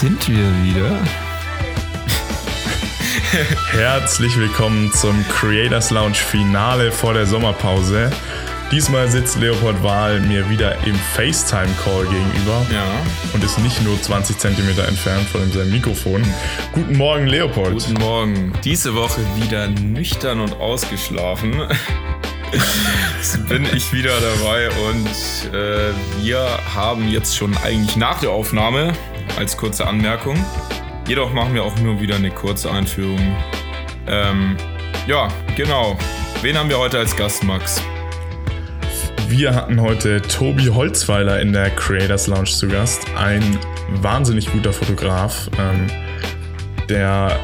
[0.00, 0.98] sind wir wieder.
[3.70, 8.10] Herzlich willkommen zum Creators Lounge Finale vor der Sommerpause.
[8.72, 12.84] Diesmal sitzt Leopold Wahl mir wieder im FaceTime-Call gegenüber Ja.
[13.32, 16.22] und ist nicht nur 20 Zentimeter entfernt von seinem Mikrofon.
[16.72, 17.74] Guten Morgen, Leopold.
[17.74, 18.52] Guten Morgen.
[18.64, 21.54] Diese Woche wieder nüchtern und ausgeschlafen.
[23.16, 28.92] Jetzt bin ich wieder dabei und äh, wir haben jetzt schon eigentlich nach der Aufnahme
[29.36, 30.36] als kurze Anmerkung.
[31.06, 33.36] Jedoch machen wir auch nur wieder eine kurze Einführung.
[34.06, 34.56] Ähm,
[35.06, 35.98] ja, genau.
[36.42, 37.82] Wen haben wir heute als Gast, Max?
[39.28, 43.06] Wir hatten heute Tobi Holzweiler in der Creators Lounge zu Gast.
[43.16, 43.58] Ein
[44.00, 45.86] wahnsinnig guter Fotograf, ähm,
[46.88, 47.38] der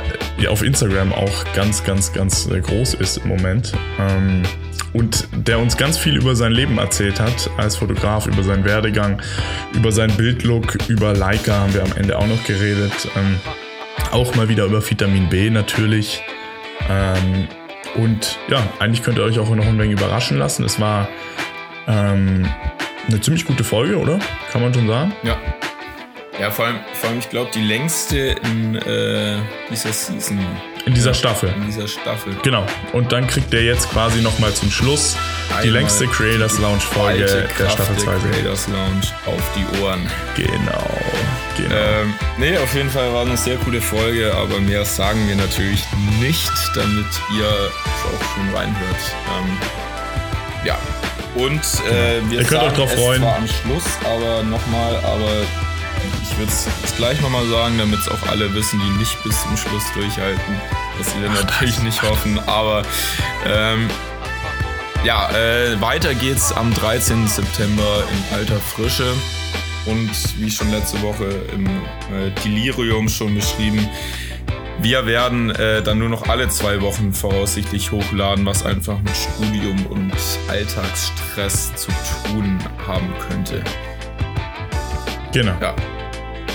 [0.49, 3.73] auf Instagram auch ganz, ganz, ganz äh, groß ist im Moment.
[3.99, 4.43] Ähm,
[4.93, 9.21] und der uns ganz viel über sein Leben erzählt hat als Fotograf, über seinen Werdegang,
[9.75, 13.09] über seinen Bildlook, über Leica haben wir am Ende auch noch geredet.
[13.17, 13.39] Ähm,
[14.11, 16.23] auch mal wieder über Vitamin B natürlich.
[16.89, 17.49] Ähm,
[17.97, 20.65] und ja, eigentlich könnt ihr euch auch noch ein wenig überraschen lassen.
[20.65, 21.09] Es war
[21.87, 22.49] ähm,
[23.09, 24.19] eine ziemlich gute Folge, oder?
[24.53, 25.13] Kann man schon sagen?
[25.23, 25.37] Ja.
[26.41, 29.37] Ja, vor allem, vor allem ich glaube, die längste in äh,
[29.71, 30.39] dieser Season,
[30.87, 31.53] In dieser Staffel.
[31.55, 32.35] in dieser Staffel.
[32.43, 32.65] Genau.
[32.93, 35.17] Und dann kriegt ihr jetzt quasi nochmal zum Schluss
[35.49, 38.31] die Einmal längste Creators Lounge Folge der Staffel 2 der sehen.
[38.33, 40.01] Creators Lounge auf die Ohren.
[40.37, 40.91] Genau.
[41.57, 41.75] Genau.
[41.75, 45.85] Ähm, nee, auf jeden Fall war eine sehr coole Folge, aber mehr sagen wir natürlich
[46.19, 47.07] nicht, damit
[47.37, 49.15] ihr auch schon reinhört.
[49.39, 49.59] Ähm,
[50.65, 50.79] ja.
[51.35, 53.23] Und äh, wir Ihr könnt euch drauf es freuen.
[53.23, 55.31] am Schluss, aber nochmal, aber
[56.23, 59.57] ich würde es gleich nochmal sagen, damit es auch alle wissen, die nicht bis zum
[59.57, 60.61] Schluss durchhalten,
[60.99, 62.83] was wir natürlich nicht hoffen, aber
[63.47, 63.89] ähm,
[65.05, 67.27] ja, äh, weiter geht's am 13.
[67.27, 69.15] September in alter Frische.
[69.87, 71.25] Und wie schon letzte Woche
[71.55, 73.89] im äh, Delirium schon beschrieben,
[74.83, 79.87] wir werden äh, dann nur noch alle zwei Wochen voraussichtlich hochladen, was einfach mit Studium
[79.87, 80.13] und
[80.49, 81.91] Alltagsstress zu
[82.25, 83.63] tun haben könnte.
[85.33, 85.53] genau.
[85.61, 85.75] Ja,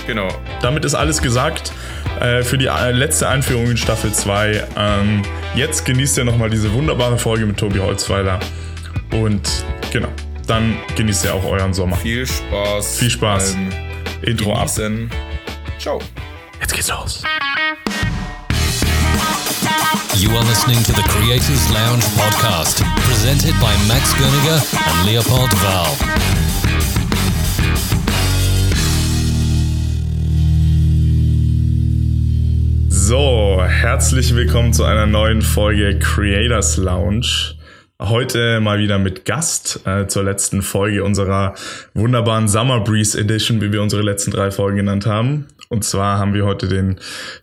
[0.06, 0.28] genau.
[0.62, 1.72] Damit ist alles gesagt.
[2.20, 4.64] Äh, für die äh, letzte Einführung in Staffel 2.
[4.76, 5.22] Ähm,
[5.54, 8.40] jetzt genießt ihr nochmal diese wunderbare Folge mit Tobi Holzweiler.
[9.12, 10.08] Und genau,
[10.46, 11.96] dann genießt ihr auch euren Sommer.
[11.96, 12.98] Viel Spaß.
[12.98, 13.52] Viel Spaß.
[13.54, 13.72] beim
[14.22, 14.60] Intro ab.
[14.74, 15.10] Genießen.
[15.78, 16.00] Ciao.
[16.60, 17.22] Jetzt geht's los.
[20.16, 26.45] You are listening to the Creators Lounge podcast, presented by Max Görniger and Leopold Val.
[33.08, 37.54] So, herzlich willkommen zu einer neuen Folge Creators Lounge.
[38.02, 41.54] Heute mal wieder mit Gast äh, zur letzten Folge unserer
[41.94, 45.46] wunderbaren Summer Breeze Edition, wie wir unsere letzten drei Folgen genannt haben.
[45.68, 46.98] Und zwar haben wir heute den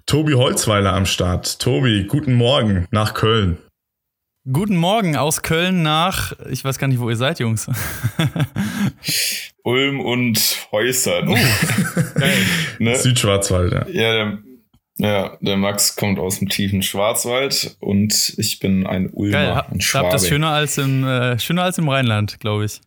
[0.06, 1.60] Tobi Holzweiler am Start.
[1.60, 3.58] Tobi, guten Morgen nach Köln.
[4.52, 7.68] Guten Morgen aus Köln nach, ich weiß gar nicht, wo ihr seid, Jungs.
[9.64, 11.30] Ulm und Häusern.
[11.30, 11.38] Oh.
[12.80, 12.98] Ne?
[12.98, 13.72] Südschwarzwald.
[13.72, 13.88] Ja.
[13.88, 14.38] Ja,
[15.04, 19.56] ja, der Max kommt aus dem tiefen Schwarzwald und ich bin ein Ulmer Geil.
[19.56, 20.10] Ha- und Habt Schwabe.
[20.12, 22.80] das schöner als im, äh, schöner als im Rheinland, glaube ich.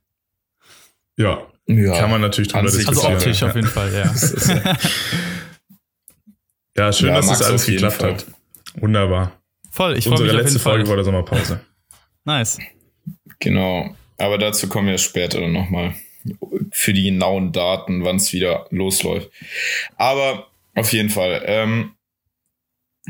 [1.19, 3.17] ja, ja, kann man natürlich drüber sich Also diskutieren.
[3.19, 3.49] optisch ja.
[3.49, 4.05] auf jeden Fall, ja.
[6.75, 8.13] Das ja, schön, Ja, dass das Max alles geklappt Fall.
[8.15, 8.27] hat.
[8.77, 9.33] Wunderbar.
[9.71, 10.73] Voll, ich freue Unsere mich auf letzte jeden Fall.
[10.75, 11.61] Folge vor der Sommerpause.
[12.25, 12.59] Nice.
[13.39, 13.95] genau.
[14.19, 15.95] Aber dazu kommen wir später dann nochmal
[16.73, 19.31] für die genauen Daten, wann es wieder losläuft.
[19.97, 21.43] Aber auf jeden Fall.
[21.47, 21.93] Ähm,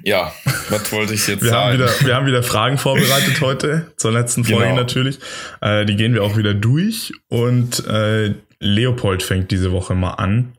[0.04, 0.32] ja,
[0.68, 1.78] was wollte ich jetzt Wir haben, sagen?
[1.78, 4.76] wieder, wir haben wieder Fragen vorbereitet heute, zur letzten Folge Genau.
[4.76, 5.18] natürlich.
[5.60, 7.12] Äh, die gehen wir auch wieder durch.
[7.28, 10.52] Und äh, Leopold fängt diese Woche mal an.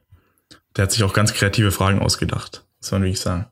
[0.75, 2.65] Der hat sich auch ganz kreative Fragen ausgedacht.
[2.79, 3.47] Das man wirklich sagen.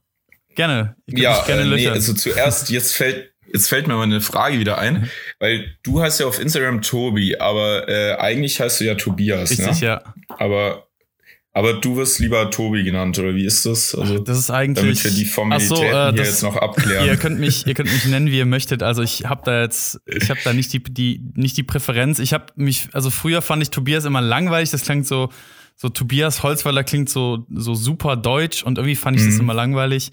[0.56, 0.96] Gerne.
[1.06, 4.60] Ich ja, gerne äh, nee, also zuerst, jetzt fällt, jetzt fällt mir mal eine Frage
[4.60, 5.10] wieder ein,
[5.40, 9.82] weil du heißt ja auf Instagram Tobi, aber äh, eigentlich heißt du ja Tobias, Richtig,
[9.82, 9.88] ne?
[9.88, 10.14] ja.
[10.30, 10.88] Aber,
[11.56, 13.96] aber du wirst lieber Tobi genannt, oder wie ist das?
[13.96, 15.02] Also, Das ist eigentlich.
[15.02, 17.08] damit wir die Formalitäten so, äh, hier das- jetzt noch abklären.
[17.08, 18.84] Ihr könnt mich, ihr könnt mich nennen, wie ihr möchtet.
[18.84, 22.20] Also ich habe da jetzt, ich habe da nicht die, die, nicht die Präferenz.
[22.20, 24.70] Ich habe mich, also früher fand ich Tobias immer langweilig.
[24.72, 25.30] Das klingt so,
[25.78, 29.42] so Tobias Holzweiler klingt so, so super deutsch und irgendwie fand ich das Mhm.
[29.42, 30.12] immer langweilig.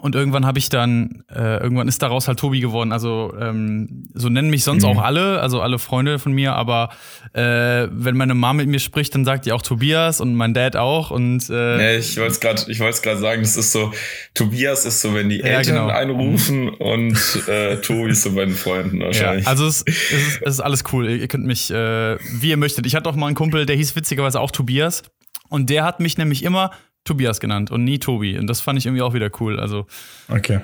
[0.00, 2.90] Und irgendwann habe ich dann, äh, irgendwann ist daraus halt Tobi geworden.
[2.92, 4.88] Also ähm, so nennen mich sonst Mhm.
[4.90, 6.54] auch alle, also alle Freunde von mir.
[6.56, 6.90] Aber
[7.32, 10.74] äh, wenn meine Mom mit mir spricht, dann sagt die auch Tobias und mein Dad
[10.76, 11.10] auch.
[11.12, 13.92] Und äh, Nee, ich wollte es gerade, ich wollte es gerade sagen, das ist so,
[14.34, 15.88] Tobias ist so, wenn die Ja, Eltern genau.
[15.88, 19.46] einrufen und äh, Tobi ist so bei den Freunden Ja, wahrscheinlich.
[19.46, 21.08] also es, es, ist, es ist alles cool.
[21.08, 22.84] Ihr könnt mich, äh, wie ihr möchtet.
[22.86, 25.02] Ich hatte auch mal einen Kumpel, der hieß witzigerweise auch Tobias.
[25.48, 26.72] Und der hat mich nämlich immer
[27.04, 28.36] Tobias genannt und nie Tobi.
[28.38, 29.60] Und das fand ich irgendwie auch wieder cool.
[29.60, 29.86] Also.
[30.28, 30.60] Okay.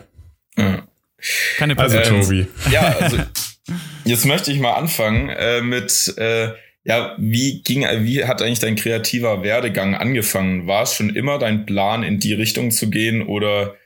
[1.58, 2.26] Keine Also Präferenz.
[2.26, 2.46] Tobi.
[2.70, 3.18] Ja, also
[4.04, 6.52] jetzt möchte ich mal anfangen äh, mit, äh,
[6.84, 10.66] ja, wie ging, wie hat eigentlich dein kreativer Werdegang angefangen?
[10.66, 13.76] War es schon immer dein Plan, in die Richtung zu gehen oder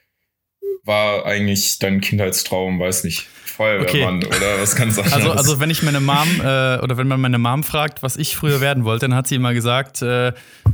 [0.85, 5.13] war eigentlich dein Kindheitstraum, weiß nicht, Feuerwehrmann oder was ganz anderes?
[5.13, 8.37] Also, also wenn ich meine Mom äh, oder wenn man meine Mom fragt, was ich
[8.37, 10.33] früher werden wollte, dann hat sie immer gesagt, äh,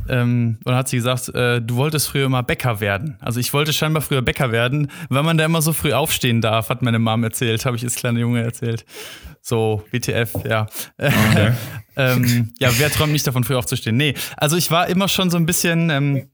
[0.09, 3.17] ähm, oder hat sie gesagt, äh, du wolltest früher immer Bäcker werden.
[3.19, 6.69] Also ich wollte scheinbar früher Bäcker werden, weil man da immer so früh aufstehen darf,
[6.69, 8.85] hat meine Mom erzählt, habe ich als kleiner Junge erzählt.
[9.41, 10.67] So, WTF, ja.
[10.97, 11.53] Okay.
[11.95, 13.97] ähm, ja, wer träumt nicht davon, früh aufzustehen?
[13.97, 16.27] Nee, also ich war immer schon so ein bisschen ähm,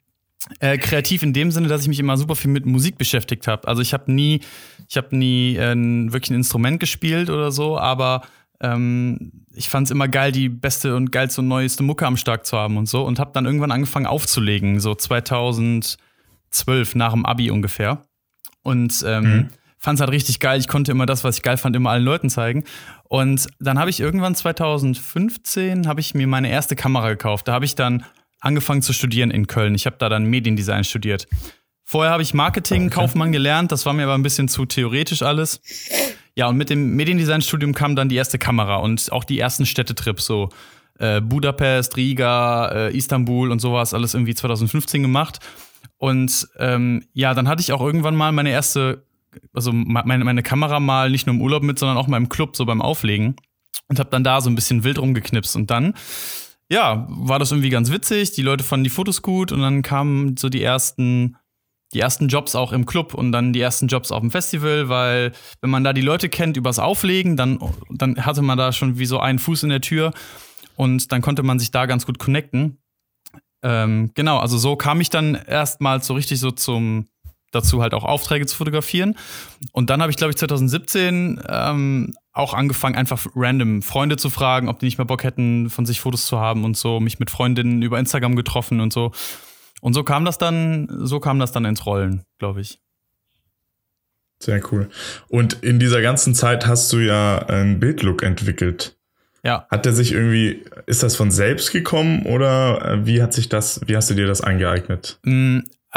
[0.60, 3.68] äh, kreativ in dem Sinne, dass ich mich immer super viel mit Musik beschäftigt habe.
[3.68, 4.42] Also ich habe nie,
[4.88, 8.22] ich habe nie äh, wirklich ein Instrument gespielt oder so, aber
[8.62, 12.46] ähm, ich fand es immer geil, die beste und geilste und neueste Mucke am Start
[12.46, 15.98] zu haben und so und habe dann irgendwann angefangen aufzulegen, so 2012
[16.96, 18.04] nach dem Abi ungefähr.
[18.64, 19.48] Und ähm, Mhm.
[19.78, 20.60] fand es halt richtig geil.
[20.60, 22.64] Ich konnte immer das, was ich geil fand, immer allen Leuten zeigen.
[23.04, 27.48] Und dann habe ich irgendwann 2015 habe ich mir meine erste Kamera gekauft.
[27.48, 28.04] Da habe ich dann
[28.40, 29.76] angefangen zu studieren in Köln.
[29.76, 31.28] Ich habe da dann Mediendesign studiert.
[31.84, 33.72] Vorher habe ich Marketing, Kaufmann gelernt.
[33.72, 35.62] Das war mir aber ein bisschen zu theoretisch alles.
[36.36, 40.26] Ja, und mit dem Mediendesign-Studium kam dann die erste Kamera und auch die ersten Städtetrips,
[40.26, 40.50] so
[41.00, 45.40] äh, Budapest, Riga, äh, Istanbul und sowas, alles irgendwie 2015 gemacht.
[45.98, 49.04] Und ähm, ja, dann hatte ich auch irgendwann mal meine erste,
[49.54, 52.56] also meine, meine Kamera mal nicht nur im Urlaub mit, sondern auch mal im Club,
[52.56, 53.36] so beim Auflegen.
[53.88, 55.56] Und habe dann da so ein bisschen wild rumgeknipst.
[55.56, 55.94] Und dann,
[56.70, 58.32] ja, war das irgendwie ganz witzig.
[58.32, 61.38] Die Leute fanden die Fotos gut und dann kamen so die ersten
[61.94, 65.32] die ersten Jobs auch im Club und dann die ersten Jobs auf dem Festival, weil
[65.62, 67.60] wenn man da die Leute kennt übers Auflegen, dann,
[67.90, 70.12] dann hatte man da schon wie so einen Fuß in der Tür
[70.76, 72.80] und dann konnte man sich da ganz gut connecten.
[73.64, 77.08] Ähm, genau, also so kam ich dann erstmals so richtig so zum
[77.52, 79.16] dazu halt auch Aufträge zu fotografieren.
[79.72, 84.70] Und dann habe ich, glaube ich, 2017 ähm, auch angefangen, einfach random Freunde zu fragen,
[84.70, 87.30] ob die nicht mehr Bock hätten, von sich Fotos zu haben und so, mich mit
[87.30, 89.12] Freundinnen über Instagram getroffen und so.
[89.82, 92.80] Und so kam das dann, so kam das dann ins Rollen, glaube ich.
[94.40, 94.90] Sehr cool.
[95.30, 98.98] Und in dieser ganzen Zeit hast du ja einen Bildlook entwickelt.
[99.44, 99.66] Ja.
[99.70, 103.82] Hat der sich irgendwie, ist das von selbst gekommen oder äh, wie hat sich das,
[103.86, 105.20] wie hast du dir das angeeignet?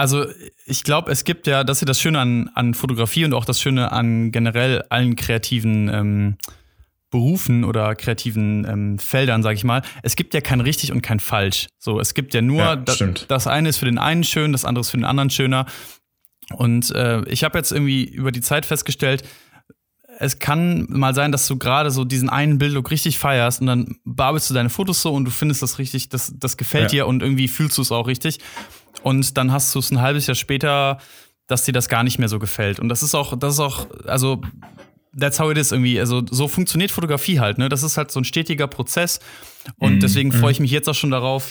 [0.00, 0.24] Also
[0.64, 3.44] ich glaube, es gibt ja, das ist ja das Schöne an, an Fotografie und auch
[3.44, 6.36] das Schöne an generell allen kreativen ähm,
[7.10, 9.82] Berufen oder kreativen ähm, Feldern, sage ich mal.
[10.02, 11.66] Es gibt ja kein richtig und kein falsch.
[11.78, 12.94] So, es gibt ja nur, Ja, da,
[13.28, 15.66] das eine ist für den einen schön, das andere ist für den anderen schöner.
[16.54, 19.22] Und äh, ich habe jetzt irgendwie über die Zeit festgestellt,
[20.18, 23.96] es kann mal sein, dass du gerade so diesen einen Bildlook richtig feierst und dann
[24.04, 26.88] bearbeitest du deine Fotos so und du findest das richtig, das, das gefällt Ja.
[27.04, 28.38] dir und irgendwie fühlst du es auch richtig.
[29.02, 30.98] Und dann hast du es ein halbes Jahr später,
[31.46, 32.78] dass dir das gar nicht mehr so gefällt.
[32.78, 34.40] Und das ist auch, das ist auch, also,
[35.18, 35.98] that's how it is irgendwie.
[35.98, 37.68] Also, so funktioniert Fotografie halt, ne?
[37.68, 39.20] Das ist halt so ein stetiger Prozess.
[39.78, 41.50] Und deswegen freue ich mich jetzt auch schon darauf,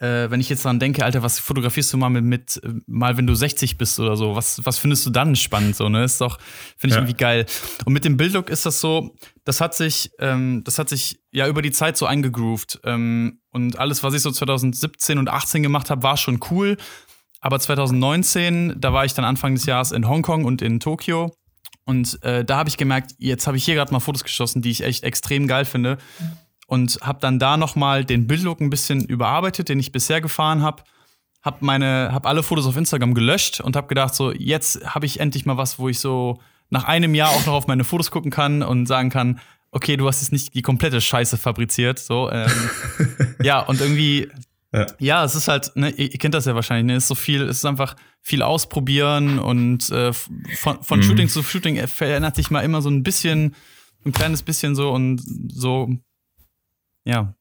[0.00, 3.16] äh, wenn ich jetzt daran denke, Alter, was fotografierst du mal mit, mit äh, mal,
[3.16, 4.34] wenn du 60 bist oder so?
[4.34, 5.76] Was, was findest du dann spannend?
[5.76, 6.02] So, ne?
[6.04, 6.38] Ist doch,
[6.76, 6.98] finde ich Ja.
[7.00, 7.46] irgendwie geil.
[7.84, 11.46] Und mit dem Bildlook ist das so, das hat sich, ähm, das hat sich ja
[11.48, 12.80] über die Zeit so eingegroovt.
[12.84, 16.76] Ähm, und alles, was ich so 2017 und 18 gemacht habe, war schon cool.
[17.42, 21.34] Aber 2019, da war ich dann Anfang des Jahres in Hongkong und in Tokio.
[21.84, 24.70] Und äh, da habe ich gemerkt, jetzt habe ich hier gerade mal Fotos geschossen, die
[24.70, 25.98] ich echt extrem geil finde
[26.70, 30.62] und habe dann da noch mal den Bildlook ein bisschen überarbeitet, den ich bisher gefahren
[30.62, 30.84] habe.
[31.42, 35.18] Hab meine, hab alle Fotos auf Instagram gelöscht und habe gedacht, so jetzt habe ich
[35.18, 38.30] endlich mal was, wo ich so nach einem Jahr auch noch auf meine Fotos gucken
[38.30, 39.40] kann und sagen kann,
[39.72, 42.30] okay, du hast jetzt nicht die komplette Scheiße fabriziert, so.
[42.30, 42.50] Ähm,
[43.42, 44.28] ja und irgendwie,
[44.72, 44.86] Ja.
[45.00, 45.24] ja.
[45.24, 47.42] es ist halt, ne, ihr, ihr kennt das ja wahrscheinlich, ne, es ist so viel,
[47.42, 51.02] es ist einfach viel ausprobieren und äh, von, von Mhm.
[51.02, 53.56] Shooting zu Shooting verändert sich mal immer so ein bisschen,
[54.04, 55.88] ein kleines bisschen so und so,
[57.04, 57.34] ja.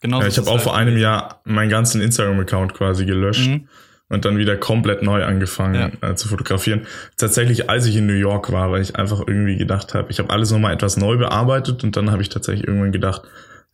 [0.00, 0.62] Genau Ja, ich habe auch halt.
[0.62, 3.68] vor einem Jahr meinen ganzen Instagram-Account quasi gelöscht Mhm.
[4.08, 6.86] und dann wieder komplett neu angefangen äh, zu fotografieren.
[7.16, 10.30] Tatsächlich, als ich in New York war, weil ich einfach irgendwie gedacht habe, ich habe
[10.30, 13.22] alles nochmal etwas neu bearbeitet und dann habe ich tatsächlich irgendwann gedacht,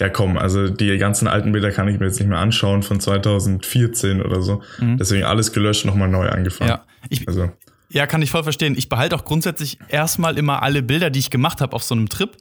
[0.00, 3.00] ja komm, also die ganzen alten Bilder kann ich mir jetzt nicht mehr anschauen von
[3.00, 4.62] 2014 oder so.
[4.80, 6.70] Deswegen alles gelöscht, nochmal neu angefangen.
[6.70, 6.76] Mhm.
[6.76, 7.50] Ja, ich, Also,
[7.90, 8.74] Ja, kann ich voll verstehen.
[8.76, 12.08] Ich behalte auch grundsätzlich erstmal immer alle Bilder, die ich gemacht habe auf so einem
[12.10, 12.36] Trip.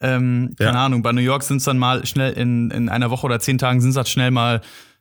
[0.00, 0.84] Ähm, keine Ja.
[0.86, 3.58] Ahnung, bei New York sind es dann mal schnell in, in einer Woche oder zehn
[3.58, 4.60] Tagen sind es halt schnell mal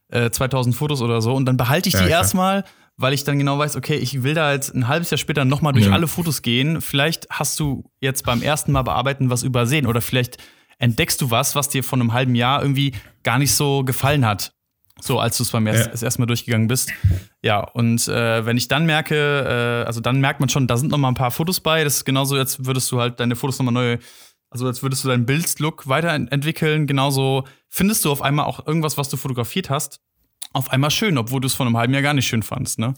[0.09, 1.33] äh, 2000 Fotos oder so.
[1.35, 2.63] Und dann behalte ich die Ja, erstmal,
[2.97, 5.73] weil ich dann genau weiß, okay, ich will da jetzt ein halbes Jahr später nochmal
[5.73, 5.91] durch Ja.
[5.91, 6.81] alle Fotos gehen.
[6.81, 10.37] Vielleicht hast du jetzt beim ersten Mal bearbeiten was übersehen oder vielleicht
[10.79, 14.53] entdeckst du was, was dir von einem halben Jahr irgendwie gar nicht so gefallen hat.
[14.99, 15.91] So, als du es beim erst, Ja.
[15.91, 16.91] das erste Mal durchgegangen bist.
[17.43, 20.89] Ja, und äh, wenn ich dann merke, äh, also dann merkt man schon, da sind
[20.89, 21.83] noch mal ein paar Fotos bei.
[21.83, 23.97] Das ist genauso, als würdest du halt deine Fotos nochmal neu,
[24.49, 26.87] also als würdest du deinen Bildlook weiterentwickeln.
[26.87, 29.99] Genauso findest du auf einmal auch irgendwas, was du fotografiert hast,
[30.53, 32.93] auf einmal schön, obwohl du es vor einem halben Jahr gar nicht schön fandst, ne?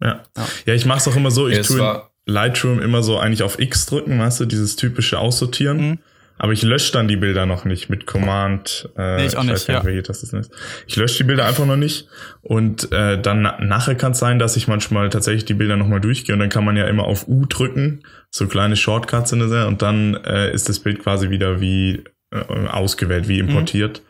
[0.00, 0.22] Ja.
[0.66, 1.80] Ja, ich mache es auch immer so, ich Ja, tue
[2.26, 5.80] in Lightroom immer so eigentlich auf X drücken, weißt du, dieses typische Aussortieren.
[5.80, 5.98] Mhm.
[6.38, 8.88] Aber ich lösche dann die Bilder noch nicht mit Command.
[8.96, 10.02] Äh, Nee, ich auch nicht, weiß gar ja.
[10.02, 10.50] das ist.
[10.86, 12.08] Ich lösche die Bilder einfach noch nicht.
[12.42, 16.00] Und äh, dann na nachher kann es sein, dass ich manchmal tatsächlich die Bilder nochmal
[16.00, 16.34] durchgehe.
[16.34, 19.66] Und dann kann man ja immer auf U drücken, so kleine Shortcuts in der Serie.
[19.66, 23.48] Und dann äh, ist das Bild quasi wieder wie äh, ausgewählt, wie Mhm.
[23.48, 24.02] importiert.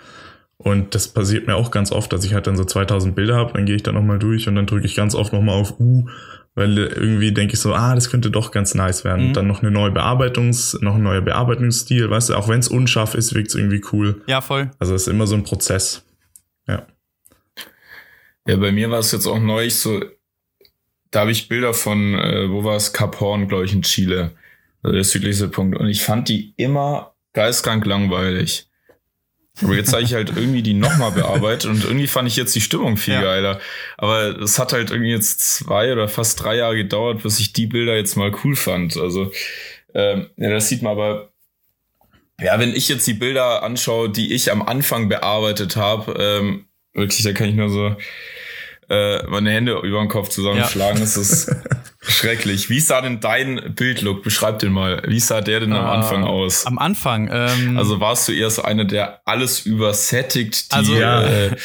[0.61, 3.53] Und das passiert mir auch ganz oft, dass ich halt dann so 2000 Bilder habe,
[3.55, 6.09] dann gehe ich da nochmal durch und dann drücke ich ganz oft nochmal auf U,
[6.59, 9.21] weil irgendwie denke ich so, ah, das könnte doch ganz nice werden.
[9.21, 9.27] Mhm.
[9.29, 12.67] Und dann noch eine neue Bearbeitungs, noch ein neuer Bearbeitungsstil, weißt du, auch wenn es
[12.67, 14.23] unscharf ist, wirkt es irgendwie cool.
[14.27, 14.73] Ja, voll.
[14.81, 16.05] Also es ist immer so ein Prozess.
[16.67, 16.87] Ja.
[18.47, 20.03] Ja, bei mir war es jetzt auch neulich so,
[21.13, 24.33] da habe ich Bilder von, äh, wo war es, Cap Horn, glaube ich, in Chile.
[24.83, 25.79] Also der südlichste Punkt.
[25.79, 28.68] Und ich fand die immer geistkrank langweilig.
[29.63, 32.61] Aber jetzt habe ich halt irgendwie die nochmal bearbeitet und irgendwie fand ich jetzt die
[32.61, 33.23] Stimmung viel Ja.
[33.23, 33.61] geiler.
[33.97, 37.67] Aber es hat halt irgendwie jetzt zwei oder fast drei Jahre gedauert, bis ich die
[37.67, 38.97] Bilder jetzt mal cool fand.
[38.97, 39.33] Also,
[39.95, 41.31] ähm, ja, das sieht man aber.
[42.41, 47.25] Ja, wenn ich jetzt die Bilder anschaue, die ich am Anfang bearbeitet habe, ähm, wirklich,
[47.25, 47.97] da kann ich nur so
[48.91, 51.01] äh, meine Hände über den Kopf zusammenschlagen.
[51.01, 51.55] Das ist
[52.01, 52.71] schrecklich.
[52.71, 54.23] Wie sah denn dein Bildlook?
[54.23, 55.03] Beschreib den mal.
[55.07, 56.65] Wie sah der denn am Äh, Anfang aus?
[56.65, 57.29] Am Anfang.
[57.31, 61.23] Ähm, Also warst du eher so einer, der alles übersättigt, die Also- Ja.
[61.23, 61.57] äh,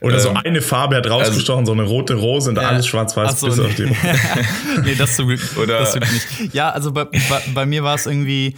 [0.00, 2.62] Oder so Ähm, eine Farbe hat rausgestochen, so eine rote Rose und Ja.
[2.68, 3.64] alles schwarz-weiß so, bis nee.
[3.66, 3.84] auf die.
[4.84, 6.54] nee, das zum Glück, Oder- das zum Glück nicht.
[6.54, 7.20] Ja, also bei, bei,
[7.54, 8.56] bei mir war es irgendwie,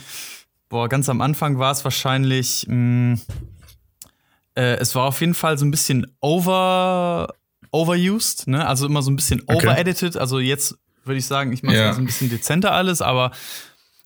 [0.70, 3.18] boah, ganz am Anfang war es wahrscheinlich, mh,
[4.56, 7.28] äh, es war auf jeden Fall so ein bisschen over,
[7.74, 8.66] overused, ne?
[8.66, 9.66] Also immer so ein bisschen Okay.
[9.66, 10.16] overedited.
[10.16, 11.92] Also jetzt würde ich sagen, ich mache Ja.
[11.92, 13.32] so ein bisschen dezenter alles, aber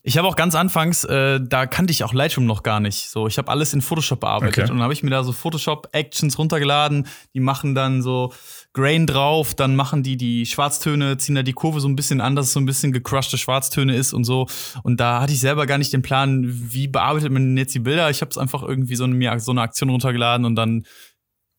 [0.01, 3.09] ich habe auch ganz anfangs, äh, da kannte ich auch Lightroom noch gar nicht.
[3.09, 4.71] So, ich habe alles in Photoshop bearbeitet Okay.
[4.71, 7.05] und dann habe ich mir da so Photoshop-Actions runtergeladen.
[7.33, 8.33] Die machen dann so
[8.73, 12.35] Grain drauf, dann machen die die Schwarztöne, ziehen da die Kurve so ein bisschen an,
[12.35, 14.47] dass es so ein bisschen gecrushte Schwarztöne ist und so.
[14.83, 18.09] Und da hatte ich selber gar nicht den Plan, wie bearbeitet man jetzt die Bilder.
[18.09, 20.85] Ich habe es einfach irgendwie so eine, mir so eine Aktion runtergeladen und dann,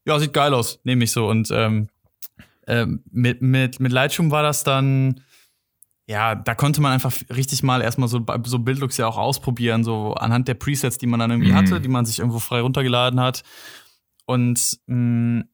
[0.07, 1.29] ja, sieht geil aus, nehme ich so.
[1.29, 1.89] Und ähm,
[2.71, 5.23] ähm, mit, mit, mit Lightroom war das dann,
[6.07, 10.15] ja, da konnte man einfach richtig mal erstmal so, so Bildlooks ja auch ausprobieren, so
[10.15, 11.57] anhand der Presets, die man dann irgendwie Mhm.
[11.57, 13.43] hatte, die man sich irgendwo frei runtergeladen hat.
[14.25, 15.45] Und mh,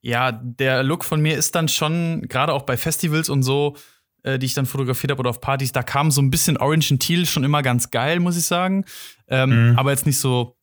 [0.00, 3.76] ja, der Look von mir ist dann schon, gerade auch bei Festivals und so,
[4.22, 6.92] äh, die ich dann fotografiert habe oder auf Partys, da kam so ein bisschen Orange
[6.92, 8.84] und Teal schon immer ganz geil, muss ich sagen.
[9.28, 9.78] Ähm, Mhm.
[9.78, 10.55] Aber jetzt nicht so,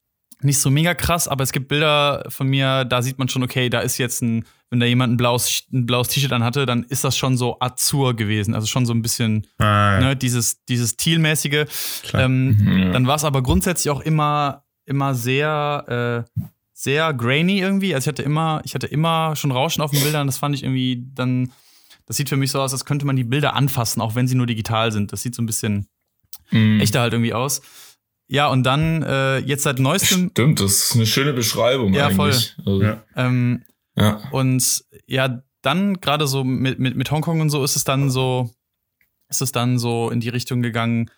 [0.43, 3.69] nicht so mega krass, aber es gibt Bilder von mir, da sieht man schon, okay,
[3.69, 7.03] da ist jetzt ein, wenn da jemand ein blaues, ein blaues T-Shirt anhatte, dann ist
[7.03, 8.53] das schon so Azur gewesen.
[8.55, 9.63] Also schon so ein bisschen, Ah,
[9.95, 9.99] ja.
[9.99, 11.65] ne, dieses, dieses Teal-mäßige.
[12.03, 12.23] Klar.
[12.23, 12.91] Ähm, Ja.
[12.91, 16.41] Dann war es aber grundsätzlich auch immer, immer sehr, äh,
[16.73, 17.93] sehr grainy irgendwie.
[17.95, 20.27] Also ich hatte immer, ich hatte immer schon Rauschen auf den Bildern.
[20.27, 21.51] Das fand ich irgendwie dann,
[22.07, 24.35] das sieht für mich so aus, als könnte man die Bilder anfassen, auch wenn sie
[24.35, 25.13] nur digital sind.
[25.13, 25.87] Das sieht so ein bisschen
[26.51, 26.81] Mhm.
[26.81, 27.61] echter halt irgendwie aus.
[28.27, 32.29] Ja, und dann äh, jetzt seit neuestem, Stimmt, das ist eine schöne Beschreibung Ja, voll.
[32.31, 32.55] eigentlich.
[32.65, 33.03] Also, Ja.
[33.15, 33.63] ähm,
[33.95, 34.21] ja.
[34.31, 38.49] Und ja, dann gerade so mit, mit, mit Hongkong und so ist es dann so,
[39.29, 41.09] ist es dann so in die Richtung gegangen,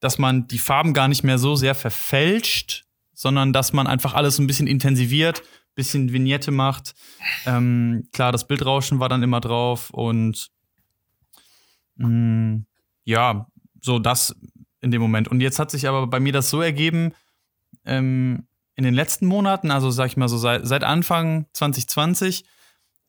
[0.00, 4.38] dass man die Farben gar nicht mehr so sehr verfälscht, sondern dass man einfach alles
[4.38, 5.42] ein bisschen intensiviert,
[5.74, 6.94] bisschen Vignette macht.
[7.46, 10.50] Ähm, klar, das Bildrauschen war dann immer drauf und
[11.96, 12.62] mh,
[13.04, 13.46] ja,
[13.80, 14.34] so das
[14.80, 15.28] in dem Moment.
[15.28, 17.12] Und jetzt hat sich aber bei mir das so ergeben,
[17.84, 18.46] ähm,
[18.76, 22.44] in den letzten Monaten, also sag ich mal so seit, seit Anfang 2020,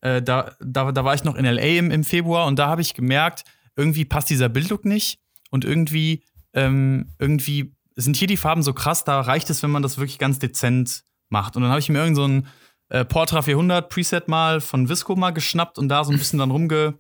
[0.02, 2.82] äh, da, da, da war ich noch in LA im, im Februar und da habe
[2.82, 6.24] ich gemerkt, irgendwie passt dieser Bildlook nicht und irgendwie,
[6.54, 10.18] ähm, irgendwie sind hier die Farben so krass, da reicht es, wenn man das wirklich
[10.18, 11.56] ganz dezent macht.
[11.56, 12.48] Und dann habe ich mir irgend so ein
[12.90, 16.52] äh, Portra 400 Preset mal von Visco mal geschnappt und da so ein bisschen dann
[16.52, 16.96] rumge,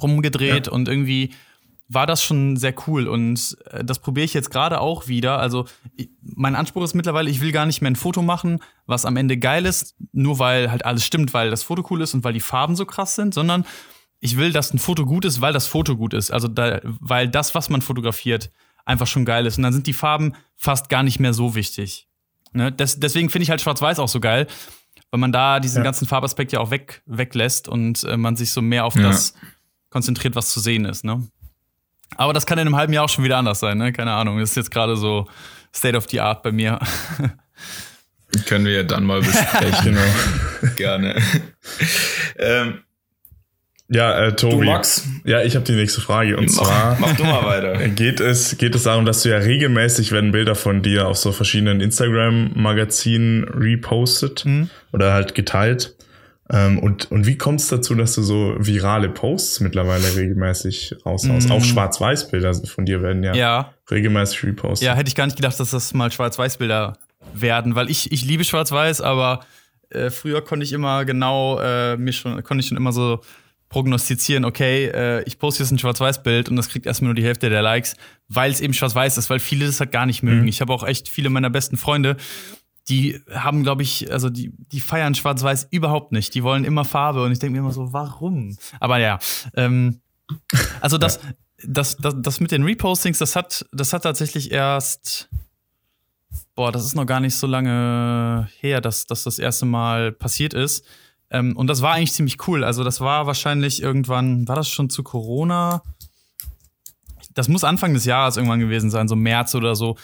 [0.00, 1.34] rumgedreht und irgendwie
[1.88, 5.38] war das schon sehr cool und äh, das probiere ich jetzt gerade auch wieder.
[5.38, 5.66] Also
[6.22, 9.36] mein Anspruch ist mittlerweile, ich will gar nicht mehr ein Foto machen, was am Ende
[9.36, 12.40] geil ist, nur weil halt alles stimmt, weil das Foto cool ist und weil die
[12.40, 13.64] Farben so krass sind, sondern
[14.18, 16.30] ich will, dass ein Foto gut ist, weil das Foto gut ist.
[16.32, 18.50] Also da, weil das, was man fotografiert,
[18.84, 19.56] einfach schon geil ist.
[19.58, 22.08] Und dann sind die Farben fast gar nicht mehr so wichtig.
[22.52, 22.72] Ne?
[22.72, 24.46] Des, deswegen finde ich halt Schwarz-Weiß auch so geil,
[25.10, 25.82] weil man da diesen Ja.
[25.84, 29.02] ganzen Farbaspekt ja auch weg, weglässt und äh, man sich so mehr auf Ja.
[29.02, 29.34] das
[29.90, 31.04] konzentriert, was zu sehen ist.
[31.04, 31.26] Ne?
[32.16, 33.92] Aber das kann in einem halben Jahr auch schon wieder anders sein, ne?
[33.92, 34.38] Keine Ahnung.
[34.38, 35.26] Das ist jetzt gerade so
[35.74, 36.78] State of the Art bei mir.
[38.46, 39.96] Können wir ja dann mal besprechen.
[40.62, 40.72] Genau.
[40.76, 41.16] Gerne.
[42.38, 42.78] ähm,
[43.88, 44.56] Ja, äh, Tobi.
[44.56, 46.36] du, Max, Ja, ich habe die nächste Frage.
[46.36, 47.88] Und mach, zwar mach du mal weiter.
[47.88, 51.32] geht es, geht es darum, dass du ja regelmäßig werden Bilder von dir auf so
[51.32, 54.70] verschiedenen Instagram-Magazinen repostet Mhm.
[54.92, 55.94] oder halt geteilt.
[56.50, 61.48] Ähm, und, und wie kommt es dazu, dass du so virale Posts mittlerweile regelmäßig raushaust?
[61.48, 61.52] Mhm.
[61.52, 64.86] Auch Schwarz-Weiß-Bilder von dir werden ja, Ja, regelmäßig repostet.
[64.86, 66.96] ja, hätte ich gar nicht gedacht, dass das mal Schwarz-Weiß-Bilder
[67.34, 69.40] werden, weil ich, ich liebe Schwarz-Weiß, aber
[69.90, 73.20] äh, früher konnte ich immer genau, äh, mir schon, konnte ich schon immer so
[73.68, 77.50] prognostizieren, okay, äh, ich poste jetzt ein Schwarz-Weiß-Bild und das kriegt erstmal nur die Hälfte
[77.50, 77.96] der Likes,
[78.28, 80.46] weil es eben Schwarz-Weiß ist, weil viele das halt gar nicht mögen.
[80.46, 82.16] Ich habe auch echt viele meiner besten Freunde,
[82.88, 86.34] die haben, glaube ich, also die, die feiern Schwarz-Weiß überhaupt nicht.
[86.34, 88.56] Die wollen immer Farbe und ich denke mir immer so, warum?
[88.78, 89.18] Aber ja,
[89.54, 90.00] ähm,
[90.80, 91.20] also das,
[91.64, 95.28] das, das, das mit den Repostings, das hat, das hat tatsächlich erst,
[96.54, 100.54] boah, das ist noch gar nicht so lange her, dass, dass das erste Mal passiert
[100.54, 100.84] ist.
[101.30, 102.62] Ähm, und das war eigentlich ziemlich cool.
[102.62, 105.82] Also das war wahrscheinlich irgendwann, war das schon zu Corona?
[107.34, 109.96] Das muss Anfang des Jahres irgendwann gewesen sein, so März oder so.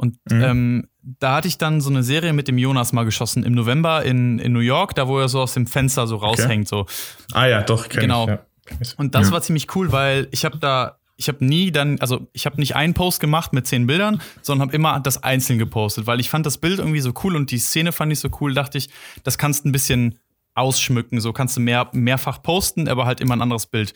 [0.00, 3.52] Und ähm, da hatte ich dann so eine Serie mit dem Jonas mal geschossen im
[3.52, 6.68] November in, in New York, da wo er so aus dem Fenster so raushängt.
[6.68, 6.86] So.
[7.32, 8.22] Ah ja, doch, kenn Genau.
[8.22, 8.28] ich.
[8.28, 8.94] Ja.
[8.96, 9.32] Und das Ja.
[9.32, 12.76] war ziemlich cool, weil ich habe da, ich habe nie dann, also ich habe nicht
[12.76, 16.46] einen Post gemacht mit zehn Bildern, sondern habe immer das einzeln gepostet, weil ich fand
[16.46, 18.88] das Bild irgendwie so cool und die Szene fand ich so cool, dachte ich,
[19.24, 20.20] das kannst du ein bisschen
[20.54, 23.94] ausschmücken, so kannst du mehr, mehrfach posten, aber halt immer ein anderes Bild.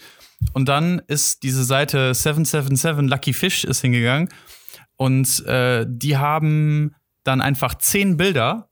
[0.52, 4.28] Und dann ist diese Seite 777 Lucky Fish ist hingegangen
[5.02, 6.94] und äh, die haben
[7.25, 8.68] dann einfach zehn Bilder,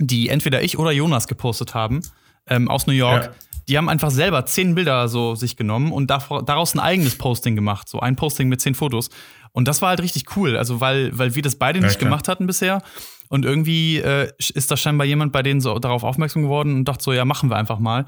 [0.00, 2.00] die entweder ich oder Jonas gepostet haben,
[2.48, 3.26] ähm, aus New York.
[3.26, 3.30] Ja.
[3.68, 7.88] Die haben einfach selber zehn Bilder so sich genommen und daraus ein eigenes Posting gemacht.
[7.88, 9.08] So ein Posting mit zehn Fotos.
[9.52, 10.56] Und das war halt richtig cool.
[10.56, 12.10] Also, weil, weil wir das beide nicht klar.
[12.10, 12.82] gemacht hatten bisher.
[13.30, 17.04] Und irgendwie äh, ist da scheinbar jemand bei denen so darauf aufmerksam geworden und dachte
[17.04, 18.06] so, ja, machen wir einfach mal.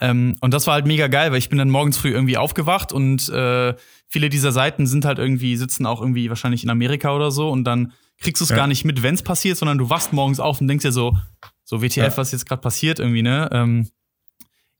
[0.00, 2.90] Ähm, und das war halt mega geil, weil ich bin dann morgens früh irgendwie aufgewacht
[2.90, 3.74] und äh,
[4.08, 7.64] viele dieser Seiten sind halt irgendwie, sitzen auch irgendwie wahrscheinlich in Amerika oder so und
[7.64, 8.56] dann kriegst du es Ja.
[8.56, 11.18] gar nicht mit, wenn es passiert, sondern du wachst morgens auf und denkst dir so,
[11.64, 12.16] so WTF, Ja.
[12.16, 13.50] was jetzt gerade passiert irgendwie, ne?
[13.52, 13.90] Ähm,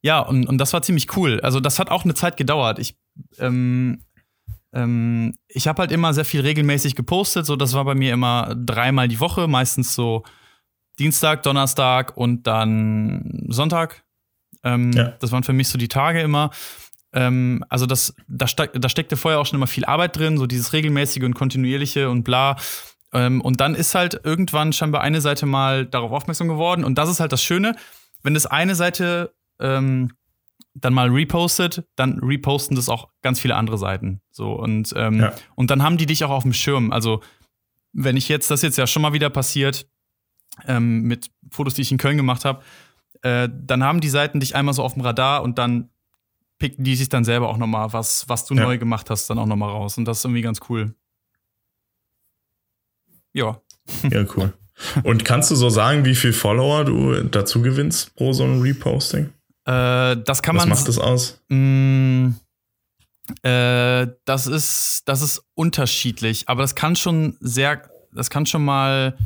[0.00, 1.38] ja, und, und das war ziemlich cool.
[1.40, 2.78] Also das hat auch eine Zeit gedauert.
[2.78, 2.96] Ich,
[3.38, 4.04] ähm,
[4.72, 7.46] ähm, ich habe halt immer sehr viel regelmäßig gepostet.
[7.46, 10.24] So, das war bei mir immer dreimal die Woche, meistens so
[10.98, 14.04] Dienstag, Donnerstag und dann Sonntag.
[14.62, 15.14] Ähm, Ja.
[15.20, 16.50] Das waren für mich so die Tage immer.
[17.12, 20.46] Ähm, also das, da, steck, da steckte vorher auch schon immer viel Arbeit drin, so
[20.46, 22.56] dieses regelmäßige und kontinuierliche und bla.
[23.12, 26.84] Ähm, und dann ist halt irgendwann scheinbar eine Seite mal darauf aufmerksam geworden.
[26.84, 27.76] Und das ist halt das Schöne,
[28.22, 30.12] wenn das eine Seite ähm,
[30.74, 34.20] dann mal repostet, dann reposten das auch ganz viele andere Seiten.
[34.30, 35.32] So und, ähm, Ja.
[35.54, 36.92] und dann haben die dich auch auf dem Schirm.
[36.92, 37.22] Also,
[37.92, 39.86] wenn ich jetzt, das ist jetzt ja schon mal wieder passiert,
[40.66, 42.62] ähm, mit Fotos, die ich in Köln gemacht habe,
[43.22, 45.90] äh, dann haben die Seiten dich einmal so auf dem Radar und dann
[46.58, 48.62] picken die sich dann selber auch nochmal, was, was du Ja.
[48.62, 49.98] neu gemacht hast, dann auch nochmal raus.
[49.98, 50.94] Und das ist irgendwie ganz cool.
[53.32, 53.60] Ja.
[54.10, 54.52] Ja, cool.
[55.02, 59.30] Und kannst du so sagen, wie viel Follower du dazu gewinnst pro so ein Reposting?
[59.64, 60.68] Äh, das kann Was man.
[60.70, 61.40] macht das aus?
[61.48, 62.30] Mm,
[63.42, 69.16] äh, das ist, das ist unterschiedlich, aber das kann schon sehr, das kann schon mal,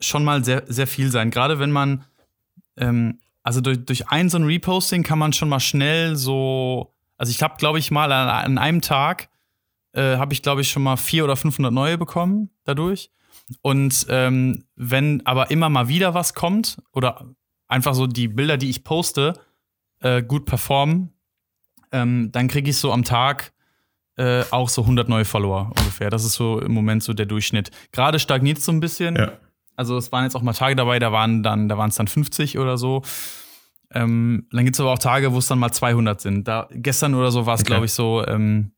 [0.00, 1.30] schon mal sehr, sehr viel sein.
[1.30, 2.04] Gerade wenn man,
[2.76, 7.30] ähm, also durch, durch ein so ein Reposting kann man schon mal schnell so, also
[7.30, 9.28] ich habe, glaube ich, mal an, an einem Tag
[9.92, 13.10] äh, habe ich, glaube ich, schon mal vier oder 500 neue bekommen dadurch.
[13.60, 17.26] Und ähm, wenn aber immer mal wieder was kommt oder
[17.68, 19.34] einfach so die Bilder, die ich poste,
[20.02, 21.10] äh, gut performen,
[21.92, 23.52] ähm, dann kriege ich so am Tag
[24.16, 26.10] äh, auch so 100 neue Follower ungefähr.
[26.10, 27.70] Das ist so im Moment so der Durchschnitt.
[27.92, 29.16] Gerade stagniert es so ein bisschen.
[29.16, 29.32] Ja.
[29.74, 32.08] Also es waren jetzt auch mal Tage dabei, da waren dann, da waren es dann
[32.08, 33.02] 50 oder so.
[33.90, 36.46] Ähm, dann gibt es aber auch Tage, wo es dann mal 200 sind.
[36.48, 37.68] Da, gestern oder so war es, Okay.
[37.68, 38.72] glaube ich, so, ähm,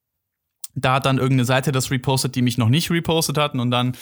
[0.77, 3.97] da hat dann irgendeine Seite das repostet, die mich noch nicht repostet hatten und dann,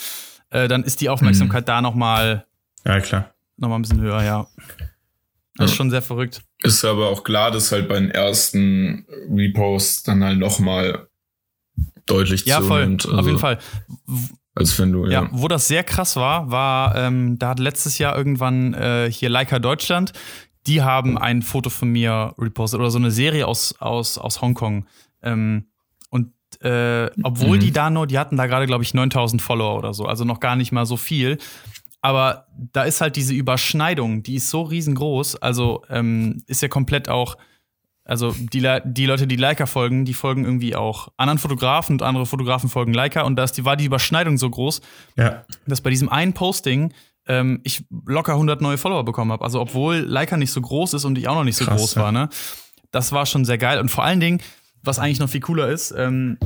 [0.50, 2.46] äh, dann ist die Aufmerksamkeit da noch mal,
[2.87, 3.30] Ja, klar.
[3.58, 4.46] noch mal ein bisschen höher, ja.
[5.56, 6.42] Das ist schon sehr verrückt.
[6.62, 11.08] Ist aber auch klar, dass halt bei den ersten Reposts dann halt nochmal
[12.06, 12.82] deutlich Ja, voll.
[12.84, 13.06] zunimmt.
[13.06, 13.58] Auf Also, jeden Fall.
[14.54, 15.28] Als wenn du, Ja, ja.
[15.32, 19.58] wo das sehr krass war, war, ähm, da hat letztes Jahr irgendwann äh, hier Leica
[19.58, 20.12] Deutschland,
[20.66, 24.86] die haben ein Foto von mir repostet oder so eine Serie aus, aus, aus Hongkong.
[25.22, 25.66] Ähm,
[26.10, 27.60] und äh, obwohl Mhm.
[27.60, 30.38] die da nur, die hatten da gerade, glaube ich, 9000 Follower oder so, also noch
[30.40, 31.38] gar nicht mal so viel.
[32.02, 35.36] Aber da ist halt diese Überschneidung, die ist so riesengroß.
[35.36, 37.36] Also ähm, ist ja komplett auch,
[38.04, 42.02] also die, Le- die Leute, die Leica folgen, die folgen irgendwie auch anderen Fotografen und
[42.02, 43.22] andere Fotografen folgen Leica.
[43.22, 44.80] Und da ist die, war die Überschneidung so groß,
[45.16, 45.44] Ja.
[45.66, 46.92] dass bei diesem einen Posting
[47.28, 49.44] ähm, ich locker 100 neue Follower bekommen habe.
[49.44, 51.94] Also obwohl Leica nicht so groß ist und ich auch noch nicht so Krass, groß
[51.94, 52.02] ja.
[52.02, 52.28] war, ne?
[52.90, 53.78] Das war schon sehr geil.
[53.78, 54.40] Und vor allen Dingen,
[54.82, 56.36] was eigentlich noch viel cooler ist, ähm,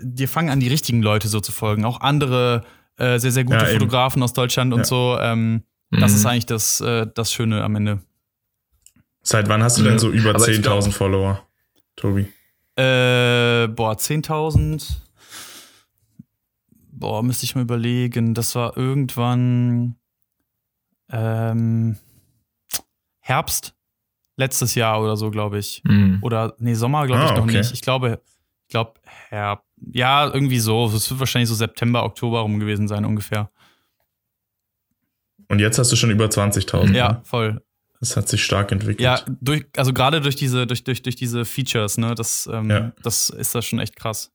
[0.00, 1.84] dir fangen an, die richtigen Leute so zu folgen.
[1.84, 2.62] Auch andere
[3.00, 3.66] äh, sehr, sehr gute Ja.
[3.66, 4.84] Fotografen aus Deutschland und Ja.
[4.84, 5.18] so.
[5.20, 6.16] Ähm, Das Mhm.
[6.18, 7.98] ist eigentlich das, äh, das Schöne am Ende.
[9.22, 11.42] Seit wann hast du denn so über aber ich 10.000 Follower,
[11.96, 12.28] Tobi?
[12.76, 15.02] Äh, boah, 10.000.
[16.92, 18.34] Boah, müsste ich mal überlegen.
[18.34, 19.96] Das war irgendwann
[21.10, 21.96] ähm,
[23.18, 23.74] Herbst
[24.36, 25.82] letztes Jahr oder so, glaube ich.
[25.84, 26.18] Mhm.
[26.22, 27.58] Oder nee, Sommer glaube ich Ah, noch okay.
[27.58, 27.72] nicht.
[27.72, 28.20] Ich glaube,
[28.66, 29.66] ich glaube Herbst.
[29.92, 30.86] Ja, irgendwie so.
[30.86, 33.50] Es wird wahrscheinlich so September, Oktober rum gewesen sein ungefähr.
[35.48, 36.94] Und jetzt hast du schon über 20.000.
[36.94, 37.20] Ja, ne?
[37.24, 37.62] voll.
[37.98, 39.00] Das hat sich stark entwickelt.
[39.00, 42.92] Ja, durch, also gerade durch diese, durch, durch, durch diese Features, ne, das, ähm, Ja.
[43.02, 44.30] das ist das schon echt krass.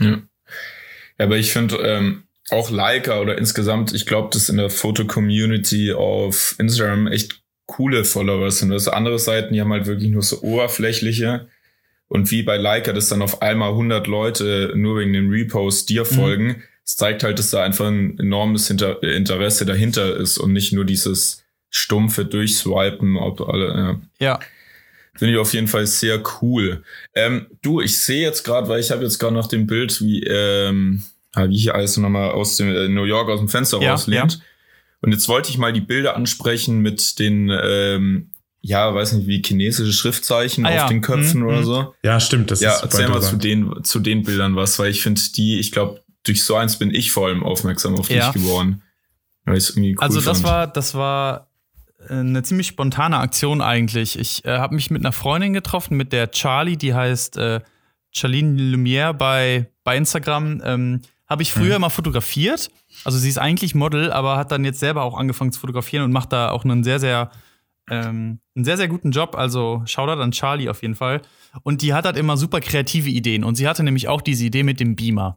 [0.00, 0.10] Ja.
[0.10, 5.92] ja, aber ich finde ähm, auch Leica oder insgesamt, ich glaube, dass in der Foto-Community
[5.92, 8.70] auf Instagram echt coole Follower sind.
[8.70, 11.48] Das andere Seiten, die haben halt wirklich nur so oberflächliche.
[12.10, 16.04] Und wie bei Leica, dass dann auf einmal 100 Leute nur wegen dem Repost dir
[16.04, 20.72] folgen, das zeigt halt, dass da einfach ein enormes Hinter Interesse dahinter ist und nicht
[20.72, 24.00] nur dieses stumpfe Durchswipen, ob alle, ja.
[24.18, 24.40] Ja,
[25.20, 26.82] Finde ich auf jeden Fall sehr cool.
[27.14, 30.22] Ähm, du, ich sehe jetzt gerade, weil ich habe jetzt gerade noch dem Bild, wie,
[30.22, 31.02] ähm,
[31.34, 34.40] ah, wie hier alles nochmal aus dem äh, New York aus dem Fenster Ja, rauslehnt.
[35.02, 38.29] Und jetzt wollte ich mal die Bilder ansprechen mit den, ähm,
[38.62, 40.88] ja, weiß nicht, wie chinesische Schriftzeichen Ah, auf ja.
[40.88, 41.64] den Köpfen Mhm, oder mhm.
[41.64, 41.94] so.
[42.02, 42.50] Ja, stimmt.
[42.50, 45.58] Das Ja, ist erzähl mal zu den, zu den Bildern was, weil ich finde die,
[45.58, 48.30] ich glaube, durch so eins bin ich vor allem aufmerksam auf Ja.
[48.30, 48.82] dich geworden.
[49.46, 50.44] Weil ich's irgendwie cool Also das fand.
[50.52, 51.48] war, das war
[52.08, 54.18] äh, eine ziemlich spontane Aktion eigentlich.
[54.18, 57.60] Ich äh, habe mich mit einer Freundin getroffen, mit der Charlie, die heißt äh,
[58.12, 60.60] Charlene Lumière bei, bei Instagram.
[60.64, 62.70] Ähm, habe ich früher immer fotografiert.
[63.04, 66.12] Also sie ist eigentlich Model, aber hat dann jetzt selber auch angefangen zu fotografieren und
[66.12, 67.30] macht da auch einen sehr, sehr,
[67.90, 69.34] ähm, einen sehr, sehr guten Job.
[69.36, 71.20] Also Shoutout an Charlie auf jeden Fall.
[71.62, 73.44] Und die hat halt immer super kreative Ideen.
[73.44, 75.36] Und sie hatte nämlich auch diese Idee mit dem Beamer.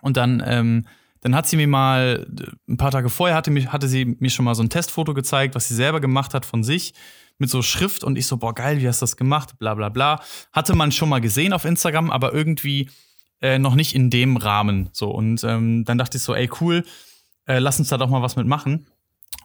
[0.00, 0.86] Und dann, ähm,
[1.20, 2.26] dann hat sie mir mal,
[2.68, 5.54] ein paar Tage vorher hatte, mich, hatte sie mir schon mal so ein Testfoto gezeigt,
[5.54, 6.94] was sie selber gemacht hat von sich
[7.38, 9.58] mit so Schrift und ich so, boah, geil, wie hast du das gemacht?
[9.58, 10.20] Bla bla bla.
[10.52, 12.88] Hatte man schon mal gesehen auf Instagram, aber irgendwie
[13.40, 14.88] äh, noch nicht in dem Rahmen.
[14.92, 15.10] So.
[15.10, 16.84] Und ähm, dann dachte ich so, ey, cool,
[17.46, 18.86] äh, lass uns da doch mal was mitmachen.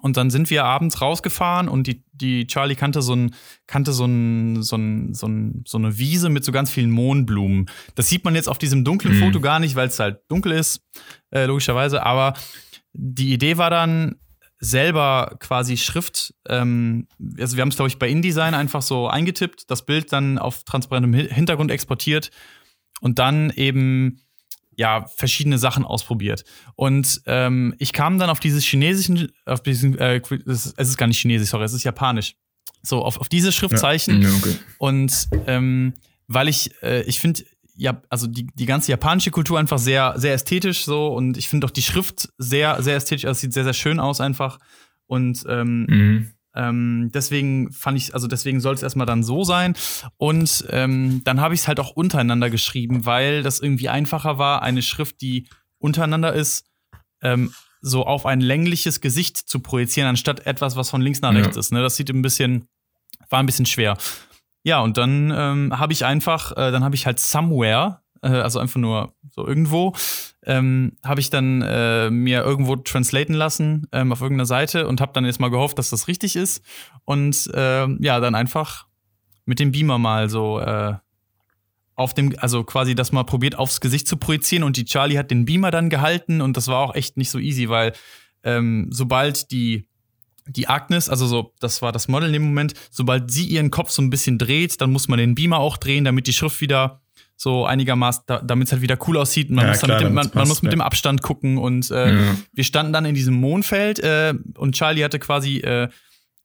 [0.01, 3.33] Und dann sind wir abends rausgefahren und die, die Charlie kannte so ein,
[3.65, 7.65] kannte so ein, so ein, so ein, so eine Wiese mit so ganz vielen Mohnblumen.
[7.95, 9.19] Das sieht man jetzt auf diesem dunklen Mhm.
[9.23, 10.81] Foto gar nicht, weil es halt dunkel ist,
[11.31, 12.05] äh, logischerweise.
[12.05, 12.35] Aber
[12.93, 14.17] die Idee war dann
[14.59, 17.07] selber quasi Schrift, ähm,
[17.39, 20.63] also wir haben es, glaube ich, bei InDesign einfach so eingetippt, das Bild dann auf
[20.63, 22.31] transparentem Hi- Hintergrund exportiert
[23.01, 24.21] und dann eben
[24.77, 26.45] ja verschiedene Sachen ausprobiert.
[26.75, 31.19] Und ähm, ich kam dann auf dieses chinesischen, auf diesen, äh, es ist, gar nicht
[31.19, 32.35] chinesisch, sorry, es ist japanisch.
[32.83, 34.21] So, auf, auf diese Schriftzeichen.
[34.21, 34.55] Ja, okay.
[34.77, 35.93] Und ähm,
[36.27, 37.43] weil ich, äh, ich finde,
[37.75, 41.67] ja, also die, die ganze japanische Kultur einfach sehr, sehr ästhetisch so und ich finde
[41.67, 44.59] auch die Schrift sehr, sehr ästhetisch, also es sieht sehr, sehr schön aus einfach.
[45.07, 46.31] Und ähm, Mhm.
[46.57, 49.75] Ähm, deswegen fand ich, also deswegen soll es erstmal dann so sein.
[50.17, 54.63] Und ähm, dann habe ich es halt auch untereinander geschrieben, weil das irgendwie einfacher war,
[54.63, 56.65] eine Schrift, die untereinander ist,
[57.21, 61.39] ähm, so auf ein längliches Gesicht zu projizieren, anstatt etwas, was von links nach Ja.
[61.41, 61.71] rechts ist.
[61.71, 61.81] Ne?
[61.81, 62.67] Das sieht ein bisschen,
[63.29, 63.97] war ein bisschen schwer.
[64.63, 68.59] Ja, und dann ähm, habe ich einfach, äh, dann habe ich halt somewhere, äh, also
[68.59, 69.93] einfach nur so irgendwo,
[70.45, 75.13] ähm, habe ich dann äh, mir irgendwo translaten lassen ähm, auf irgendeiner Seite und habe
[75.13, 76.63] dann jetzt mal gehofft, dass das richtig ist.
[77.05, 78.85] Und ähm, ja, dann einfach
[79.45, 80.95] mit dem Beamer mal so äh,
[81.95, 85.31] auf dem, also quasi das mal probiert aufs Gesicht zu projizieren und die Charlie hat
[85.31, 87.93] den Beamer dann gehalten und das war auch echt nicht so easy, weil
[88.43, 89.87] ähm, sobald die
[90.49, 93.89] die Agnes, also so, das war das Model in dem Moment, sobald sie ihren Kopf
[93.89, 97.01] so ein bisschen dreht, dann muss man den Beamer auch drehen, damit die Schrift wieder
[97.39, 99.49] so einigermaßen, da, damit es halt wieder cool aussieht.
[99.49, 100.77] Und man, Ja, muss, klar, mit dem, man, damit's man passt, muss mit ja.
[100.77, 102.35] dem Abstand gucken und äh, Ja.
[102.51, 105.87] wir standen dann in diesem Mondfeld äh, und Charlie hatte quasi äh,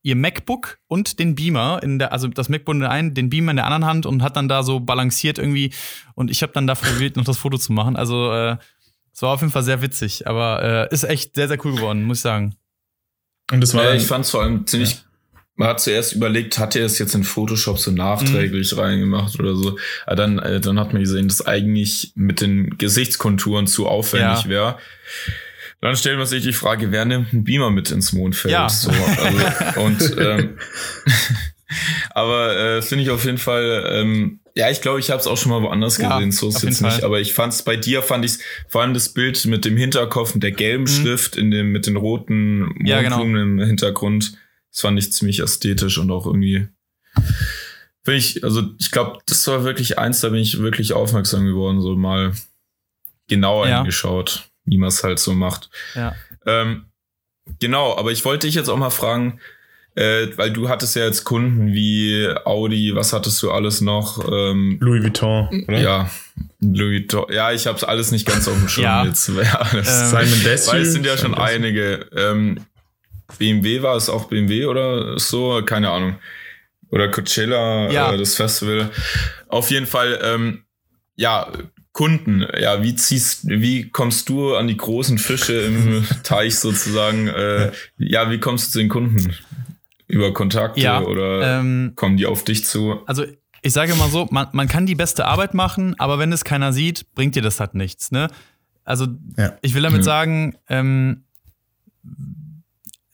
[0.03, 3.53] ihr MacBook und den Beamer in der, also das MacBook in der einen, den Beamer
[3.53, 5.73] in der anderen Hand und hat dann da so balanciert irgendwie
[6.15, 7.97] und ich habe dann da probiert, noch das Foto zu machen.
[7.97, 8.57] Also äh,
[9.15, 12.03] es war auf jeden Fall sehr witzig, aber äh, ist echt sehr, sehr cool geworden,
[12.05, 12.55] muss ich sagen.
[13.51, 15.05] Und das war ich fand es vor allem ziemlich.
[15.55, 19.77] Man hat zuerst überlegt, hat er es jetzt in Photoshop so nachträglich reingemacht oder so.
[20.07, 24.49] Aber dann, äh, dann hat man gesehen, dass eigentlich mit den Gesichtskonturen zu aufwendig Ja.
[24.49, 24.79] wäre.
[25.83, 28.53] Dann stellt man sich die Frage, wer nimmt einen Beamer mit ins Mondfeld?
[28.53, 28.69] Ja.
[28.69, 30.57] So, also, und ähm,
[32.15, 35.37] aber äh, finde ich auf jeden Fall ähm, Ja, ich glaube, ich habe es auch
[35.39, 36.93] schon mal woanders Ja, gesehen, so ist jetzt nicht.
[36.95, 37.05] Fall.
[37.05, 38.33] Aber ich fand es bei dir, fand ich
[38.69, 41.97] vor allem das Bild mit dem Hinterkopf und der gelben Schrift in dem, mit den
[41.97, 42.87] roten Mhm.
[42.87, 43.19] Ja, genau.
[43.19, 44.35] Mondblumen im Hintergrund.
[44.73, 46.67] Das fand ich ziemlich ästhetisch und auch irgendwie.
[48.05, 51.81] Finde ich, also ich glaube, das war wirklich eins, da bin ich wirklich aufmerksam geworden,
[51.81, 52.33] so mal
[53.29, 53.77] genauer Ja.
[53.79, 55.71] hingeschaut, wie man es halt so macht.
[55.95, 56.15] Ja.
[56.47, 56.87] Ähm,
[57.61, 59.39] genau, aber ich wollte dich jetzt auch mal fragen,
[59.95, 64.27] äh, weil du hattest ja jetzt Kunden wie Audi, was hattest du alles noch?
[64.33, 65.79] Ähm, Louis Vuitton, oder?
[65.79, 66.11] ja,
[66.61, 67.27] Louis Vuitton.
[67.33, 69.05] Ja, ich habe es alles nicht ganz auf dem Schirm Ja.
[69.05, 69.29] jetzt.
[69.29, 70.73] Ja, das, Ähm, Simon Desue.
[70.73, 72.09] weil es sind ja schon einige.
[72.17, 72.65] Ähm,
[73.39, 75.63] BMW war es auch BMW oder so?
[75.65, 76.17] Keine Ahnung.
[76.91, 78.13] Oder Coachella, Ja.
[78.13, 78.91] äh, das Festival.
[79.49, 80.65] Auf jeden Fall, ähm,
[81.17, 81.51] ja,
[81.93, 82.47] Kunden.
[82.59, 87.29] Ja, wie ziehst, wie kommst du an die großen Fische im Teich sozusagen?
[87.29, 89.35] Äh, ja, wie kommst du zu den Kunden?
[90.09, 93.01] Über Kontakte Ja, oder Ähm, kommen die auf dich zu?
[93.07, 93.25] also
[93.63, 96.73] ich sage immer so, man, man kann die beste Arbeit machen, aber wenn es keiner
[96.73, 98.11] sieht, bringt dir das halt nichts.
[98.11, 98.29] Ne?
[98.85, 99.07] Also
[99.39, 99.57] Ja.
[99.63, 100.05] ich will damit Ja.
[100.05, 101.25] sagen, ähm,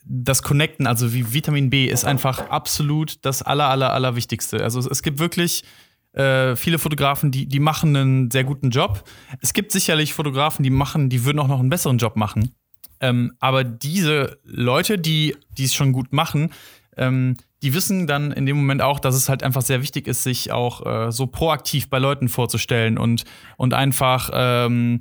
[0.09, 4.63] das Connecten, also wie Vitamin B, ist einfach absolut das aller, aller, aller Wichtigste.
[4.63, 5.65] Also es, es gibt wirklich
[6.13, 9.05] äh, viele Fotografen, die, die machen einen sehr guten Job.
[9.41, 12.55] Es gibt sicherlich Fotografen, die machen, die würden auch noch einen besseren Job machen.
[13.01, 16.53] Ähm, aber diese Leute, die die es schon gut machen,
[16.97, 20.23] ähm, die wissen dann in dem Moment auch, dass es halt einfach sehr wichtig ist,
[20.23, 23.25] sich auch äh, so proaktiv bei Leuten vorzustellen und,
[23.57, 25.01] und einfach ähm,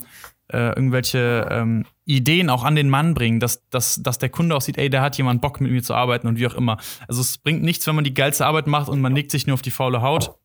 [0.51, 4.61] äh, irgendwelche ähm, Ideen auch an den Mann bringen, dass, dass, dass der Kunde auch
[4.61, 6.77] sieht, ey, der hat jemand Bock mit mir zu arbeiten und wie auch immer.
[7.07, 9.55] Also es bringt nichts, wenn man die geilste Arbeit macht und man legt sich nur
[9.55, 10.35] auf die faule Haut,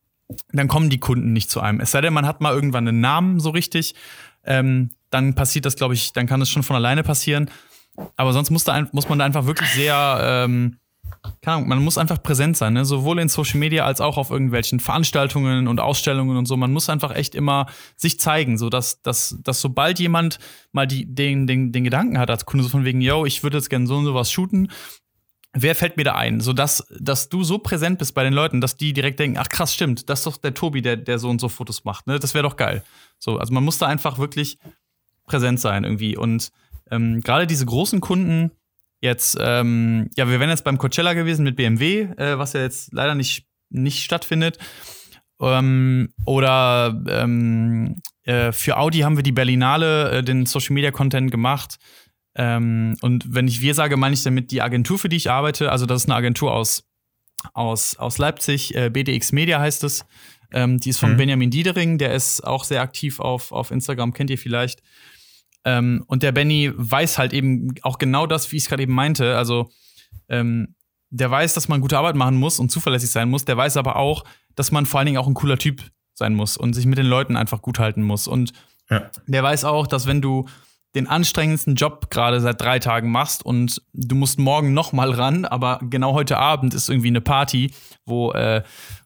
[0.52, 1.80] dann kommen die Kunden nicht zu einem.
[1.80, 3.94] Es sei denn, man hat mal irgendwann einen Namen so richtig,
[4.44, 7.48] ähm, dann passiert das, glaube ich, dann kann es schon von alleine passieren.
[8.16, 10.78] Aber sonst muss, da, muss man da einfach wirklich sehr, ähm,
[11.40, 12.84] keine Ahnung, man muss einfach präsent sein, ne?
[12.84, 16.56] sowohl in Social Media als auch auf irgendwelchen Veranstaltungen und Ausstellungen und so.
[16.56, 20.40] Man muss einfach echt immer sich zeigen, so dass, dass, dass sobald jemand
[20.72, 23.58] mal die, den, den, den Gedanken hat als Kunde, so von wegen, yo, ich würde
[23.58, 24.68] jetzt gerne so und sowas shooten,
[25.52, 26.40] wer fällt mir da ein?
[26.40, 29.48] So dass, dass du so präsent bist bei den Leuten, dass die direkt denken, ach
[29.48, 32.18] krass, stimmt, das ist doch der Tobi, der, der so und so Fotos macht, ne?
[32.18, 32.82] Das wäre doch geil.
[33.18, 34.58] So, also man muss da einfach wirklich
[35.26, 36.16] präsent sein irgendwie.
[36.16, 36.50] Und
[36.90, 38.50] ähm, gerade diese großen Kunden,
[39.02, 42.92] jetzt, ähm, ja, wir wären jetzt beim Coachella gewesen mit BMW, äh, was ja jetzt
[42.92, 44.58] leider nicht, nicht stattfindet.
[45.40, 51.30] Ähm, oder ähm, äh, für Audi haben wir die Berlinale, äh, den Social Media Content
[51.30, 51.76] gemacht.
[52.36, 55.72] Ähm, und wenn ich wir sage, meine ich damit die Agentur, für die ich arbeite.
[55.72, 56.84] Also, das ist eine Agentur aus,
[57.52, 60.04] aus, aus Leipzig, äh, BDX Media heißt es.
[60.52, 61.16] Ähm, die ist von Mhm.
[61.16, 64.82] Benjamin Diedering, der ist auch sehr aktiv auf, auf Instagram, kennt ihr vielleicht.
[65.64, 68.94] Ähm, und der Benny weiß halt eben auch genau das, wie ich es gerade eben
[68.94, 69.36] meinte.
[69.36, 69.70] Also,
[70.28, 70.74] ähm,
[71.10, 73.44] der weiß, dass man gute Arbeit machen muss und zuverlässig sein muss.
[73.44, 75.82] Der weiß aber auch, dass man vor allen Dingen auch ein cooler Typ
[76.14, 78.26] sein muss und sich mit den Leuten einfach gut halten muss.
[78.26, 78.52] Und
[78.90, 79.10] Ja.
[79.26, 80.46] der weiß auch, dass wenn du
[80.94, 85.44] den anstrengendsten Job gerade seit drei Tagen machst und du musst morgen noch mal ran,
[85.46, 87.72] aber genau heute Abend ist irgendwie eine Party,
[88.04, 88.62] wo, äh,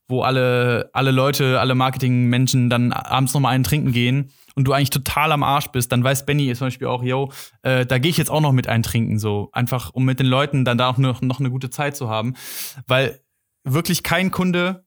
[0.08, 4.72] wo alle, alle Leute, alle Marketingmenschen dann abends noch mal einen trinken gehen und du
[4.72, 7.30] eigentlich total am Arsch bist, dann weiß Benny zum Beispiel auch, yo,
[7.62, 10.26] äh, da gehe ich jetzt auch noch mit einen trinken, so einfach, um mit den
[10.26, 12.34] Leuten dann da auch noch, noch eine gute Zeit zu haben,
[12.86, 13.20] weil
[13.64, 14.84] wirklich kein Kunde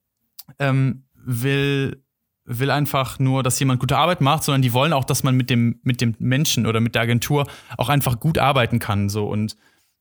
[0.58, 2.03] ähm, will
[2.49, 5.51] will einfach nur, dass jemand gute Arbeit macht, sondern die wollen auch, dass man mit
[5.51, 9.08] dem, mit dem Menschen oder mit der Agentur auch einfach gut arbeiten kann.
[9.08, 9.27] So.
[9.27, 9.55] Und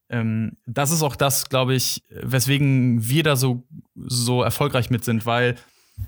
[0.09, 5.26] ähm, das ist auch das, glaube ich, weswegen wir da so, so erfolgreich mit sind,
[5.26, 5.57] weil,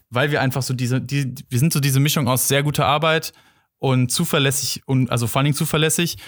[0.08, 3.34] weil wir einfach so diese, die, wir sind so diese Mischung aus sehr guter Arbeit
[3.80, 6.18] und zuverlässig und also vor allen Dingen zuverlässig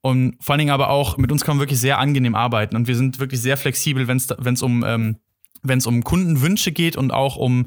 [0.00, 2.88] und vor allen Dingen aber auch mit uns kann man wirklich sehr angenehm arbeiten und
[2.88, 5.18] wir sind wirklich sehr flexibel, wenn es um ähm,
[5.62, 7.66] wenn es um Kundenwünsche geht und auch um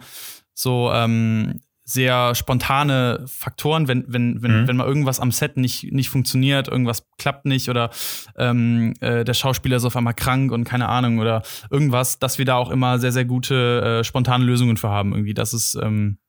[0.55, 4.67] so ähm, sehr spontane Faktoren, wenn, wenn, wenn, Mhm.
[4.67, 7.89] wenn mal irgendwas am Set nicht, nicht funktioniert, irgendwas klappt nicht oder
[8.37, 12.45] ähm, äh, der Schauspieler ist auf einmal krank und keine Ahnung oder irgendwas, dass wir
[12.45, 15.33] da auch immer sehr, sehr gute äh, spontane Lösungen für haben irgendwie.
[15.33, 16.19] Das ist, ähm,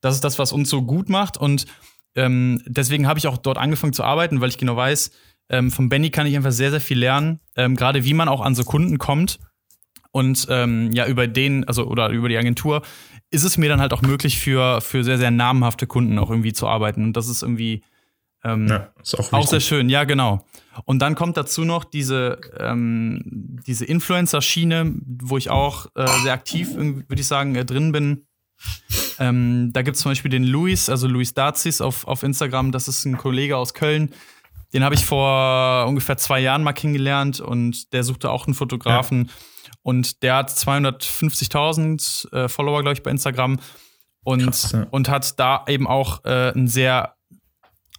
[0.00, 1.66] das ist das, was uns so gut macht und
[2.14, 5.10] ähm, deswegen habe ich auch dort angefangen zu arbeiten, weil ich genau weiß,
[5.48, 8.40] ähm, von Benny kann ich einfach sehr, sehr viel lernen, ähm, gerade wie man auch
[8.40, 9.38] an so Kunden kommt.
[10.12, 12.82] Und ähm, ja, über den, also oder über die Agentur,
[13.30, 16.52] ist es mir dann halt auch möglich, für, für sehr, sehr namhafte Kunden auch irgendwie
[16.52, 17.04] zu arbeiten.
[17.04, 17.84] Und das ist irgendwie
[18.44, 20.44] ähm, Ja, ist auch, auch sehr schön, ja, genau.
[20.84, 26.74] Und dann kommt dazu noch diese, ähm, diese Influencer-Schiene, wo ich auch äh, sehr aktiv,
[26.74, 28.26] würde ich sagen, äh, drin bin.
[29.18, 32.72] Ähm, da gibt es zum Beispiel den Luis, also Luis Dazis auf, auf Instagram.
[32.72, 34.12] Das ist ein Kollege aus Köln.
[34.72, 39.30] Den habe ich vor ungefähr zwei Jahren mal kennengelernt und der suchte auch einen Fotografen.
[39.82, 43.58] Und der hat 250.000 äh, Follower, glaube ich, bei Instagram.
[44.22, 44.86] und, Krass, ja.
[44.90, 47.14] und hat da eben auch äh, ein sehr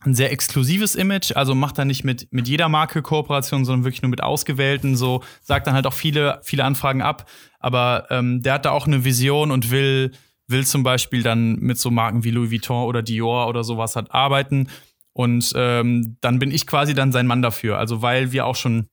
[0.04, 4.02] ein sehr exklusives Image, also macht er nicht mit, mit jeder Marke Kooperation, sondern wirklich
[4.02, 7.30] nur mit ausgewählten, so sagt dann halt auch viele, viele Anfragen ab.
[7.60, 10.12] Aber ähm, der hat da auch eine Vision und will,
[10.52, 14.12] will zum Beispiel dann mit so Marken wie Louis Vuitton oder Dior oder sowas halt
[14.12, 14.68] arbeiten.
[15.14, 17.78] Und ähm, dann bin ich quasi dann sein Mann dafür.
[17.78, 18.88] Also weil wir auch schon,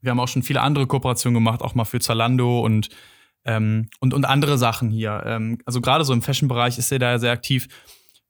[0.00, 2.88] wir haben auch schon viele andere Kooperationen gemacht, auch mal für Zalando und,
[3.44, 5.22] ähm, und, und andere Sachen hier.
[5.26, 7.66] Ähm, also gerade so im Fashion-Bereich ist er da sehr aktiv.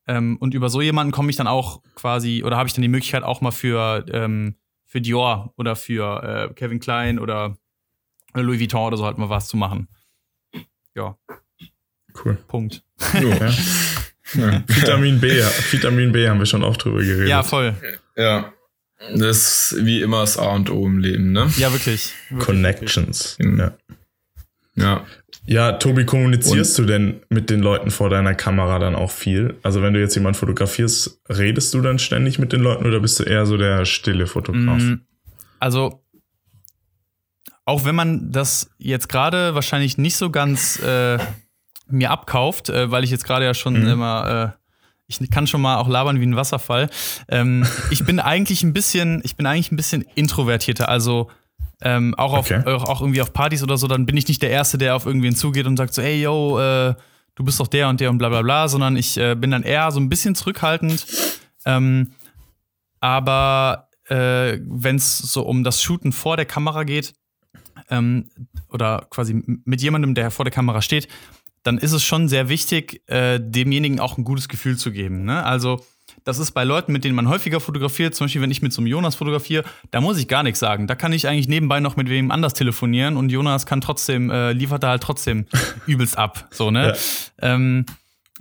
[0.07, 2.89] Ähm, und über so jemanden komme ich dann auch quasi, oder habe ich dann die
[2.89, 7.57] Möglichkeit auch mal für, ähm, für Dior oder für äh, Kevin Klein oder
[8.35, 9.89] Louis Vuitton oder so halt mal was zu machen.
[10.95, 11.19] Ja,
[12.24, 12.37] Cool.
[12.48, 12.83] Punkt.
[13.14, 13.52] Ja.
[14.35, 14.61] Ja.
[14.66, 17.29] Vitamin B, Vitamin B haben wir schon auch drüber geredet.
[17.29, 17.74] Ja, voll.
[18.16, 18.52] ja.
[19.14, 21.48] Das ist wie immer das A und O im Leben, ne?
[21.59, 22.12] Ja, wirklich.
[22.29, 23.37] wirklich Connections.
[23.38, 23.59] Mhm.
[23.61, 23.72] Ja.
[24.74, 25.07] Ja.
[25.46, 29.55] ja, Tobi, kommunizierst du denn mit den Leuten vor deiner Kamera dann auch viel?
[29.62, 33.20] Also wenn du jetzt jemanden fotografierst, redest du dann ständig mit den Leuten oder bist
[33.20, 34.83] du eher so der stille Fotograf?
[34.83, 34.94] Mm,
[35.61, 36.02] Also,
[37.64, 41.18] auch wenn man das jetzt gerade wahrscheinlich nicht so ganz äh,
[41.88, 43.88] mir abkauft, äh, weil ich jetzt gerade ja schon Mhm.
[43.88, 44.61] immer, äh,
[45.09, 46.90] ich kann schon mal auch labern wie ein Wasserfall.
[47.29, 50.88] Ähm, ich bin eigentlich ein bisschen, ich bin eigentlich ein bisschen introvertierter.
[50.88, 51.31] Also
[51.83, 52.64] ähm, auch, auf, Okay.
[52.66, 55.37] auch, irgendwie auf Partys oder so, dann bin ich nicht der Erste, der auf irgendwen
[55.37, 56.94] zugeht und sagt so, ey, yo, äh,
[57.35, 59.62] du bist doch der und der und bla bla bla, sondern ich äh, bin dann
[59.62, 61.07] eher so ein bisschen zurückhaltend.
[61.66, 62.12] Ähm,
[63.01, 67.14] aber äh, wenn es so um das Shooten vor der Kamera geht,
[67.90, 68.31] ähm,
[68.70, 71.09] oder quasi mit jemandem, der vor der Kamera steht,
[71.66, 75.24] dann ist es schon sehr wichtig, äh, demjenigen auch ein gutes Gefühl zu geben.
[75.24, 75.44] Ne?
[75.44, 75.85] Also,
[76.24, 78.81] das ist bei Leuten, mit denen man häufiger fotografiert, zum Beispiel, wenn ich mit so
[78.81, 80.87] einem Jonas fotografiere, da muss ich gar nichts sagen.
[80.87, 84.52] Da kann ich eigentlich nebenbei noch mit wem anders telefonieren und Jonas kann trotzdem, äh,
[84.52, 85.46] liefert da halt trotzdem
[85.87, 86.48] übelst ab.
[86.50, 86.96] So, ne?
[87.40, 87.87] Ähm,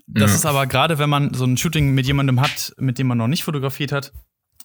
[0.08, 0.36] das Ja.
[0.38, 3.28] ist aber gerade, wenn man so ein Shooting mit jemandem hat, mit dem man noch
[3.28, 4.12] nicht fotografiert hat,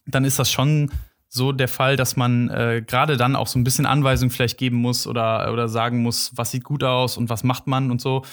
[0.07, 0.91] dann ist das schon
[1.33, 4.77] so der Fall, dass man äh, gerade dann auch so ein bisschen Anweisung vielleicht geben
[4.77, 8.25] muss oder, oder sagen muss, was sieht gut aus und was macht man und so.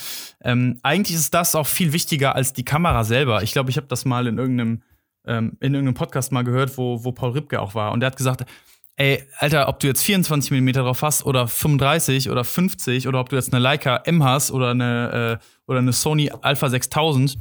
[0.41, 3.43] Ähm, eigentlich ist das auch viel wichtiger als die Kamera selber.
[3.43, 4.81] Ich glaube, ich habe das mal in irgendeinem,
[5.27, 7.91] ähm, in irgendeinem Podcast mal gehört, wo, wo Paul Ripke auch war.
[7.91, 8.45] Und der hat gesagt,
[8.95, 13.29] ey, Alter, ob du jetzt 24 mm drauf hast oder 35 oder 50 oder ob
[13.29, 17.37] du jetzt eine Leica M hast oder eine, äh, oder eine Sony Alpha 6000,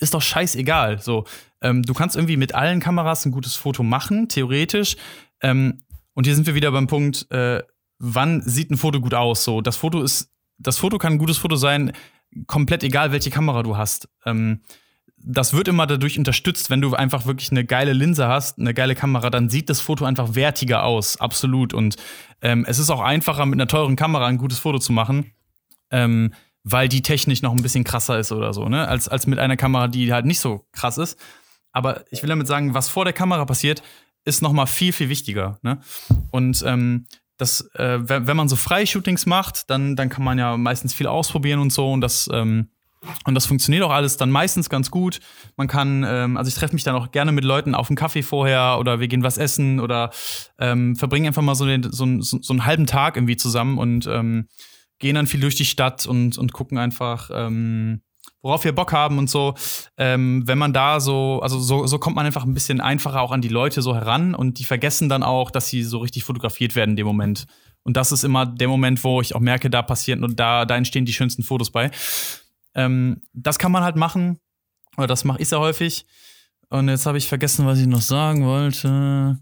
[0.00, 1.00] ist doch scheißegal.
[1.00, 1.24] So,
[1.62, 4.96] ähm, du kannst irgendwie mit allen Kameras ein gutes Foto machen, theoretisch.
[5.42, 5.82] Ähm,
[6.14, 7.62] und hier sind wir wieder beim Punkt, äh,
[7.98, 9.44] wann sieht ein Foto gut aus?
[9.44, 11.92] So, das Foto ist, das Foto kann ein gutes Foto sein,
[12.46, 14.08] komplett egal, welche Kamera du hast.
[14.24, 14.60] Ähm,
[15.22, 18.94] das wird immer dadurch unterstützt, wenn du einfach wirklich eine geile Linse hast, eine geile
[18.94, 21.74] Kamera, dann sieht das Foto einfach wertiger aus, absolut.
[21.74, 21.96] Und
[22.40, 25.32] ähm, es ist auch einfacher, mit einer teuren Kamera ein gutes Foto zu machen,
[25.90, 26.32] ähm,
[26.64, 28.86] weil die technisch noch ein bisschen krasser ist oder so, ne?
[28.86, 31.18] Als, als mit einer Kamera, die halt nicht so krass ist.
[31.72, 33.82] Aber ich will damit sagen, was vor der Kamera passiert,
[34.24, 35.58] ist noch mal viel, viel wichtiger.
[35.62, 35.78] Ne?
[36.30, 37.06] Und ähm,
[37.38, 41.06] das, äh, wenn, wenn man so Freishootings macht, dann, dann kann man ja meistens viel
[41.06, 41.90] ausprobieren und so.
[41.90, 42.68] Und das, ähm,
[43.24, 45.20] und das funktioniert auch alles dann meistens ganz gut.
[45.56, 48.22] Man kann, ähm, also ich treffe mich dann auch gerne mit Leuten auf einen Kaffee
[48.22, 50.10] vorher oder wir gehen was essen oder
[50.58, 53.78] ähm, verbringen einfach mal so, den, so, einen- so, so einen halben Tag irgendwie zusammen
[53.78, 54.48] und ähm,
[55.00, 58.02] gehen dann viel durch die Stadt und, und gucken einfach, ähm,
[58.42, 59.54] worauf wir Bock haben und so.
[59.96, 63.32] Ähm, wenn man da so, also so, so kommt man einfach ein bisschen einfacher auch
[63.32, 66.76] an die Leute so heran und die vergessen dann auch, dass sie so richtig fotografiert
[66.76, 67.46] werden in dem Moment.
[67.82, 70.76] Und das ist immer der Moment, wo ich auch merke, da passieren und da, da
[70.76, 71.90] entstehen die schönsten Fotos bei.
[72.74, 74.38] Ähm, das kann man halt machen,
[74.96, 76.06] oder das mache ich sehr häufig.
[76.68, 79.38] Und jetzt habe ich vergessen, was ich noch sagen wollte.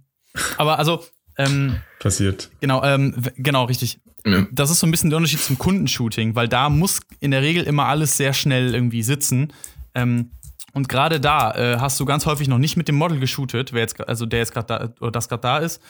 [0.57, 1.05] Aber also,
[1.37, 2.51] ähm, Passiert.
[2.61, 4.01] genau, ähm, genau, richtig.
[4.26, 4.46] Ja.
[4.50, 7.64] Das ist so ein bisschen der Unterschied zum Kundenshooting, weil da muss in der Regel
[7.64, 9.52] immer alles sehr schnell irgendwie sitzen.
[9.94, 10.31] Ähm,
[10.74, 13.81] und gerade da äh, hast du ganz häufig noch nicht mit dem Model geshootet, wer
[13.81, 15.81] jetzt, also der jetzt gerade da oder das gerade da ist.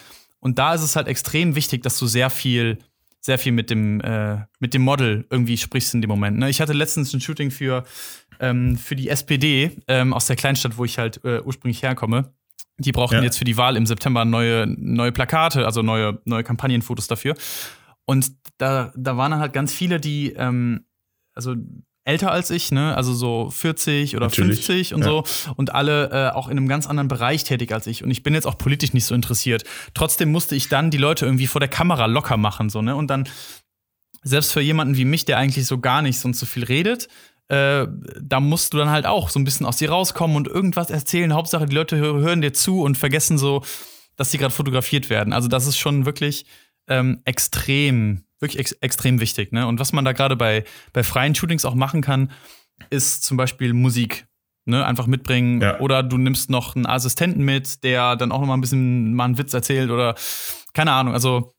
[0.40, 2.78] Und da ist es halt extrem wichtig, dass du sehr viel,
[3.20, 6.38] sehr viel mit dem, äh, mit dem Model irgendwie sprichst in dem Moment.
[6.38, 6.48] Ne?
[6.48, 7.82] Ich hatte letztens ein Shooting für,
[8.38, 12.32] ähm, für die SPD ähm, aus der Kleinstadt, wo ich halt äh, ursprünglich herkomme.
[12.78, 13.22] Die brauchten Ja.
[13.22, 17.34] jetzt für die Wahl im September neue, neue Plakate, also neue, neue Kampagnenfotos dafür.
[18.08, 20.86] Und da, da waren dann halt ganz viele, die, ähm,
[21.34, 21.54] also
[22.04, 25.08] älter als ich, ne, also so 40 oder Natürlich, 50 und ja.
[25.08, 25.24] so
[25.56, 28.02] und alle äh, auch in einem ganz anderen Bereich tätig als ich.
[28.02, 29.64] Und ich bin jetzt auch politisch nicht so interessiert.
[29.92, 32.96] Trotzdem musste ich dann die Leute irgendwie vor der Kamera locker machen, so, ne?
[32.96, 33.28] Und dann,
[34.22, 37.08] selbst für jemanden wie mich, der eigentlich so gar nicht sonst so viel redet,
[37.48, 37.86] äh,
[38.22, 41.34] da musst du dann halt auch so ein bisschen aus dir rauskommen und irgendwas erzählen.
[41.34, 43.62] Hauptsache, die Leute hö- hören dir zu und vergessen so,
[44.16, 45.34] dass sie gerade fotografiert werden.
[45.34, 46.46] Also, das ist schon wirklich
[46.88, 49.52] ähm, extrem, wirklich ex extrem wichtig.
[49.52, 49.66] Ne?
[49.66, 52.30] Und was man da gerade bei, bei freien Shootings auch machen kann,
[52.90, 54.26] ist zum Beispiel Musik.
[54.64, 55.62] Ne, einfach mitbringen.
[55.62, 55.80] Ja.
[55.80, 59.24] Oder du nimmst noch einen Assistenten mit, der dann auch noch mal ein bisschen mal
[59.24, 60.14] einen Witz erzählt oder
[60.74, 61.14] keine Ahnung.
[61.14, 61.54] Also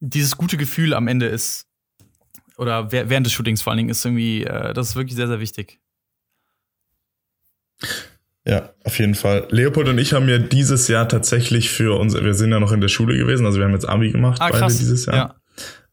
[0.00, 1.66] dieses gute Gefühl am Ende ist,
[2.56, 5.40] oder während des Shootings vor allen Dingen, ist irgendwie, äh, das ist wirklich sehr, sehr
[5.40, 5.80] wichtig.
[8.46, 9.46] Ja, auf jeden Fall.
[9.50, 12.80] Leopold und ich haben ja dieses Jahr tatsächlich für uns, wir sind ja noch in
[12.82, 14.78] der Schule gewesen, also wir haben jetzt Abi gemacht, Ah, beide krass.
[14.78, 15.14] dieses Jahr.
[15.16, 15.34] Ja.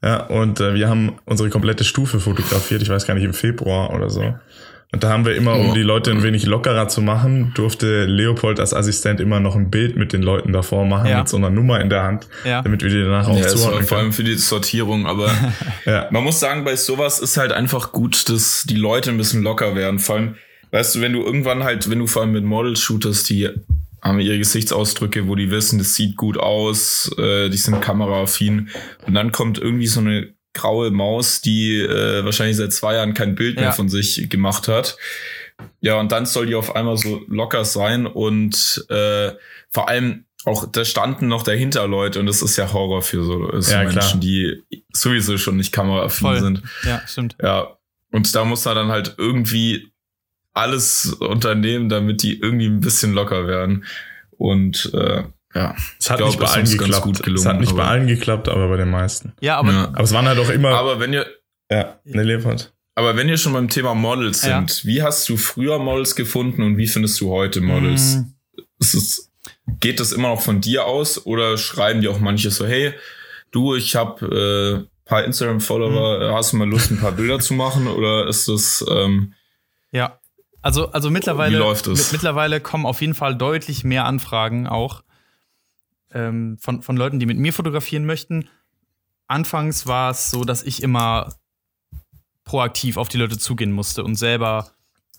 [0.03, 3.93] Ja, und äh, wir haben unsere komplette Stufe fotografiert, ich weiß gar nicht, im Februar
[3.93, 4.33] oder so.
[4.93, 8.59] Und da haben wir immer, um die Leute ein wenig lockerer zu machen, durfte Leopold
[8.59, 11.19] als Assistent immer noch ein Bild mit den Leuten davor machen, Ja.
[11.19, 12.61] mit so einer Nummer in der Hand, Ja.
[12.63, 14.13] damit wir die danach auch Ja, zuordnen vor allem können.
[14.13, 15.31] für die Sortierung, aber
[15.85, 16.07] Ja.
[16.11, 19.75] man muss sagen, bei sowas ist halt einfach gut, dass die Leute ein bisschen locker
[19.75, 19.99] werden.
[19.99, 20.35] Vor allem,
[20.71, 23.49] weißt du, wenn du irgendwann halt, wenn du vor allem mit Models shootest, die
[24.01, 28.69] haben ihre Gesichtsausdrücke, wo die wissen, das sieht gut aus, äh, die sind kameraaffin
[29.05, 33.35] und dann kommt irgendwie so eine graue Maus, die äh, wahrscheinlich seit zwei Jahren kein
[33.35, 33.61] Bild Ja.
[33.63, 34.97] mehr von sich gemacht hat.
[35.79, 39.31] Ja, und dann soll die auf einmal so locker sein und äh,
[39.69, 43.59] vor allem auch, da standen noch dahinter Leute und das ist ja Horror für so,
[43.61, 44.15] so Ja, Menschen, klar.
[44.19, 46.39] die sowieso schon nicht kameraaffin Voll.
[46.39, 46.63] sind.
[46.83, 47.35] Ja, stimmt.
[47.41, 47.77] Ja,
[48.11, 49.90] und da muss er dann halt irgendwie
[50.53, 53.85] alles unternehmen, damit die irgendwie ein bisschen locker werden.
[54.37, 55.23] Und äh,
[55.53, 57.03] ja, Es hat glaub, nicht bei allen geklappt.
[57.03, 59.33] gut gelungen, es hat nicht bei aber- allen geklappt, aber bei den meisten.
[59.41, 59.83] Ja, aber ja.
[59.85, 60.69] Aber es waren halt auch immer.
[60.69, 61.25] Aber wenn ihr,
[61.69, 62.73] ja, ne, Leopold.
[62.95, 64.57] aber wenn ihr schon beim Thema Models Ja.
[64.59, 68.19] sind, wie hast du früher Models gefunden und wie findest du heute Models?
[68.79, 69.31] Ist es,
[69.79, 72.93] geht das immer noch von dir aus oder schreiben die auch manche so, hey,
[73.51, 76.35] du, ich habe äh, paar Instagram-Follower, Mhm.
[76.35, 77.87] hast du mal Lust, ein paar Bilder zu machen?
[77.87, 79.33] Oder ist das, ähm,
[79.91, 80.17] Ja.
[80.61, 81.57] Also, also mittlerweile,
[81.93, 85.03] mit- mittlerweile kommen auf jeden Fall deutlich mehr Anfragen auch
[86.13, 88.47] ähm, von, von Leuten, die mit mir fotografieren möchten.
[89.27, 91.33] Anfangs war es so, dass ich immer
[92.43, 94.71] proaktiv auf die Leute zugehen musste und selber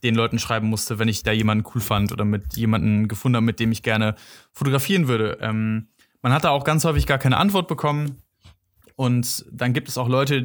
[0.02, 3.46] den Leuten schreiben musste, wenn ich da jemanden cool fand oder mit jemanden gefunden habe,
[3.46, 4.16] mit dem ich gerne
[4.52, 5.38] fotografieren würde.
[5.40, 5.88] Ähm,
[6.20, 8.22] man hat da auch ganz häufig gar keine Antwort bekommen.
[8.96, 10.42] Und dann gibt es auch Leute,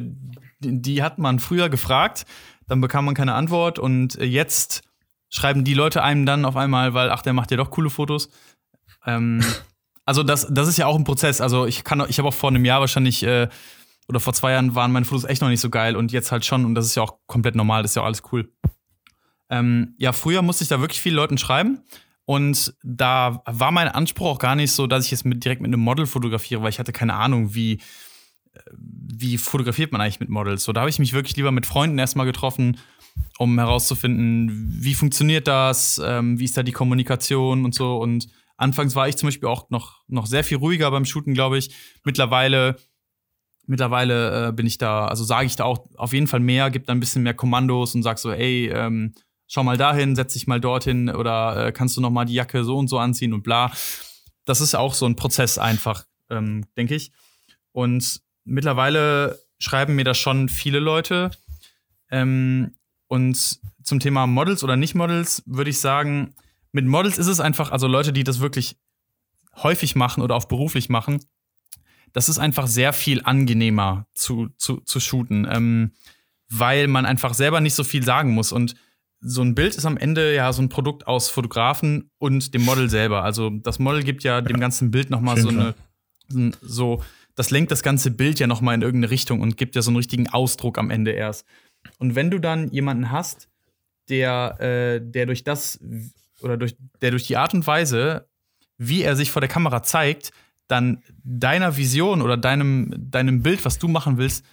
[0.60, 2.24] die, die hat man früher gefragt,
[2.66, 4.82] dann bekam man keine Antwort und äh, jetzt
[5.30, 8.30] schreiben die Leute einem dann auf einmal, weil, ach, der macht ja doch coole Fotos.
[9.06, 9.44] Ähm,
[10.04, 11.40] also das, das ist ja auch ein Prozess.
[11.40, 13.48] Also ich kann, ich habe auch vor einem Jahr wahrscheinlich äh,
[14.08, 16.44] oder vor zwei Jahren waren meine Fotos echt noch nicht so geil und jetzt halt
[16.44, 18.50] schon und das ist ja auch komplett normal, das ist ja auch alles cool.
[19.50, 21.82] Ähm, ja, früher musste ich da wirklich vielen Leuten schreiben
[22.24, 25.68] und da war mein Anspruch auch gar nicht so, dass ich jetzt mit, direkt mit
[25.68, 27.74] einem Model fotografiere, weil ich hatte keine Ahnung, wie,
[28.52, 30.64] äh, wie fotografiert man eigentlich mit Models.
[30.64, 32.78] So, da habe ich mich wirklich lieber mit Freunden erstmal getroffen,
[33.38, 37.98] um herauszufinden, wie funktioniert das, ähm, wie ist da die Kommunikation und so.
[37.98, 41.58] Und anfangs war ich zum Beispiel auch noch, noch sehr viel ruhiger beim Shooten, glaube
[41.58, 41.70] ich.
[42.04, 42.76] Mittlerweile,
[43.66, 46.84] mittlerweile äh, bin ich da, also sage ich da auch auf jeden Fall mehr, gebe
[46.84, 49.14] da ein bisschen mehr Kommandos und sag so, ey, ähm,
[49.46, 52.64] schau mal dahin, setz dich mal dorthin oder äh, kannst du noch mal die Jacke
[52.64, 53.72] so und so anziehen und bla.
[54.44, 57.12] Das ist auch so ein Prozess einfach, ähm, denke ich.
[57.72, 61.30] Und mittlerweile schreiben mir das schon viele Leute.
[62.10, 62.74] Ähm,
[63.08, 66.34] und zum Thema Models oder nicht Models würde ich sagen,
[66.72, 68.76] mit Models ist es einfach, also Leute, die das wirklich
[69.56, 71.20] häufig machen oder auch beruflich machen,
[72.12, 75.92] das ist einfach sehr viel angenehmer zu, zu, zu shooten, ähm,
[76.48, 78.52] weil man einfach selber nicht so viel sagen muss.
[78.52, 78.74] Und
[79.20, 82.88] so ein Bild ist am Ende ja so ein Produkt aus Fotografen und dem Model
[82.88, 83.24] selber.
[83.24, 85.74] Also das Model gibt ja dem ganzen Bild noch mal auf so eine,
[86.60, 87.02] so,
[87.34, 89.90] das lenkt das ganze Bild ja noch mal in irgendeine Richtung und gibt ja so
[89.90, 91.46] einen richtigen Ausdruck am Ende erst.
[91.98, 93.48] Und wenn du dann jemanden hast,
[94.08, 95.80] der, äh, der durch das
[96.40, 98.28] oder durch, der durch die Art und Weise,
[98.76, 100.30] wie er sich vor der Kamera zeigt,
[100.68, 104.44] dann deiner Vision oder deinem, deinem Bild, was du machen willst,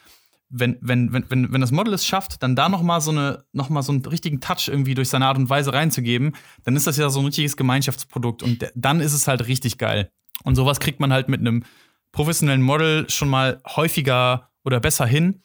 [0.50, 3.44] wenn, wenn, wenn, wenn, wenn das Model es schafft, dann da noch mal so eine,
[3.52, 6.98] noch so einen richtigen Touch irgendwie durch seine Art und Weise reinzugeben, dann ist das
[6.98, 10.12] ja so ein richtiges Gemeinschaftsprodukt und dann ist es halt richtig geil.
[10.44, 11.64] Und sowas kriegt man halt mit einem
[12.12, 15.42] professionellen Model schon mal häufiger oder besser hin,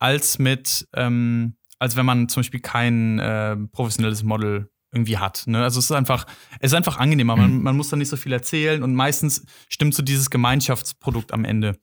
[0.00, 5.44] als mit, ähm, als wenn man zum Beispiel kein äh, professionelles Model irgendwie hat.
[5.46, 5.62] Ne?
[5.62, 6.26] Also es ist einfach,
[6.58, 7.36] es ist einfach angenehmer.
[7.36, 11.44] Man, man muss da nicht so viel erzählen und meistens stimmt so dieses Gemeinschaftsprodukt am
[11.44, 11.78] Ende.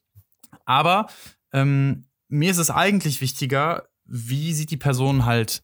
[0.65, 1.07] Aber
[1.53, 5.63] ähm, mir ist es eigentlich wichtiger, wie sieht die Person halt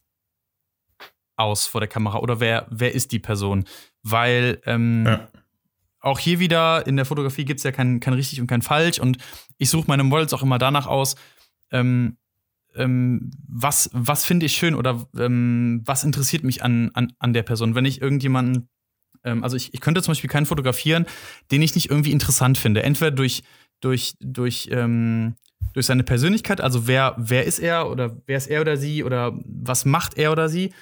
[1.36, 3.64] aus vor der Kamera oder wer, wer ist die Person?
[4.02, 5.28] Weil ähm, Ja.
[6.00, 8.98] auch hier wieder in der Fotografie gibt es ja kein, kein richtig und kein falsch
[8.98, 9.18] und
[9.58, 11.16] ich suche meine Models auch immer danach aus,
[11.72, 12.16] ähm,
[12.76, 17.42] ähm, was, was finde ich schön oder ähm, was interessiert mich an, an, an der
[17.42, 17.74] Person.
[17.74, 18.68] Wenn ich irgendjemanden,
[19.24, 21.06] ähm, also ich, ich könnte zum Beispiel keinen fotografieren,
[21.50, 22.82] den ich nicht irgendwie interessant finde.
[22.82, 23.42] Entweder durch,
[23.80, 25.34] durch, durch, ähm,
[25.72, 29.32] durch seine Persönlichkeit, also wer, wer ist er oder wer ist er oder sie oder
[29.44, 30.72] was macht er oder sie,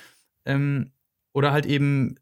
[0.44, 0.90] Ähm,
[1.34, 2.16] oder halt eben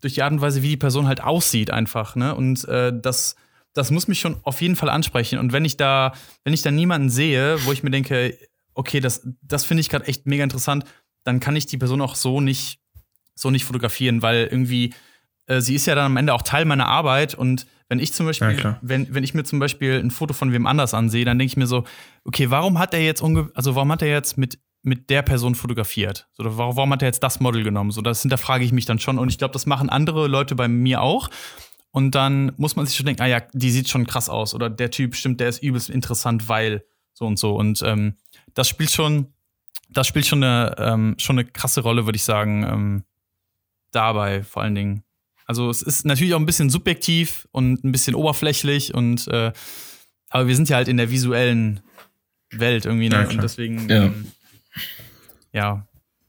[0.00, 2.16] durch die Art und Weise, wie die Person halt aussieht, einfach.
[2.16, 2.34] Ne?
[2.34, 3.34] Und äh, das,
[3.72, 5.38] das muss mich schon auf jeden Fall ansprechen.
[5.38, 6.12] Und wenn ich da,
[6.44, 8.38] wenn ich da niemanden sehe, wo ich mir denke,
[8.76, 10.84] okay, das, das finde ich gerade echt mega interessant,
[11.24, 12.78] dann kann ich die Person auch so nicht,
[13.34, 14.94] so nicht fotografieren, weil irgendwie
[15.46, 18.26] äh, sie ist ja dann am Ende auch Teil meiner Arbeit und wenn ich zum
[18.26, 21.38] Beispiel, Ja, wenn, wenn ich mir zum Beispiel ein Foto von wem anders ansehe, dann
[21.38, 21.84] denke ich mir so,
[22.24, 25.54] okay, warum hat er jetzt unge also warum hat er jetzt mit, mit der Person
[25.54, 26.28] fotografiert?
[26.32, 27.92] So, Oder warum, warum hat er jetzt das Model genommen?
[27.92, 30.68] So, das hinterfrage ich mich dann schon und ich glaube, das machen andere Leute bei
[30.68, 31.30] mir auch.
[31.92, 34.68] Und dann muss man sich schon denken, ah ja, die sieht schon krass aus oder
[34.68, 37.54] der Typ stimmt, der ist übelst interessant, weil so und so.
[37.54, 38.16] Und ähm,
[38.56, 39.28] das spielt schon,
[39.88, 43.04] das spielt schon eine, ähm, schon eine krasse Rolle, würde ich sagen, ähm,
[43.92, 45.04] dabei vor allen Dingen.
[45.46, 49.52] Also es ist natürlich auch ein bisschen subjektiv und ein bisschen oberflächlich und äh,
[50.28, 51.80] aber wir sind ja halt in der visuellen
[52.50, 53.22] Welt irgendwie, ne?
[53.22, 54.04] Ja, und deswegen, Ja.
[54.06, 54.26] ähm,
[55.52, 55.86] ja,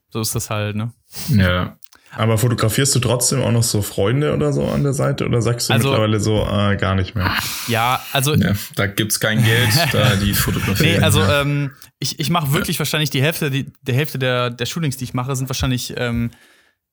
[0.10, 0.92] so ist das halt, ne?
[1.30, 1.78] Ja.
[2.16, 5.70] Aber fotografierst du trotzdem auch noch so Freunde oder so an der Seite oder sagst
[5.70, 7.36] du Also- mittlerweile so äh, gar nicht mehr?
[7.68, 8.54] Ja, also ja.
[8.76, 11.00] Da gibt's kein Geld, da die fotografieren.
[11.00, 14.66] Nee, also ähm, ich, ich mache wirklich wahrscheinlich die Hälfte, die, der Hälfte der, der
[14.66, 16.32] Shootings, die ich mache, sind wahrscheinlich, ähm,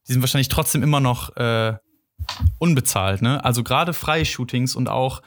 [0.08, 1.74] die sind wahrscheinlich trotzdem immer noch äh,
[2.58, 3.44] unbezahlt, ne?
[3.44, 5.22] Also gerade freie Shootings und auch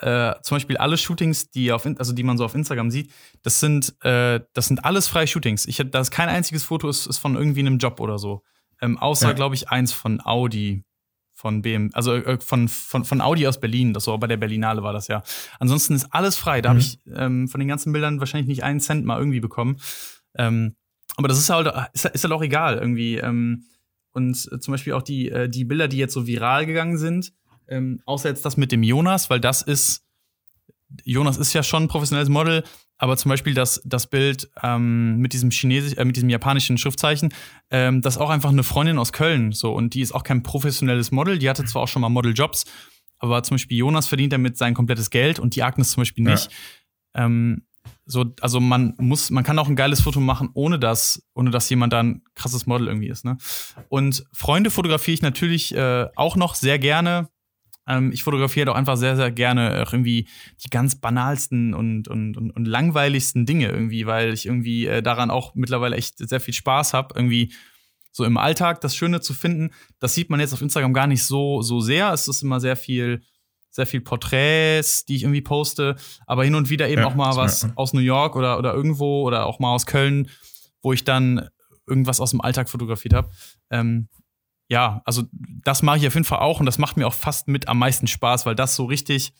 [0.00, 3.12] äh, zum Beispiel alle Shootings, die auf, also die man so auf Instagram sieht,
[3.42, 5.66] das sind, äh, das sind alles freie Shootings.
[5.66, 8.42] Ich da ist kein einziges Foto ist, ist von irgendwie einem Job oder so.
[8.80, 9.32] Ähm, außer, Ja.
[9.34, 10.84] glaube ich, eins von Audi,
[11.40, 14.82] von BM, also äh, von, von, von Audi aus Berlin, das war bei der Berlinale
[14.82, 15.22] war das ja.
[15.58, 16.60] Ansonsten ist alles frei.
[16.60, 16.84] Da habe Mhm.
[16.84, 19.78] ich ähm, von den ganzen Bildern wahrscheinlich nicht einen Cent mal irgendwie bekommen.
[20.34, 20.76] Ähm,
[21.16, 23.16] aber das ist halt, ist, ist halt auch egal irgendwie.
[23.16, 23.64] Ähm,
[24.12, 27.32] und äh, zum Beispiel auch die, äh, die Bilder, die jetzt so viral gegangen sind,
[27.68, 30.04] ähm, außer jetzt das mit dem Jonas, weil das ist,
[31.04, 32.64] Jonas ist ja schon ein professionelles Model,
[33.00, 37.32] aber zum Beispiel das, das Bild ähm, mit diesem chinesisch, äh, mit diesem japanischen Schriftzeichen,
[37.70, 40.42] ähm, das ist auch einfach eine Freundin aus Köln, so und die ist auch kein
[40.42, 42.66] professionelles Model, die hatte zwar auch schon mal Modeljobs,
[43.18, 46.32] aber zum Beispiel Jonas verdient damit sein komplettes Geld und die Agnes zum Beispiel Ja.
[46.32, 46.50] nicht.
[47.14, 47.62] Ähm,
[48.04, 51.70] so, also man muss, man kann auch ein geiles Foto machen, ohne dass, ohne dass
[51.70, 53.24] jemand da ein krasses Model irgendwie ist.
[53.24, 53.38] Ne?
[53.88, 57.28] Und Freunde fotografiere ich natürlich äh, auch noch sehr gerne.
[57.90, 60.28] Ähm, ich fotografiere doch einfach sehr, sehr gerne auch irgendwie
[60.64, 65.30] die ganz banalsten und, und, und, und langweiligsten Dinge irgendwie, weil ich irgendwie äh, daran
[65.30, 67.52] auch mittlerweile echt sehr viel Spaß habe, irgendwie
[68.12, 69.70] so im Alltag das Schöne zu finden.
[69.98, 72.12] Das sieht man jetzt auf Instagram gar nicht so, so sehr.
[72.12, 73.22] Es ist immer sehr viel,
[73.70, 77.36] sehr viel Porträts, die ich irgendwie poste, aber hin und wieder eben Ja, auch mal
[77.36, 77.76] was man.
[77.76, 80.28] aus New York oder, oder irgendwo oder auch mal aus Köln,
[80.82, 81.48] wo ich dann
[81.88, 83.30] irgendwas aus dem Alltag fotografiert habe.
[83.70, 84.08] Ähm,
[84.70, 85.24] ja, also
[85.64, 87.78] das mache ich auf jeden Fall auch und das macht mir auch fast mit am
[87.78, 89.32] meisten Spaß, weil das so richtig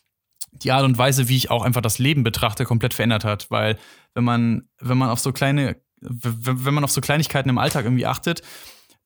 [0.53, 3.51] die Art und Weise, wie ich auch einfach das Leben betrachte, komplett verändert hat.
[3.51, 3.79] Weil
[4.15, 8.07] wenn man, wenn man auf so kleine, wenn man auf so Kleinigkeiten im Alltag irgendwie
[8.07, 8.43] achtet,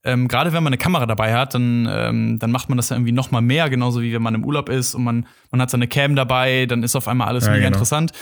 [0.02, 2.96] ähm, gerade wenn man eine Kamera dabei hat, dann, ähm, dann macht man das ja
[2.96, 5.70] irgendwie noch mal mehr, genauso wie wenn man im Urlaub ist und man, man hat
[5.70, 7.76] seine Cam dabei, dann ist auf einmal alles Ja, mega genau.
[7.76, 8.12] interessant.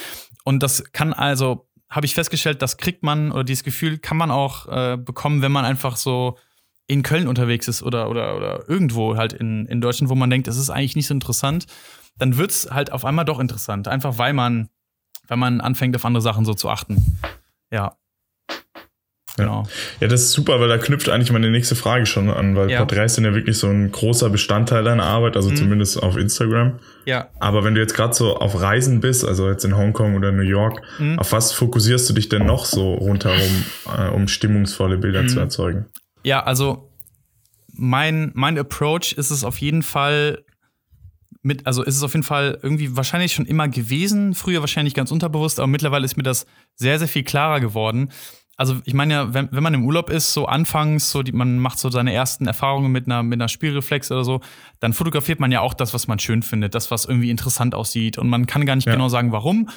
[0.44, 4.30] Und das kann also, habe ich festgestellt, das kriegt man oder dieses Gefühl kann man
[4.32, 6.36] auch äh, bekommen, wenn man einfach so
[6.92, 10.46] in Köln unterwegs ist oder, oder, oder irgendwo halt in, in Deutschland, wo man denkt,
[10.46, 11.66] das ist eigentlich nicht so interessant,
[12.18, 13.88] dann wird es halt auf einmal doch interessant.
[13.88, 14.68] Einfach weil man,
[15.28, 17.18] weil man anfängt, auf andere Sachen so zu achten.
[17.70, 17.96] Ja.
[19.38, 19.62] Genau.
[20.00, 22.78] Ja, das ist super, weil da knüpft eigentlich meine nächste Frage schon an, weil Ja.
[22.84, 25.56] Porträts sind ja wirklich so ein großer Bestandteil deiner Arbeit, also Mhm.
[25.56, 26.80] zumindest auf Instagram.
[27.06, 27.28] Ja.
[27.40, 30.42] Aber wenn du jetzt gerade so auf Reisen bist, also jetzt in Hongkong oder New
[30.42, 31.18] York, Mhm.
[31.18, 33.64] auf was fokussierst du dich denn noch so rundherum,
[33.96, 35.28] äh, um stimmungsvolle Bilder Mhm.
[35.28, 35.86] zu erzeugen?
[36.24, 36.88] Ja, also
[37.72, 40.44] mein, mein Approach ist es auf jeden Fall
[41.42, 45.10] mit, also ist es auf jeden Fall irgendwie wahrscheinlich schon immer gewesen, früher wahrscheinlich ganz
[45.10, 46.46] unterbewusst, aber mittlerweile ist mir das
[46.76, 48.10] sehr, sehr viel klarer geworden.
[48.56, 51.58] Also ich meine ja, wenn, wenn man im Urlaub ist, so anfangs, so die, man
[51.58, 54.40] macht so seine ersten Erfahrungen mit einer, mit einer Spielreflex oder so,
[54.78, 58.18] dann fotografiert man ja auch das, was man schön findet, das, was irgendwie interessant aussieht.
[58.18, 58.92] Und man kann gar nicht Ja.
[58.92, 59.68] genau sagen, warum.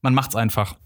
[0.00, 0.76] Man macht's einfach.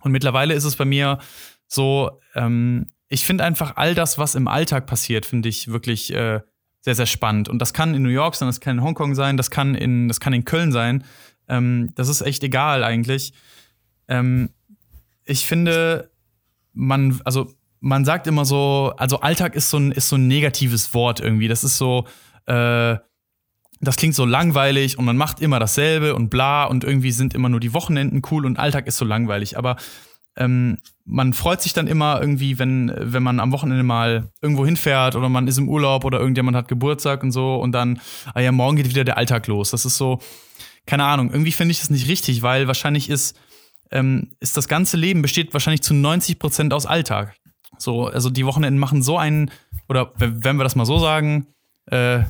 [0.00, 1.18] Und mittlerweile ist es bei mir
[1.66, 6.40] so, ähm, ich finde einfach all das, was im Alltag passiert, finde ich wirklich äh,
[6.80, 7.48] sehr, sehr spannend.
[7.48, 10.08] Und das kann in New York sein, das kann in Hongkong sein, das kann in,
[10.08, 11.04] das kann in Köln sein.
[11.48, 13.32] Ähm, das ist echt egal eigentlich.
[14.08, 14.50] Ähm,
[15.24, 16.10] ich finde,
[16.72, 17.50] man, also
[17.80, 21.48] man sagt immer so, also Alltag ist so ein, ist so ein negatives Wort irgendwie.
[21.48, 22.06] Das ist so,
[22.46, 22.96] äh,
[23.80, 27.48] das klingt so langweilig und man macht immer dasselbe und bla und irgendwie sind immer
[27.48, 29.58] nur die Wochenenden cool und Alltag ist so langweilig.
[29.58, 29.76] Aber
[30.36, 35.16] ähm, man freut sich dann immer irgendwie, wenn, wenn man am Wochenende mal irgendwo hinfährt
[35.16, 38.00] oder man ist im Urlaub oder irgendjemand hat Geburtstag und so und dann,
[38.32, 39.70] ah ja, morgen geht wieder der Alltag los.
[39.70, 40.20] Das ist so,
[40.86, 43.36] keine Ahnung, irgendwie finde ich das nicht richtig, weil wahrscheinlich ist,
[43.90, 47.34] ähm, ist das ganze Leben besteht wahrscheinlich zu 90 Prozent aus Alltag.
[47.78, 49.50] So, also die Wochenenden machen so einen,
[49.88, 51.46] oder wenn wir das mal so sagen,
[51.86, 52.20] äh,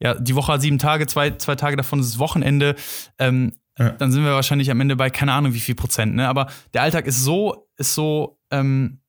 [0.00, 2.74] ja, die Woche hat sieben Tage, zwei, zwei Tage davon ist Wochenende.
[3.18, 3.90] Ähm, ja.
[3.90, 6.14] Dann sind wir wahrscheinlich am Ende bei keine Ahnung wie viel Prozent.
[6.14, 6.28] Ne?
[6.28, 9.00] Aber der Alltag ist so, ist so, ähm,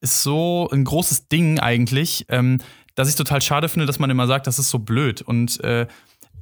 [0.00, 2.58] ist so ein großes Ding eigentlich, ähm,
[2.94, 5.22] dass ich total schade finde, dass man immer sagt, das ist so blöd.
[5.22, 5.86] Und äh,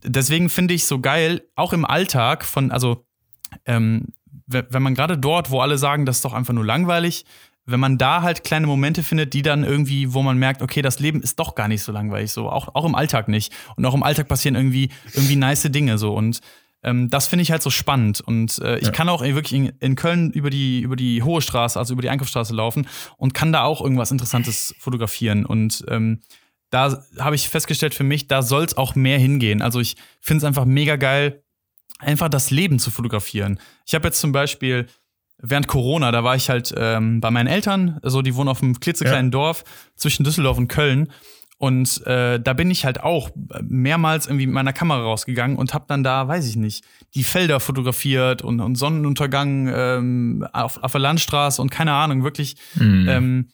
[0.02, 3.06] deswegen finde ich so geil, auch im Alltag von, also
[3.66, 4.08] ähm,
[4.46, 7.24] wenn man gerade dort, wo alle sagen, das ist doch einfach nur langweilig,
[7.66, 10.98] wenn man da halt kleine Momente findet, die dann irgendwie, wo man merkt, okay, das
[10.98, 13.52] Leben ist doch gar nicht so langweilig, so auch, auch im Alltag nicht.
[13.76, 16.14] Und auch im Alltag passieren irgendwie, irgendwie nice Dinge so.
[16.14, 16.40] Und
[16.82, 18.20] ähm, das finde ich halt so spannend.
[18.20, 18.90] Und äh, ich ja.
[18.90, 22.10] kann auch wirklich in, in, Köln über die, über die Hohe Straße, also über die
[22.10, 25.44] Einkaufsstraße laufen und kann da auch irgendwas Interessantes fotografieren.
[25.44, 26.20] Und ähm,
[26.70, 29.60] da habe ich festgestellt für mich, da soll es auch mehr hingehen.
[29.60, 31.42] Also ich finde es einfach mega geil,
[31.98, 33.58] einfach das Leben zu fotografieren.
[33.86, 34.86] Ich habe jetzt zum Beispiel
[35.42, 38.78] während Corona, da war ich halt ähm, bei meinen Eltern, also die wohnen auf einem
[38.78, 39.30] klitzekleinen ja.
[39.30, 39.64] Dorf
[39.96, 41.10] zwischen Düsseldorf und Köln.
[41.60, 43.28] Und äh, da bin ich halt auch
[43.60, 47.60] mehrmals irgendwie mit meiner Kamera rausgegangen und habe dann da, weiß ich nicht, die Felder
[47.60, 53.06] fotografiert und, und Sonnenuntergang ähm, auf, auf der Landstraße und keine Ahnung, wirklich mhm.
[53.10, 53.48] ähm,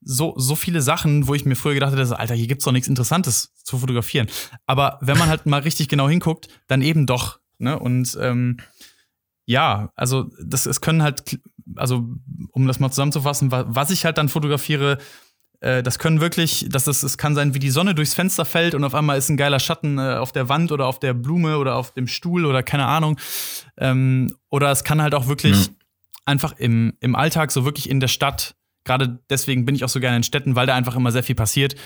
[0.00, 2.88] so, so viele Sachen, wo ich mir früher gedacht hätte, Alter, hier gibt's doch nichts
[2.88, 4.26] Interessantes zu fotografieren.
[4.66, 7.38] Aber wenn man halt mal richtig genau hinguckt, dann eben doch.
[7.58, 7.78] Ne?
[7.78, 8.56] Und ähm,
[9.46, 11.38] ja, also das, es können halt,
[11.76, 12.08] also
[12.50, 14.98] um das mal zusammenzufassen, was ich halt dann fotografiere,
[15.62, 18.74] äh, das können wirklich, das ist, es kann sein, wie die Sonne durchs Fenster fällt
[18.74, 21.56] und auf einmal ist ein geiler Schatten äh, auf der Wand oder auf der Blume
[21.56, 23.16] oder auf dem Stuhl oder keine Ahnung.
[23.78, 25.72] Ähm, oder es kann halt auch wirklich ja.
[26.24, 30.00] einfach im, im Alltag, so wirklich in der Stadt, gerade deswegen bin ich auch so
[30.00, 31.76] gerne in Städten, weil da einfach immer sehr viel passiert.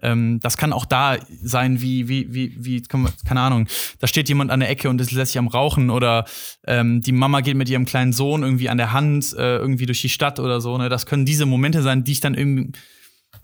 [0.00, 3.66] Ähm, das kann auch da sein, wie, wie, wie, wie, keine Ahnung,
[3.98, 6.24] da steht jemand an der Ecke und ist lässig am Rauchen oder
[6.68, 10.02] ähm, die Mama geht mit ihrem kleinen Sohn irgendwie an der Hand äh, irgendwie durch
[10.02, 10.78] die Stadt oder so.
[10.78, 10.88] Ne?
[10.88, 12.72] Das können diese Momente sein, die ich dann irgendwie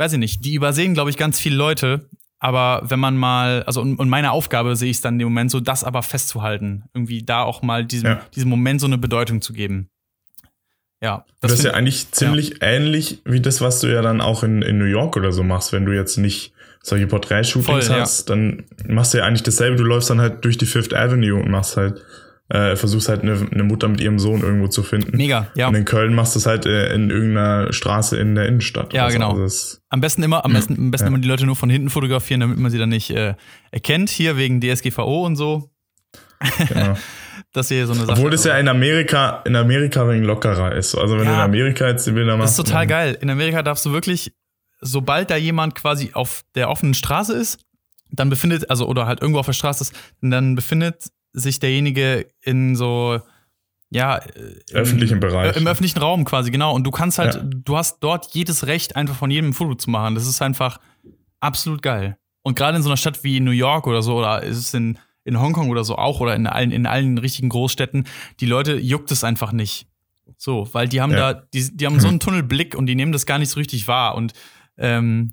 [0.01, 2.09] weiß ich nicht, die übersehen, glaube ich, ganz viele Leute.
[2.39, 5.51] Aber wenn man mal, also und, und meine Aufgabe sehe ich es dann dem Moment
[5.51, 6.85] so, das aber festzuhalten.
[6.95, 8.21] Irgendwie da auch mal diesem, ja.
[8.35, 9.91] diesem Moment so eine Bedeutung zu geben.
[11.03, 11.27] Ja.
[11.41, 12.57] Das, das ist ja eigentlich ziemlich ja.
[12.63, 15.73] ähnlich wie das, was du ja dann auch in, in New York oder so machst,
[15.73, 18.35] wenn du jetzt nicht solche Porträtshootings hast, ja.
[18.35, 19.77] dann machst du ja eigentlich dasselbe.
[19.77, 22.01] Du läufst dann halt durch die Fifth Avenue und machst halt
[22.51, 25.17] äh, versuchst halt eine, eine, Mutter mit ihrem Sohn irgendwo zu finden.
[25.17, 25.69] Mega, ja.
[25.69, 28.93] Und in Köln machst du es halt äh, in irgendeiner Straße in der Innenstadt.
[28.93, 29.41] Ja, genau.
[29.41, 31.09] Also am besten immer, am besten, am besten ja.
[31.09, 33.35] immer die Leute nur von hinten fotografieren, damit man sie dann nicht äh,
[33.71, 34.11] erkennt.
[34.11, 35.71] Hier wegen DSGVO und so.
[36.69, 36.97] Genau.
[37.53, 38.19] dass hier so eine Sache.
[38.19, 40.97] Obwohl das ja in Amerika, in Amerika wegen lockerer ist.
[40.97, 42.59] Also wenn ja, du in Amerika jetzt die Bilder machst.
[42.59, 43.19] Das ist total geil.
[43.21, 44.33] In Amerika darfst du wirklich,
[44.81, 47.59] sobald da jemand quasi auf der offenen Straße ist,
[48.11, 52.77] dann befindet, also oder halt irgendwo auf der Straße ist, dann befindet sich derjenige in
[52.77, 53.21] so
[53.91, 55.57] ja, im, öffentlichen Bereich.
[55.57, 56.75] Im öffentlichen Raum quasi, genau.
[56.75, 57.43] Und du kannst halt, ja.
[57.43, 60.15] du hast dort jedes Recht, einfach von jedem ein Foto zu machen.
[60.15, 60.79] Das ist einfach
[61.41, 62.17] absolut geil.
[62.43, 64.99] Und gerade in so einer Stadt wie New York oder so, oder ist es in,
[65.25, 68.07] in Hongkong oder so auch, oder in allen, in allen richtigen Großstädten,
[68.39, 69.87] die Leute juckt es einfach nicht.
[70.37, 71.35] So, weil die haben ja.
[71.35, 73.89] da, die, die haben so einen Tunnelblick und die nehmen das gar nicht so richtig
[73.89, 74.15] wahr.
[74.15, 74.33] Und
[74.79, 75.33] ähm,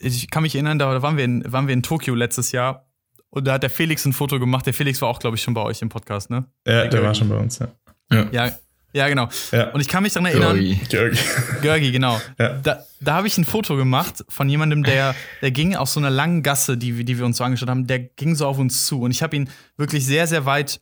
[0.00, 2.87] ich kann mich erinnern, da waren wir in, waren wir in Tokio letztes Jahr
[3.30, 4.66] und da hat der Felix ein Foto gemacht.
[4.66, 6.46] Der Felix war auch, glaube ich, schon bei euch im Podcast, ne?
[6.66, 7.68] Ja, der, der war schon bei uns, ja.
[8.10, 8.52] Ja, ja,
[8.92, 9.28] ja genau.
[9.52, 9.70] Ja.
[9.70, 10.56] Und ich kann mich daran erinnern.
[10.88, 11.18] Görgi.
[11.60, 12.20] Görgi, genau.
[12.38, 12.54] Ja.
[12.54, 16.10] Da, da habe ich ein Foto gemacht von jemandem, der, der ging auf so einer
[16.10, 19.02] langen Gasse, die, die wir uns so angeschaut haben, der ging so auf uns zu.
[19.02, 20.80] Und ich habe ihn wirklich sehr, sehr weit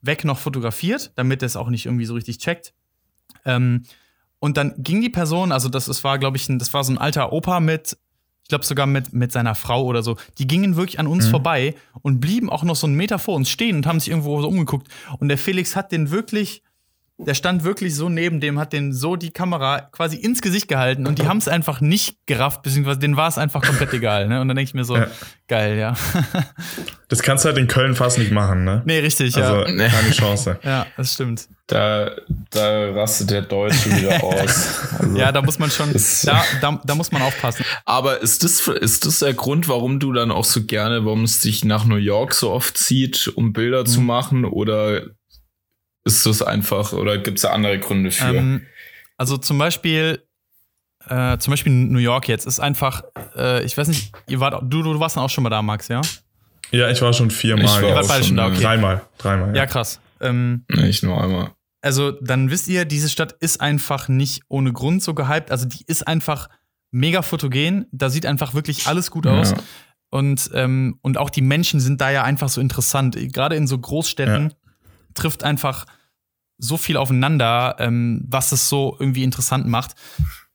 [0.00, 2.74] weg noch fotografiert, damit er es auch nicht irgendwie so richtig checkt.
[3.44, 3.84] Ähm,
[4.40, 6.92] und dann ging die Person, also das, das war, glaube ich, ein, das war so
[6.92, 7.96] ein alter Opa mit
[8.44, 11.30] ich glaube sogar mit, mit seiner Frau oder so, die gingen wirklich an uns mhm.
[11.30, 14.40] vorbei und blieben auch noch so einen Meter vor uns stehen und haben sich irgendwo
[14.42, 14.86] so umgeguckt.
[15.18, 16.62] Und der Felix hat den wirklich,
[17.26, 21.06] der stand wirklich so neben dem, hat den so die Kamera quasi ins Gesicht gehalten
[21.06, 24.28] und die haben es einfach nicht gerafft, beziehungsweise denen war es einfach komplett egal.
[24.28, 24.40] Ne?
[24.40, 25.06] Und dann denke ich mir so, ja.
[25.48, 25.94] geil, ja.
[27.08, 28.82] das kannst du halt in Köln fast nicht machen, ne?
[28.84, 29.88] Nee, richtig, also, ja.
[29.88, 30.58] Keine Chance.
[30.62, 31.48] ja, das stimmt.
[31.66, 32.10] Da,
[32.50, 34.80] da rastet der Deutsche wieder aus.
[34.98, 35.94] Also, ja, da muss man schon,
[36.24, 37.64] da, da, da muss man aufpassen.
[37.86, 41.40] Aber ist das, ist das der Grund, warum du dann auch so gerne, warum es
[41.40, 43.86] dich nach New York so oft zieht, um Bilder mhm.
[43.86, 44.44] zu machen?
[44.44, 45.04] Oder
[46.04, 48.34] ist das einfach, oder gibt es da andere Gründe für?
[48.34, 48.66] Ähm,
[49.16, 50.22] also zum Beispiel,
[51.08, 53.02] äh, zum Beispiel New York jetzt ist einfach,
[53.36, 55.88] äh, ich weiß nicht, ihr wart, du, du warst dann auch schon mal da, Max,
[55.88, 56.02] ja?
[56.70, 57.64] Ja, ich war schon viermal.
[57.64, 58.62] Ich war beide schon da, okay.
[58.62, 59.50] Dreimal, dreimal.
[59.50, 60.00] Ja, ja krass.
[60.20, 61.52] Ähm, nee, ich nur einmal.
[61.82, 65.50] Also, dann wisst ihr, diese Stadt ist einfach nicht ohne Grund so gehypt.
[65.50, 66.48] Also, die ist einfach
[66.90, 67.86] mega fotogen.
[67.92, 69.50] Da sieht einfach wirklich alles gut aus.
[69.50, 69.58] Ja.
[70.10, 73.16] Und, ähm, und auch die Menschen sind da ja einfach so interessant.
[73.32, 74.56] Gerade in so Großstädten ja.
[75.14, 75.86] Trifft einfach
[76.58, 79.94] so viel aufeinander, ähm, was es so irgendwie interessant macht.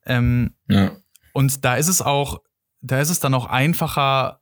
[0.05, 0.91] Ähm, ja.
[1.34, 2.41] Und da ist es auch,
[2.82, 4.41] da ist es dann auch einfacher,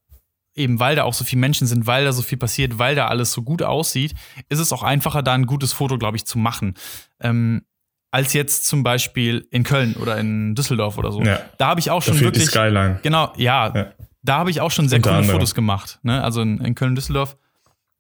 [0.56, 3.08] eben weil da auch so viele Menschen sind, weil da so viel passiert, weil da
[3.08, 4.14] alles so gut aussieht,
[4.50, 6.76] ist es auch einfacher, da ein gutes Foto, glaube ich, zu machen.
[7.20, 7.64] Ähm,
[8.12, 11.22] als jetzt zum Beispiel in Köln oder in Düsseldorf oder so.
[11.22, 11.42] Ja.
[11.58, 12.46] Da habe ich auch Da schon die wirklich.
[12.46, 13.00] Skyline.
[13.04, 13.76] Genau, ja.
[13.76, 13.94] Ja.
[14.24, 15.36] Da habe ich auch schon sehr Unter coole anderem.
[15.36, 16.00] Fotos gemacht.
[16.04, 16.24] Ne?
[16.24, 17.38] Also in, in Köln, Düsseldorf.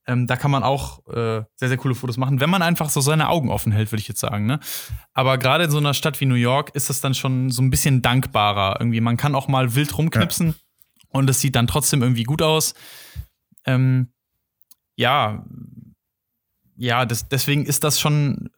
[0.10, 3.02] Ähm, da kann man auch äh, sehr, sehr coole Fotos machen, wenn man einfach so
[3.02, 4.46] seine Augen offen hält, würde ich jetzt sagen.
[4.46, 4.60] Ne?
[5.14, 7.70] Aber gerade in so einer Stadt wie New York ist das dann schon so ein
[7.70, 8.78] bisschen dankbarer.
[8.80, 10.56] Irgendwie, man kann auch mal wild rumknipsen
[11.10, 12.74] und es sieht dann trotzdem irgendwie gut aus.
[13.66, 14.08] Ähm,
[14.96, 15.44] ja,
[16.78, 18.50] ja, das, deswegen ist das schon,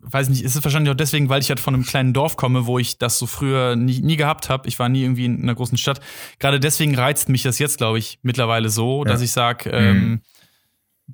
[0.00, 2.66] weiß nicht, ist es wahrscheinlich auch deswegen, weil ich halt von einem kleinen Dorf komme,
[2.66, 4.68] wo ich das so früher nie, nie gehabt habe.
[4.68, 6.00] Ich war nie irgendwie in einer großen Stadt.
[6.38, 9.24] Gerade deswegen reizt mich das jetzt, glaube ich, mittlerweile so, dass Ja.
[9.24, 10.20] ich sage, ähm,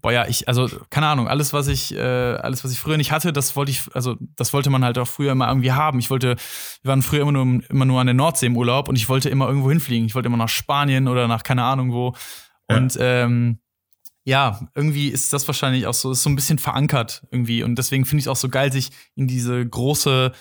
[0.00, 3.12] boah ja, ich, also, keine Ahnung, alles, was ich, äh, alles, was ich früher nicht
[3.12, 5.98] hatte, das wollte ich, also das wollte man halt auch früher immer irgendwie haben.
[5.98, 6.36] Ich wollte,
[6.82, 9.28] wir waren früher immer nur, immer nur an der Nordsee im Urlaub und ich wollte
[9.28, 10.06] immer irgendwo hinfliegen.
[10.06, 12.14] Ich wollte immer nach Spanien oder nach keine Ahnung wo.
[12.70, 12.76] Ja.
[12.76, 13.58] Und ähm,
[14.24, 17.62] ja, irgendwie ist das wahrscheinlich auch so, ist so ein bisschen verankert irgendwie.
[17.62, 20.32] Und deswegen finde ich es auch so geil, sich in diese große,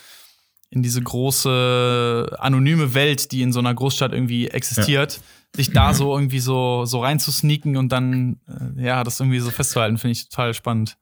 [0.71, 5.21] in diese große anonyme Welt, die in so einer Großstadt irgendwie existiert,
[5.55, 9.97] sich da so irgendwie so, so reinzusneaken und dann, äh, ja, das irgendwie so festzuhalten,
[9.97, 10.97] finde ich total spannend.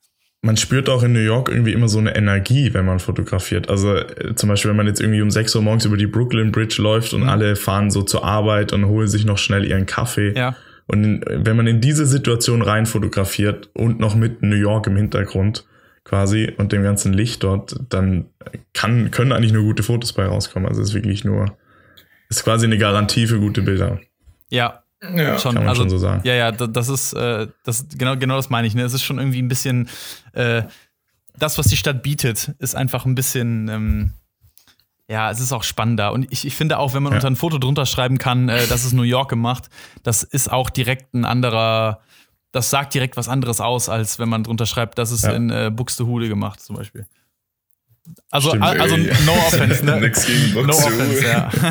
[0.45, 3.69] Man spürt auch in New York irgendwie immer so eine Energie, wenn man fotografiert.
[3.69, 6.51] Also äh, zum Beispiel, wenn man jetzt irgendwie um 6 Uhr morgens über die Brooklyn
[6.51, 10.33] Bridge läuft und alle fahren so zur Arbeit und holen sich noch schnell ihren Kaffee.
[10.35, 10.55] Ja.
[10.87, 14.97] Und in, wenn man in diese Situation rein fotografiert und noch mit New York im
[14.97, 15.65] Hintergrund
[16.03, 18.25] quasi und dem ganzen Licht dort, dann
[18.73, 20.67] kann, können eigentlich nur gute Fotos bei rauskommen.
[20.67, 21.57] Also es ist wirklich nur,
[22.29, 24.01] ist quasi eine Garantie für gute Bilder.
[24.53, 24.83] Ja,
[25.15, 25.37] Ja.
[25.39, 26.21] schon, kann man also, schon so sagen.
[26.23, 28.75] Ja, ja, da- das ist, äh, das, genau, genau das meine ich.
[28.75, 28.83] Ne?
[28.83, 29.89] Es ist schon irgendwie ein bisschen,
[30.33, 30.63] äh,
[31.37, 34.13] das, was die Stadt bietet, ist einfach ein bisschen, ähm,
[35.09, 36.13] ja, es ist auch spannender.
[36.13, 37.17] Und ich, ich finde auch, wenn man Ja.
[37.17, 39.69] unter ein Foto drunter schreiben kann, äh, das ist New York gemacht,
[40.03, 41.99] das ist auch direkt ein anderer,
[42.51, 45.31] das sagt direkt was anderes aus, als wenn man drunter schreibt, das ist Ja.
[45.31, 47.05] in äh, Buxtehude gemacht, zum Beispiel.
[48.29, 48.63] Also, Stimmt.
[48.65, 49.99] al- also no offense, ne?
[49.99, 51.49] Nix gegen No offense, ja.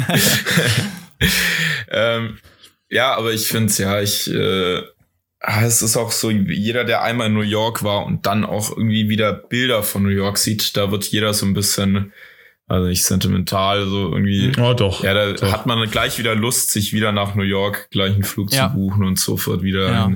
[1.90, 2.38] ähm,
[2.92, 4.82] ja, aber ich finde es ja, ich, äh,
[5.40, 8.70] ah, es ist auch so, jeder, der einmal in New York war und dann auch
[8.76, 12.12] irgendwie wieder Bilder von New York sieht, da wird jeder so ein bisschen,
[12.68, 14.52] also nicht sentimental, so irgendwie.
[14.60, 15.02] Oh doch.
[15.02, 15.52] Ja, da doch.
[15.52, 18.68] hat man gleich wieder Lust, sich wieder nach New York gleich einen Flug Ja.
[18.68, 19.90] zu buchen und sofort wieder.
[19.90, 20.12] Ja.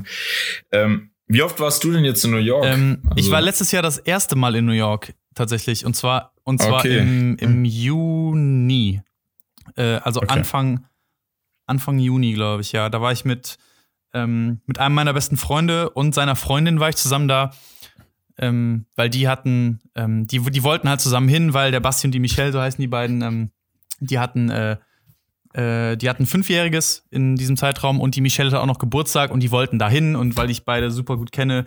[0.72, 2.64] Ähm, wie oft warst du denn jetzt in New York?
[2.66, 6.32] Ähm, ich Also- war letztes Jahr das erste Mal in New York tatsächlich und zwar
[6.44, 6.98] und zwar Okay.
[6.98, 9.02] im, im Juni,
[9.76, 10.32] äh, also Okay.
[10.32, 10.86] Anfang
[11.66, 12.88] Anfang Juni glaube ich ja.
[12.88, 13.58] Da war ich mit
[14.14, 17.52] ähm, mit einem meiner besten Freunde und seiner Freundin war ich zusammen da,
[18.38, 22.12] ähm, weil die hatten ähm, die die wollten halt zusammen hin, weil der Basti und
[22.12, 23.50] die Michelle so heißen die beiden, ähm,
[24.00, 24.76] die hatten äh,
[25.54, 29.30] äh, die hatten ein Fünfjähriges in diesem Zeitraum und die Michelle hatte auch noch Geburtstag
[29.30, 31.64] und die wollten dahin und weil ich beide super gut kenne,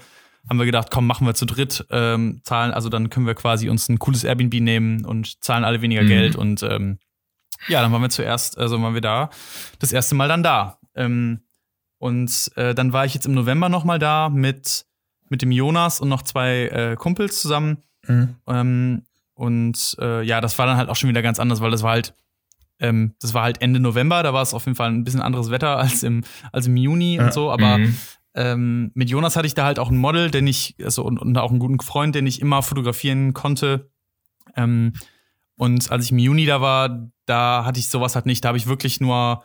[0.47, 3.69] haben wir gedacht, komm, machen wir zu dritt, ähm, zahlen, also dann können wir quasi
[3.69, 6.07] uns ein cooles Airbnb nehmen und zahlen alle weniger Mhm.
[6.07, 6.99] Geld und ähm,
[7.67, 9.29] ja, dann waren wir zuerst, also waren wir da,
[9.79, 10.79] das erste Mal dann da.
[10.95, 11.41] Ähm,
[11.97, 14.85] und äh, dann war ich jetzt im November noch mal da mit,
[15.29, 17.83] mit dem Jonas und noch zwei äh, Kumpels zusammen.
[18.07, 18.35] Mhm.
[18.47, 19.03] Ähm,
[19.33, 21.91] und äh, ja, das war dann halt auch schon wieder ganz anders, weil das war
[21.91, 22.13] halt,
[22.79, 25.51] ähm, das war halt Ende November, da war es auf jeden Fall ein bisschen anderes
[25.51, 27.25] Wetter als im, als im Juni Ja.
[27.25, 27.95] und so, aber Mhm.
[28.35, 31.37] ähm, mit Jonas hatte ich da halt auch ein Model, den ich, also und, und
[31.37, 33.89] auch einen guten Freund, den ich immer fotografieren konnte.
[34.55, 34.93] Ähm,
[35.59, 38.43] und als ich im Juni da war, da hatte ich sowas halt nicht.
[38.43, 39.43] Da habe ich wirklich nur,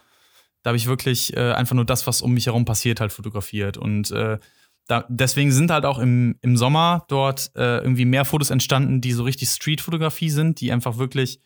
[0.63, 3.77] da habe ich wirklich äh, einfach nur das, was um mich herum passiert, halt fotografiert.
[3.77, 4.39] Und äh,
[4.87, 9.13] da, deswegen sind halt auch im, im Sommer dort äh, irgendwie mehr Fotos entstanden, die
[9.13, 11.41] so richtig Street-Fotografie sind, die einfach wirklich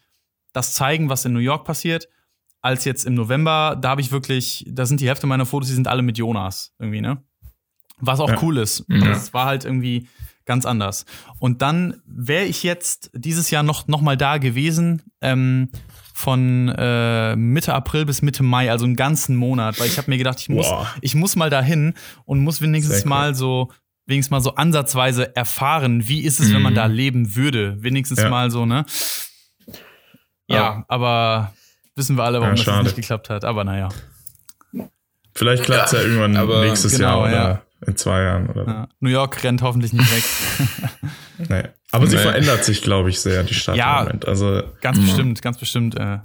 [0.52, 2.06] das zeigen, was in New York passiert,
[2.60, 3.74] als jetzt im November.
[3.80, 6.74] Da habe ich wirklich, da sind die Hälfte meiner Fotos, die sind alle mit Jonas
[6.78, 7.22] irgendwie, ne?
[8.00, 8.42] Was auch Ja.
[8.42, 8.84] cool ist.
[8.88, 8.98] Ja.
[8.98, 10.08] Das war halt irgendwie
[10.48, 11.04] ganz anders.
[11.38, 15.68] Und dann wäre ich jetzt dieses Jahr noch, noch mal da gewesen, ähm,
[16.14, 20.18] von äh, Mitte April bis Mitte Mai, also einen ganzen Monat, weil ich habe mir
[20.18, 20.88] gedacht, ich muss, Wow.
[21.00, 21.94] ich muss mal dahin
[22.24, 23.08] und muss wenigstens cool.
[23.08, 23.70] mal so,
[24.06, 26.76] wenigstens mal so ansatzweise erfahren, wie ist es, wenn man Mhm.
[26.76, 27.80] da leben würde.
[27.82, 28.30] Wenigstens Ja.
[28.30, 28.84] mal so, ne?
[30.48, 30.84] Ja, Ja.
[30.88, 31.52] aber
[31.94, 33.44] wissen wir alle, warum Ja, das nicht geklappt hat.
[33.44, 33.90] Aber naja.
[35.34, 37.62] Vielleicht klappt es ja, irgendwann aber- nächstes Genau, Jahr oder ja.
[37.86, 38.88] In zwei Jahren oder Ja.
[39.00, 40.24] New York rennt hoffentlich nicht weg.
[41.48, 41.62] nee.
[41.92, 42.22] Aber sie Nee.
[42.22, 44.00] verändert sich, glaube ich, sehr, die Stadt Ja.
[44.00, 44.28] im Moment.
[44.28, 45.02] Also Ganz Mhm.
[45.06, 45.96] bestimmt, ganz bestimmt.
[45.96, 46.18] Äh.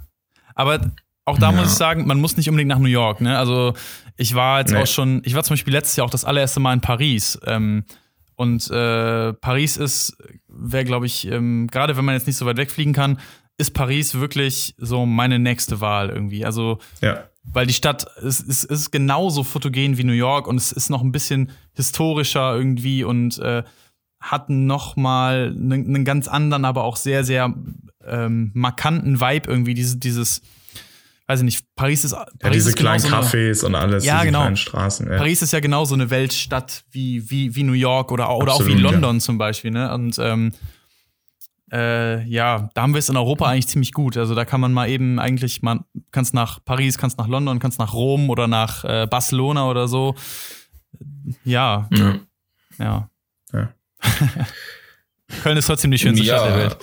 [0.54, 0.80] Aber
[1.24, 1.56] auch da Ja.
[1.56, 3.20] muss ich sagen, man muss nicht unbedingt nach New York.
[3.20, 3.38] Ne?
[3.38, 3.74] Also
[4.16, 4.78] ich war jetzt Nee.
[4.82, 7.38] auch schon, ich war zum Beispiel letztes Jahr auch das allererste Mal in Paris.
[7.46, 7.84] Ähm,
[8.36, 10.16] und äh, Paris ist,
[10.48, 13.20] wäre, glaube ich, ähm, gerade wenn man jetzt nicht so weit wegfliegen kann,
[13.56, 16.44] ist Paris wirklich so meine nächste Wahl irgendwie.
[16.44, 17.24] Also, Ja.
[17.44, 21.02] Weil die Stadt ist, ist, ist genauso fotogen wie New York und es ist noch
[21.02, 23.62] ein bisschen historischer irgendwie und äh,
[24.20, 27.52] hat noch mal einen, einen ganz anderen, aber auch sehr, sehr
[28.06, 29.74] ähm, markanten Vibe irgendwie.
[29.74, 30.40] Dieses, dieses,
[31.26, 33.74] weiß ich nicht, Paris ist Paris Ja, diese ist genau kleinen so eine- Cafés und
[33.74, 34.40] alles, Ja, diese genau.
[34.40, 35.10] kleinen Straßen.
[35.10, 35.16] Ja.
[35.18, 38.60] Paris ist ja genau so eine Weltstadt wie, wie, wie New York oder, oder auch
[38.60, 38.90] wie Absolut, ja.
[38.90, 39.70] London zum Beispiel.
[39.70, 39.92] Ne?
[39.92, 40.52] Und ähm,
[41.74, 44.16] äh, ja, da haben wir es in Europa eigentlich ziemlich gut.
[44.16, 47.78] Also da kann man mal eben eigentlich, man kannst nach Paris, kannst nach London, kannst
[47.80, 50.14] nach Rom oder nach äh, Barcelona oder so.
[51.44, 52.18] Ja, Ja.
[52.78, 53.10] ja.
[53.52, 53.72] Ja.
[55.42, 56.76] Köln ist trotzdem die schönste Stadt der Welt.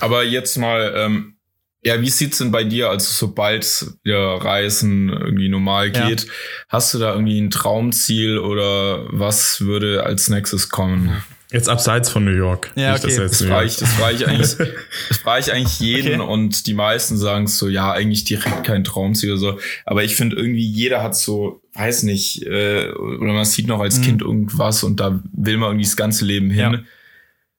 [0.00, 1.36] aber jetzt mal, ähm,
[1.82, 6.08] ja, wie sieht's denn bei dir, also sobald wieder Reisen irgendwie normal Ja.
[6.08, 6.26] geht,
[6.68, 11.22] hast du da irgendwie ein Traumziel oder was würde als nächstes kommen?
[11.56, 12.70] Jetzt abseits von New York.
[12.76, 13.08] Ja, okay.
[13.08, 14.56] jetzt Das New frage ich, das frage ich eigentlich,
[15.08, 16.30] das frage ich eigentlich jeden Okay.
[16.32, 19.58] und die meisten sagen so, ja, eigentlich direkt kein Traumziel oder so.
[19.84, 23.98] Aber ich finde irgendwie jeder hat so, weiß nicht, äh, oder man sieht noch als
[23.98, 24.02] Mhm.
[24.02, 26.72] Kind irgendwas und da will man irgendwie das ganze Leben hin.
[26.74, 26.78] Ja.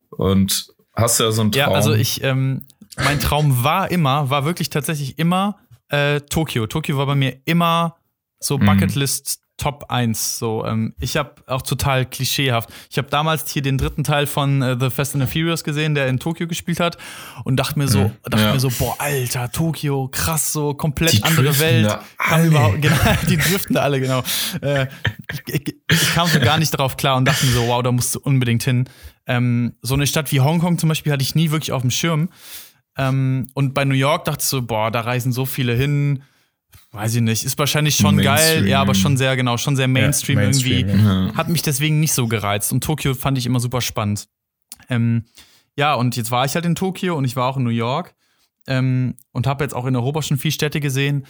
[0.10, 1.60] Und hast du da so einen Traum?
[1.60, 2.62] Ja, also ich, ähm,
[3.04, 5.58] mein Traum war immer, war wirklich tatsächlich immer
[5.90, 6.68] äh, Tokio.
[6.68, 7.96] Tokio war bei mir immer
[8.40, 8.66] so Mhm.
[8.66, 10.38] Bucketlist Top 1.
[10.38, 12.70] So, ähm, ich habe auch total klischeehaft.
[12.92, 15.96] Ich habe damals hier den dritten Teil von äh, The Fast and the Furious gesehen,
[15.96, 16.98] der in Tokio gespielt hat
[17.44, 18.54] und dachte mir so, dachte Ja.
[18.54, 21.88] mir so, boah, Alter, Tokio, krass, so komplett Die andere Welt.
[22.82, 22.96] genau,
[23.28, 24.22] die driften da alle, genau.
[24.62, 24.88] Äh,
[25.48, 27.92] ich, ich, ich kam so gar nicht darauf klar und dachte mir so, wow, da
[27.92, 28.88] musst du unbedingt hin.
[29.26, 32.30] Ähm, so eine Stadt wie Hongkong zum Beispiel hatte ich nie wirklich auf dem Schirm.
[32.98, 36.24] Ähm, und bei New York dachte ich so, boah, da reisen so viele hin.
[36.92, 37.44] Weiß ich nicht.
[37.44, 38.36] Ist wahrscheinlich schon Mainstream.
[38.64, 41.04] geil, ja, aber schon sehr, genau, schon sehr Mainstream, Mainstream, irgendwie.
[41.04, 41.34] ja.
[41.36, 42.72] Hat mich deswegen nicht so gereizt.
[42.72, 44.28] Und Tokio fand ich immer super spannend.
[44.90, 45.26] Ähm,
[45.76, 48.16] ja, und jetzt war ich halt in Tokio und ich war auch in New York.
[48.68, 51.26] Ähm, und habe jetzt auch in Europa schon viele Städte gesehen.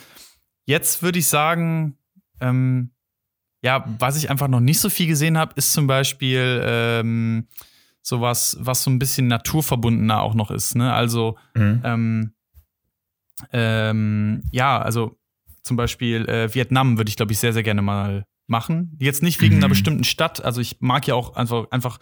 [0.66, 1.98] Jetzt würde ich sagen,
[2.41, 2.91] ähm,
[3.62, 7.48] ja, was ich einfach noch nicht so viel gesehen habe, ist zum Beispiel ähm,
[8.02, 10.76] sowas, was so ein bisschen naturverbundener auch noch ist.
[10.76, 10.93] Ne?
[10.93, 11.82] Also, Mhm.
[11.84, 12.34] ähm,
[13.54, 15.16] ähm, ja, also
[15.68, 18.97] zum Beispiel äh, Vietnam würde ich, glaube ich, sehr, sehr gerne mal machen.
[18.99, 19.63] Jetzt nicht wegen Mhm.
[19.63, 20.43] einer bestimmten Stadt.
[20.43, 21.99] Also ich mag ja auch einfach, einfach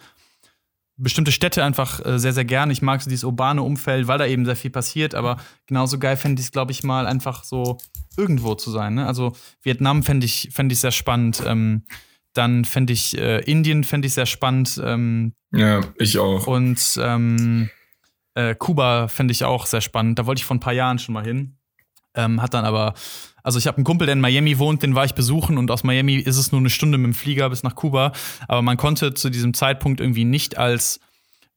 [0.96, 2.72] bestimmte Städte einfach äh, sehr, sehr gerne.
[2.72, 5.14] Ich mag so dieses urbane Umfeld, weil da eben sehr viel passiert.
[5.14, 5.36] Aber
[5.66, 7.76] genauso geil fände ich es, glaube ich, mal einfach so
[8.16, 8.94] irgendwo zu sein.
[8.94, 9.06] Ne?
[9.06, 11.42] Also Vietnam fände ich, fänd ich sehr spannend.
[11.44, 11.82] Ähm,
[12.32, 14.80] dann fände ich äh, Indien fände ich sehr spannend.
[14.82, 16.46] Ähm, ja, ich auch.
[16.46, 17.70] und ähm,
[18.34, 20.18] äh, Kuba fände ich auch sehr spannend.
[20.18, 21.56] Da wollte ich vor ein paar Jahren schon mal hin.
[22.14, 22.94] Ähm, hat dann aber,
[23.46, 25.84] also ich habe einen Kumpel, der in Miami wohnt, den war ich besuchen und aus
[25.84, 28.12] Miami ist es nur eine Stunde mit dem Flieger bis nach Kuba.
[28.48, 31.00] Aber man konnte zu diesem Zeitpunkt irgendwie nicht als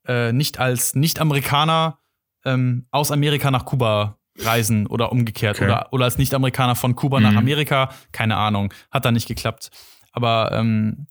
[0.08, 1.98] äh, nicht als Nicht-Amerikaner
[2.46, 5.66] ähm, aus Amerika nach Kuba reisen oder umgekehrt Okay.
[5.66, 7.38] oder, oder als Nicht-Amerikaner von Kuba nach Mhm.
[7.40, 7.90] Amerika.
[8.12, 9.70] Keine Ahnung, hat da nicht geklappt.
[10.14, 11.08] Aber ähm,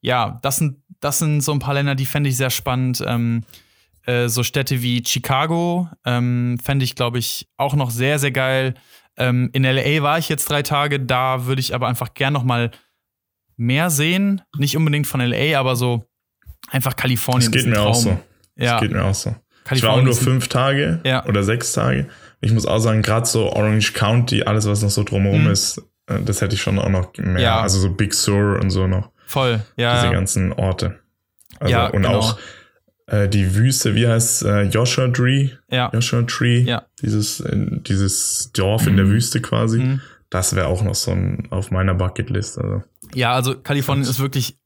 [0.00, 3.02] ja, das sind, das sind so ein paar Länder, die fände ich sehr spannend.
[3.06, 3.42] Ähm,
[4.06, 8.74] äh, so Städte wie Chicago ähm, fände ich, glaube ich, auch noch sehr, sehr geil.
[9.20, 12.42] Ähm, in LA war ich jetzt drei Tage, da würde ich aber einfach gern noch
[12.44, 12.70] mal
[13.56, 14.40] mehr sehen.
[14.56, 16.06] Nicht unbedingt von LA, aber so
[16.70, 17.52] einfach Kalifornien.
[17.52, 18.18] Das geht mir auch so.
[18.56, 19.34] Ja, Das geht mir auch so.
[19.72, 21.24] Ich war auch nur fünf Tage Ja.
[21.26, 22.08] oder sechs Tage.
[22.40, 25.50] Ich muss auch sagen, gerade so Orange County, alles, was noch so drumherum Mhm.
[25.50, 27.40] ist, äh, das hätte ich schon auch noch mehr.
[27.40, 27.60] Ja.
[27.60, 29.10] Also so Big Sur und so noch.
[29.26, 30.10] Voll, Diese ja.
[30.10, 30.98] ganzen Orte.
[31.60, 32.18] Also, Ja, und genau.
[32.18, 32.38] auch
[33.10, 35.50] äh, die Wüste, wie heißt äh, Joshua Tree?
[35.70, 35.90] ja.
[35.92, 36.60] Joshua Tree.
[36.62, 36.84] Ja.
[37.02, 39.80] Dieses, äh, dieses Dorf in der Wüste quasi.
[39.80, 40.00] Mhm.
[40.30, 42.58] Das wäre auch noch so ein auf meiner Bucketlist.
[42.58, 42.82] Also.
[43.14, 44.56] Ja, also Kalifornien ist wirklich,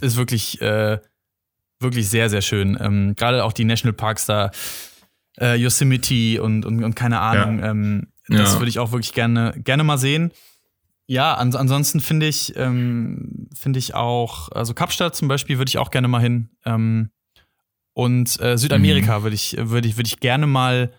[0.00, 0.98] ist wirklich, äh,
[1.80, 2.76] wirklich sehr, sehr schön.
[2.80, 4.50] Ähm, Gerade auch die Nationalparks da,
[5.40, 7.62] äh, Yosemite und, und, und keine Ahnung.
[7.62, 8.60] Ähm, das Ja.
[8.60, 10.30] würde ich auch wirklich gerne, gerne mal sehen.
[11.06, 15.76] Ja, ans ansonsten finde ich, ähm, finde ich auch, also Kapstadt zum Beispiel würde ich
[15.78, 16.48] auch gerne mal hin.
[16.64, 17.10] Ähm,
[17.94, 20.92] und äh, Südamerika würde ich, würde ich, würde ich gerne mal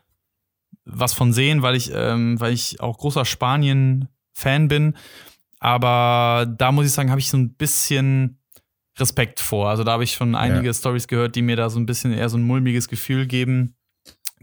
[0.85, 4.95] was von sehen, weil ich, ähm, weil ich auch großer Spanien-Fan bin.
[5.59, 8.39] Aber da muss ich sagen, habe ich so ein bisschen
[8.99, 9.69] Respekt vor.
[9.69, 12.29] Also da habe ich schon einige Stories gehört, die mir da so ein bisschen eher
[12.29, 13.75] so ein mulmiges Gefühl geben.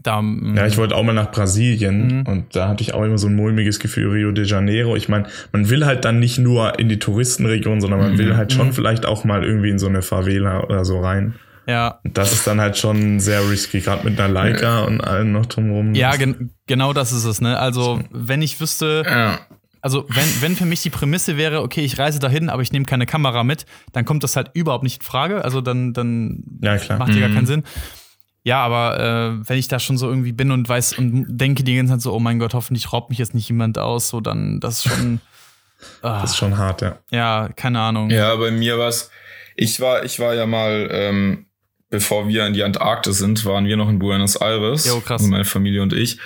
[0.01, 2.23] Da, mm, Ja, ich wollte auch mal nach Brasilien Mhm.
[2.27, 4.95] und da hatte ich auch immer so ein mulmiges Gefühl, Rio de Janeiro.
[4.95, 8.17] Ich meine, man will halt dann nicht nur in die Touristenregion, sondern man Mhm.
[8.17, 8.73] will halt schon Mhm.
[8.73, 11.35] vielleicht auch mal irgendwie in so eine Favela oder so rein.
[11.67, 15.45] Ja, das ist dann halt schon sehr risky, gerade mit einer Leica und allem noch
[15.45, 15.93] drumherum.
[15.95, 17.39] ja gen genau das ist es.
[17.41, 17.57] Ne?
[17.57, 19.39] Also wenn ich wüsste, Ja.
[19.81, 22.85] also wenn, wenn für mich die Prämisse wäre, okay, ich reise dahin, aber ich nehme
[22.85, 25.43] keine Kamera mit, dann kommt das halt überhaupt nicht in Frage.
[25.45, 26.99] Also dann, dann Ja, klar.
[26.99, 27.35] macht ja gar Mhm.
[27.35, 27.63] keinen Sinn.
[28.43, 31.75] ja, aber äh, wenn ich da schon so irgendwie bin und weiß und denke die
[31.77, 34.59] ganze Zeit so, oh mein Gott, hoffentlich raubt mich jetzt nicht jemand aus, so dann
[34.59, 35.21] das ist schon.
[36.01, 36.97] ah, Das ist schon hart, ja.
[37.09, 38.09] ja, keine Ahnung.
[38.09, 39.09] Ja, bei mir war's.
[39.55, 41.45] Ich war, ich war ja mal, ähm,
[41.93, 44.87] bevor wir in die Antarktis sind, waren wir noch in Buenos Aires.
[44.87, 45.21] Jo, krass.
[45.21, 46.17] Also meine Familie und ich.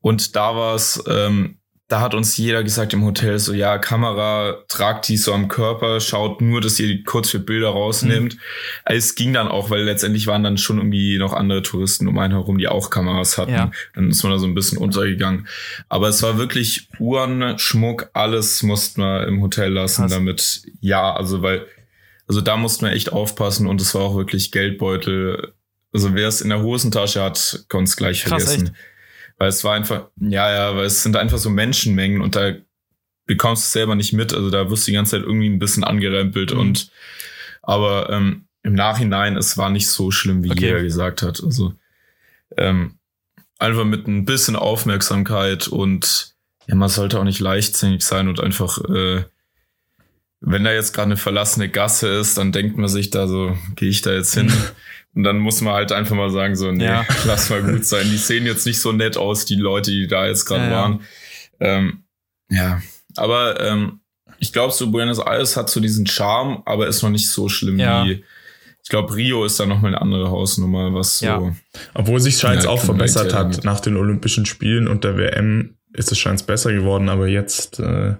[0.00, 5.06] Und da war's, ähm, da hat uns jeder gesagt im Hotel so, ja, Kamera, tragt
[5.06, 8.38] die so am Körper, schaut nur, dass ihr die kurz für Bilder rausnehmt.
[8.84, 12.18] Also es ging dann auch, weil letztendlich waren dann schon irgendwie noch andere Touristen um
[12.18, 13.52] einen herum, die auch Kameras hatten.
[13.52, 13.70] Ja.
[13.94, 15.46] Dann ist man da so ein bisschen untergegangen.
[15.88, 20.10] Aber es war wirklich Uhren, Schmuck, alles mussten wir im Hotel lassen, Krass.
[20.10, 21.66] damit, ja, also weil,
[22.26, 25.52] also da mussten wir echt aufpassen und es war auch wirklich Geldbeutel.
[25.92, 28.76] Also wer es in der Hosentasche hat, konnte es gleich Krass, vergessen.
[29.38, 32.54] Weil es war einfach, ja, ja, weil es sind einfach so Menschenmengen und da
[33.26, 34.32] bekommst du es selber nicht mit.
[34.34, 36.60] Also da wirst du die ganze Zeit irgendwie ein bisschen angerempelt Mhm.
[36.60, 36.90] und
[37.62, 40.66] aber ähm, im Nachhinein, es war nicht so schlimm, wie Okay.
[40.66, 41.42] jeder gesagt hat.
[41.42, 41.74] Also
[42.56, 42.98] ähm,
[43.58, 46.34] einfach mit ein bisschen Aufmerksamkeit und
[46.66, 49.24] ja, man sollte auch nicht leichtsinnig sein und einfach, äh,
[50.46, 53.88] wenn da jetzt gerade eine verlassene Gasse ist, dann denkt man sich da so, gehe
[53.88, 54.52] ich da jetzt hin?
[55.16, 57.06] Und dann muss man halt einfach mal sagen, so, nee, Ja.
[57.26, 58.06] lass mal gut sein.
[58.10, 60.76] Die sehen jetzt nicht so nett aus, die Leute, die da jetzt gerade Ja, ja.
[60.76, 61.00] waren.
[61.60, 62.04] Ähm,
[62.50, 62.82] ja,
[63.16, 64.00] aber ähm,
[64.40, 67.78] ich glaube, so Buenos Aires hat so diesen Charme, aber ist noch nicht so schlimm
[67.78, 68.04] Ja.
[68.04, 68.24] wie.
[68.82, 71.26] Ich glaube, Rio ist da noch mal eine andere Hausnummer, was so.
[71.26, 71.56] Ja.
[71.94, 76.12] Obwohl sich scheint Ja, auch verbessert hat nach den Olympischen Spielen und der WM ist
[76.12, 78.16] es scheint besser geworden, aber jetzt äh,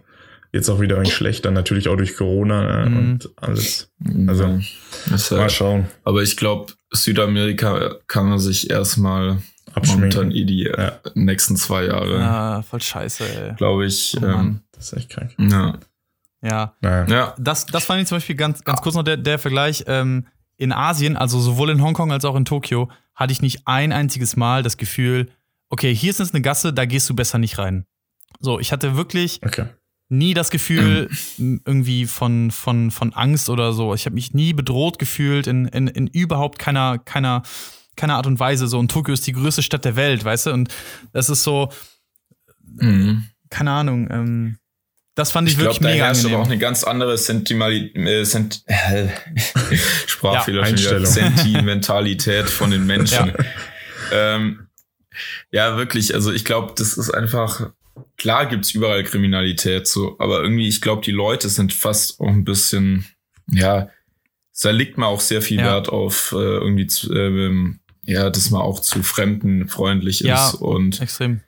[0.55, 2.97] jetzt auch wieder ein schlechter, natürlich auch durch Corona äh, Mhm.
[2.97, 3.91] und alles.
[4.27, 5.87] Also, Ja, ist Mal schauen.
[6.05, 9.39] aber ich glaube, Südamerika kann man sich erstmal
[9.87, 11.01] momentan eh die Ja.
[11.15, 13.55] nächsten zwei Jahre, Ah, voll scheiße, ey.
[13.57, 14.17] glaube ich.
[14.21, 14.61] Oh ähm.
[14.73, 15.35] Das ist echt krank.
[15.39, 15.79] ja.
[16.43, 16.75] Ja.
[16.83, 19.85] Ja, Das, das fand ich zum Beispiel ganz, ganz kurz noch der, der Vergleich.
[19.87, 20.27] Ähm,
[20.57, 24.37] in Asien, also sowohl in Hongkong als auch in Tokio, hatte ich nicht ein einziges
[24.37, 25.31] Mal das Gefühl,
[25.71, 27.87] okay, hier ist jetzt eine Gasse, da gehst du besser nicht rein.
[28.41, 29.67] So, ich hatte wirklich Okay.
[30.19, 31.09] Nie das Gefühl
[31.39, 33.95] irgendwie von, von, von Angst oder so.
[33.95, 37.43] Ich habe mich nie bedroht gefühlt in, in, in überhaupt keiner, keiner,
[37.97, 38.67] keiner Art und Weise.
[38.67, 40.53] So, und Tokio ist die größte Stadt der Welt, weißt du?
[40.53, 40.75] Und
[41.13, 41.71] das ist so,
[42.63, 43.25] mhm.
[43.51, 44.59] keine Ahnung, ähm,
[45.15, 46.53] das fand ich, ich wirklich glaube, da mega herrscht aber auch angenehm.
[46.53, 49.09] eine ganz andere Sentimali äh, Sent äh,
[50.07, 51.07] Sprachfehler Ja.
[51.07, 53.29] Sentimentalität von den Menschen.
[53.29, 53.35] Ja.
[54.13, 54.67] Ähm,
[55.53, 56.15] ja, wirklich.
[56.15, 57.71] Also ich glaube, das ist einfach.
[58.17, 62.45] Klar gibt's überall Kriminalität, so, aber irgendwie, ich glaube, die Leute sind fast auch ein
[62.45, 63.05] bisschen,
[63.51, 63.89] ja,
[64.63, 65.65] da liegt man auch sehr viel Ja.
[65.67, 70.49] Wert auf äh, irgendwie, zu, ähm, ja, dass man auch zu Fremden freundlich Ja.
[70.49, 71.41] ist und Extrem.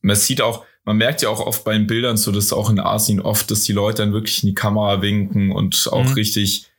[0.00, 2.80] man sieht auch, man merkt ja auch oft bei den Bildern so, dass auch in
[2.80, 6.12] Asien oft, dass die Leute dann wirklich in die Kamera winken und auch Mhm.
[6.14, 6.70] richtig,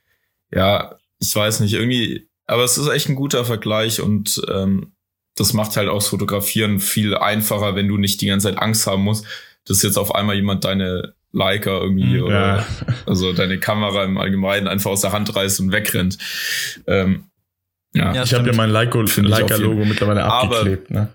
[0.52, 4.92] ja, ich weiß nicht, irgendwie, aber es ist echt ein guter Vergleich und ähm,
[5.36, 8.86] das macht halt auch das Fotografieren viel einfacher, wenn du nicht die ganze Zeit Angst
[8.86, 9.24] haben musst,
[9.66, 12.66] dass jetzt auf einmal jemand deine Leica irgendwie oder Ja.
[13.06, 16.18] also deine Kamera im Allgemeinen einfach aus der Hand reißt und wegrennt.
[16.86, 17.24] Ähm,
[17.92, 18.12] ja.
[18.14, 20.90] Ja, Ich habe ja mein Leica-Logo mittlerweile Aber- abgeklebt.
[20.90, 21.08] Ne?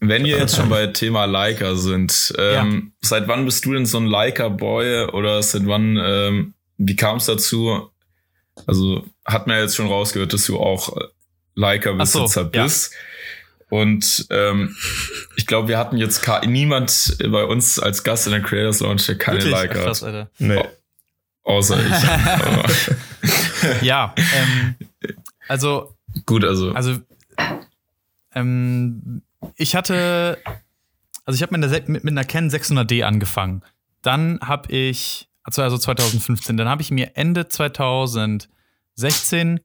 [0.00, 3.98] Wenn wir jetzt schon bei Thema Leica sind, ähm, seit wann bist du denn so
[3.98, 7.90] ein Leica-Boy oder seit wann, ähm, wie kam es dazu?
[8.66, 11.04] Also hat man jetzt schon rausgehört, dass du auch äh,
[11.54, 12.64] Leica-Besitzer Ach so, ja.
[12.64, 12.92] bist.
[13.70, 14.76] Und ähm,
[15.36, 19.18] ich glaube, wir hatten jetzt niemand bei uns als Gast in der Creators Lounge, der
[19.18, 19.52] keine Wirklich?
[19.52, 20.08] Leica Krass, hat.
[20.08, 20.30] Alter.
[20.38, 20.62] Nee.
[21.42, 22.90] Außer ich.
[23.82, 24.74] Ja, ähm,
[25.48, 25.96] also,
[26.26, 26.72] gut, also.
[26.72, 26.98] also,
[28.34, 29.22] ähm,
[29.56, 30.36] ich hatte,
[31.24, 33.62] also ich habe mit, mit, mit einer Canon 600D angefangen.
[34.02, 39.60] Dann habe ich, also also 2015, dann habe ich mir Ende 2016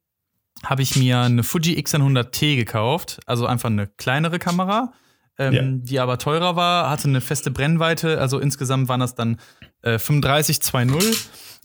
[0.65, 4.93] habe ich mir eine Fuji X100T gekauft, also einfach eine kleinere Kamera,
[5.37, 5.61] ähm, Ja.
[5.65, 9.37] die aber teurer war, hatte eine feste Brennweite, also insgesamt waren das dann
[9.83, 11.17] äh, 35-2.0.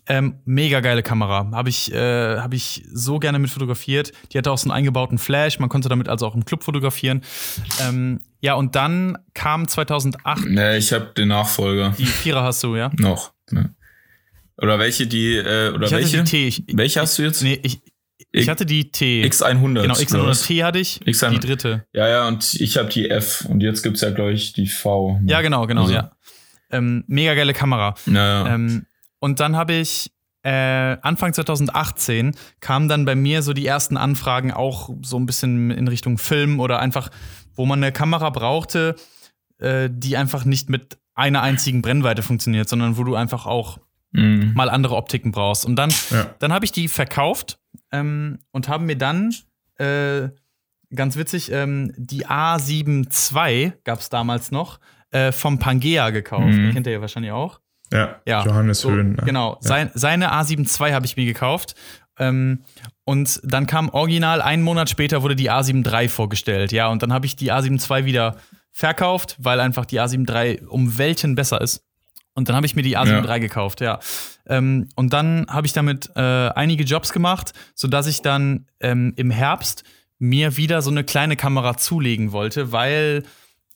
[0.07, 1.49] Ähm, mega geile Kamera.
[1.53, 4.13] Habe ich, äh, hab ich so gerne mit fotografiert.
[4.33, 5.59] Die hatte auch so einen eingebauten Flash.
[5.59, 7.23] Man konnte damit also auch im Club fotografieren.
[7.81, 12.77] Ähm, ja, und dann kam 2008 ne, ich habe den Nachfolger die Vierer hast du,
[12.77, 12.91] ja?
[12.99, 13.33] noch.
[13.51, 13.75] Ne.
[14.59, 16.19] Oder welche die, äh, oder Ich welche?
[16.19, 16.49] die T.
[16.49, 17.43] Ich, Welche hast du jetzt?
[17.43, 17.81] Nee, ich,
[18.33, 19.25] ich hatte die T.
[19.25, 19.59] X100.
[19.59, 19.89] genau, oder
[20.29, 20.45] was?
[20.49, 21.01] X100T hatte ich.
[21.05, 21.31] X100.
[21.31, 21.87] Die dritte.
[21.93, 25.21] Ja, ja, und ich habe die F und jetzt gibt's ja, glaube ich, die V.
[25.27, 26.13] Ja, genau, genau, Also- ja.
[26.71, 27.95] Ähm, mega geile Kamera.
[28.07, 28.15] Ja,
[28.47, 28.55] ja.
[28.55, 28.87] Ähm,
[29.21, 30.11] und dann habe ich
[30.43, 35.71] äh, Anfang 2018 kamen dann bei mir so die ersten Anfragen auch so ein bisschen
[35.71, 37.09] in Richtung Film oder einfach,
[37.55, 38.95] wo man eine Kamera brauchte,
[39.59, 43.79] äh, die einfach nicht mit einer einzigen Brennweite funktioniert, sondern wo du einfach auch
[44.13, 44.53] Mhm.
[44.55, 45.65] mal andere Optiken brauchst.
[45.65, 46.35] Und dann, Ja.
[46.41, 47.59] dann habe ich die verkauft
[47.95, 49.35] ähm, und haben mir dann
[49.79, 50.29] äh,
[50.95, 54.81] ganz witzig, ähm, die A7 II gab es damals noch,
[55.11, 56.55] äh, vom Pangea gekauft.
[56.55, 56.73] Mhm.
[56.73, 57.61] Kennt ihr ja wahrscheinlich auch.
[57.93, 59.13] Ja, Ja, Johannes so, Höhn.
[59.13, 59.23] Ne?
[59.25, 59.59] Genau, Ja.
[59.69, 61.75] sein, seine A7 II habe ich mir gekauft.
[62.19, 62.61] Ähm,
[63.05, 66.73] und dann kam original, einen Monat später wurde die A7 III vorgestellt.
[66.73, 68.37] Ja, und dann habe ich die A7 II wieder
[68.73, 71.83] verkauft, weil einfach die A7 III um Welten besser ist.
[72.35, 73.33] Und dann habe ich mir die A7 Ja.
[73.35, 74.01] III gekauft, ja.
[74.47, 79.31] Ähm, und dann habe ich damit äh, einige Jobs gemacht, sodass ich dann ähm, im
[79.31, 79.85] Herbst
[80.19, 83.25] mir wieder so eine kleine Kamera zulegen wollte, weil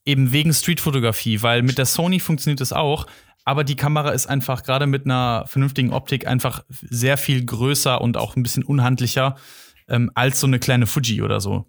[0.04, 3.06] eben wegen Streetfotografie, weil mit der Sony funktioniert es auch,
[3.44, 8.16] aber die Kamera ist einfach gerade mit einer vernünftigen Optik einfach sehr viel größer und
[8.16, 9.36] auch ein bisschen unhandlicher
[9.88, 11.66] ähm, als so eine kleine Fuji oder so.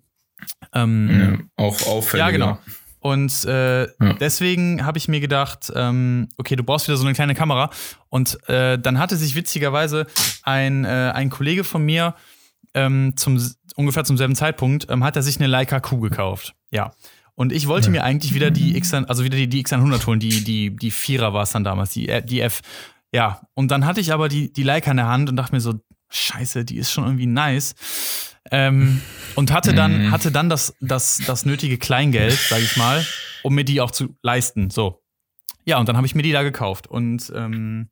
[0.74, 2.26] Ähm, Ja, auch auffälliger.
[2.28, 2.58] ja, genau.
[3.00, 4.14] Und äh, Ja.
[4.20, 7.70] deswegen habe ich mir gedacht, ähm, okay, du brauchst wieder so eine kleine Kamera.
[8.10, 10.06] Und äh, dann hatte sich witzigerweise
[10.44, 12.16] ein, äh, ein Kollege von mir
[12.74, 13.42] ähm, zum,
[13.76, 16.54] ungefähr zum selben Zeitpunkt, ähm, hat er sich eine Leica Q gekauft.
[16.72, 16.92] Ja.
[17.36, 20.44] Und ich wollte mir eigentlich wieder die X, also wieder die, die X100 holen, die,
[20.44, 22.60] die, die Vierer war es dann damals, die, äh, die F.
[23.14, 23.42] Ja.
[23.54, 25.76] Und dann hatte ich aber die, die Leica in der Hand und dachte mir so,
[26.10, 27.76] scheiße, die ist schon irgendwie nice.
[28.52, 29.02] Ähm,
[29.36, 30.12] und hatte dann, Mhm.
[30.12, 33.06] hatte dann das, das, das nötige Kleingeld, sage ich mal,
[33.44, 34.70] um mir die auch zu leisten.
[34.70, 35.02] So.
[35.66, 36.88] Ja, und dann habe ich mir die da gekauft.
[36.88, 37.90] Und ähm,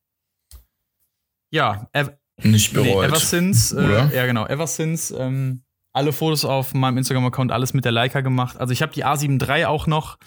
[1.51, 2.09] ja, ev
[2.43, 3.05] Nicht nee, bereut.
[3.07, 7.85] ever since, äh, ja genau, ever since ähm, alle Fotos auf meinem Instagram-Account, alles mit
[7.85, 8.57] der Leica gemacht.
[8.59, 10.17] Also ich habe die A7 III auch noch.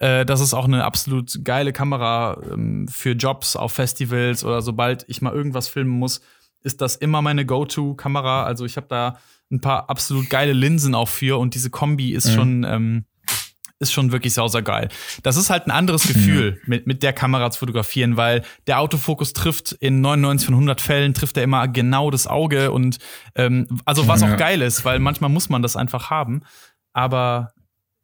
[0.00, 5.04] Äh, das ist auch eine absolut geile Kamera ähm, für Jobs auf Festivals oder sobald
[5.08, 6.20] ich mal irgendwas filmen muss,
[6.64, 8.44] ist das immer meine Go-To-Kamera.
[8.44, 9.18] Also ich habe da
[9.52, 12.34] ein paar absolut geile Linsen auch für und diese Kombi ist Mhm.
[12.34, 13.04] schon ähm,
[13.78, 14.88] ist schon wirklich sauser geil.
[15.24, 19.32] Das ist halt ein anderes Gefühl, mit, mit der Kamera zu fotografieren, weil der Autofokus
[19.32, 22.98] trifft in 99 von 100 Fällen trifft er immer genau das Auge und
[23.34, 24.32] ähm, also was Ja.
[24.32, 26.42] auch geil ist, weil manchmal muss man das einfach haben,
[26.92, 27.50] aber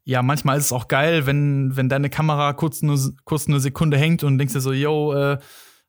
[0.04, 3.98] ja, manchmal ist es auch geil, wenn, wenn deine Kamera kurz eine, kurz eine Sekunde
[3.98, 5.38] hängt und denkst dir so, yo, äh,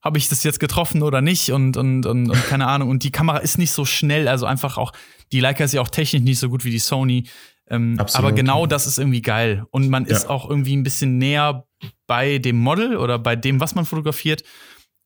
[0.01, 2.89] habe ich das jetzt getroffen oder nicht und, und, und, und keine Ahnung.
[2.89, 4.93] Und die Kamera ist nicht so schnell, also einfach auch,
[5.31, 7.25] die Leica ist ja auch technisch nicht so gut wie die Sony.
[7.71, 9.65] Ähm, aber genau das ist irgendwie geil.
[9.71, 10.29] Und man ist Ja.
[10.29, 11.65] auch irgendwie ein bisschen näher
[12.07, 14.43] bei dem Model oder bei dem, was man fotografiert,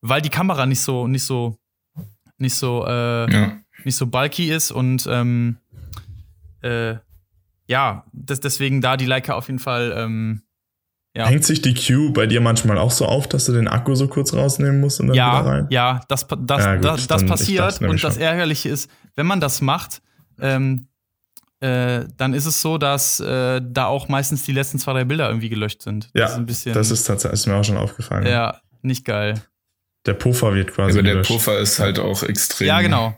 [0.02, 1.58] weil die Kamera nicht so, nicht so,
[2.38, 3.58] nicht so, äh, Ja.
[3.84, 5.58] nicht so bulky ist und ähm,
[6.62, 6.96] äh,
[7.68, 10.44] ja, das, deswegen da die Leica auf jeden Fall, ähm,
[11.16, 11.28] ja.
[11.28, 14.07] Hängt sich die Q bei dir manchmal auch so auf, dass du den Akku so
[14.07, 15.68] kurz rausnehmen musst und dann wieder Ja, rein?
[15.70, 17.82] ja, das, das, Ja, gut, das, das passiert.
[17.82, 18.24] Und das schon.
[18.24, 20.01] Ärgerliche ist, wenn man das macht,
[20.39, 20.88] ähm,
[21.59, 25.28] äh, dann ist es so, dass äh, da auch meistens die letzten zwei, drei Bilder
[25.30, 26.09] irgendwie gelöscht sind.
[26.14, 28.26] Ja, das ist ein bisschen, das ist tatsächlich ist mir auch schon aufgefallen.
[28.28, 29.41] ja, nicht geil.
[30.05, 31.32] Der Puffer wird quasi Aber der gelöscht.
[31.32, 32.68] Puffer ist halt auch extrem.
[32.68, 33.18] Ja, genau.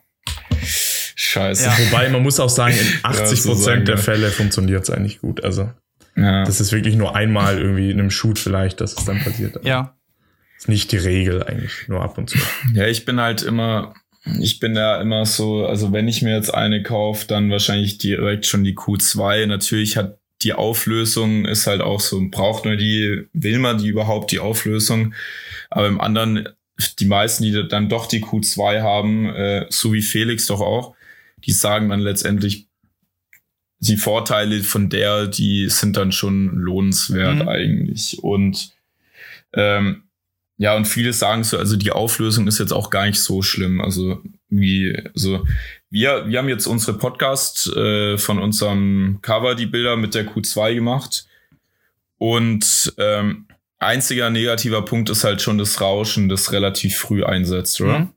[1.16, 1.66] Scheiße.
[1.66, 1.78] Ja.
[1.80, 4.02] Wobei, man muss auch sagen, in 80% so sagen, der ja.
[4.02, 5.44] Fälle funktioniert es eigentlich gut.
[5.44, 5.72] Also,
[6.16, 6.44] Ja.
[6.46, 9.60] das ist wirklich nur einmal irgendwie in einem Shoot vielleicht, dass es dann passiert.
[9.66, 9.96] Ja,
[10.58, 12.38] Ist nicht die Regel eigentlich, nur ab und zu.
[12.74, 13.94] Ja, ich bin halt immer,
[14.40, 18.46] ich bin da immer so, also wenn ich mir jetzt eine kaufe, dann wahrscheinlich direkt
[18.46, 19.46] schon die Q2.
[19.46, 24.32] Natürlich hat die Auflösung ist halt auch so, braucht nur die, will man die überhaupt
[24.32, 25.14] die Auflösung?
[25.70, 26.50] Aber im anderen,
[27.00, 30.96] die meisten, die dann doch die Q2 haben, äh, so wie Felix doch auch,
[31.46, 32.68] die sagen dann letztendlich,
[33.88, 37.48] die Vorteile von der, die sind dann schon lohnenswert Mhm.
[37.48, 38.20] eigentlich.
[38.24, 38.72] Und
[39.54, 40.04] ähm,
[40.58, 43.82] ja, und viele sagen so, also die Auflösung ist jetzt auch gar nicht so schlimm.
[43.82, 45.46] Also wie, also
[45.90, 50.76] wir, wir haben jetzt unsere Podcast äh, von unserem Cover die Bilder mit der Q2
[50.76, 51.28] gemacht.
[52.18, 53.48] Und ähm,
[53.80, 58.00] einziger negativer Punkt ist halt schon das Rauschen, das relativ früh einsetzt, oder?
[58.00, 58.10] Mhm.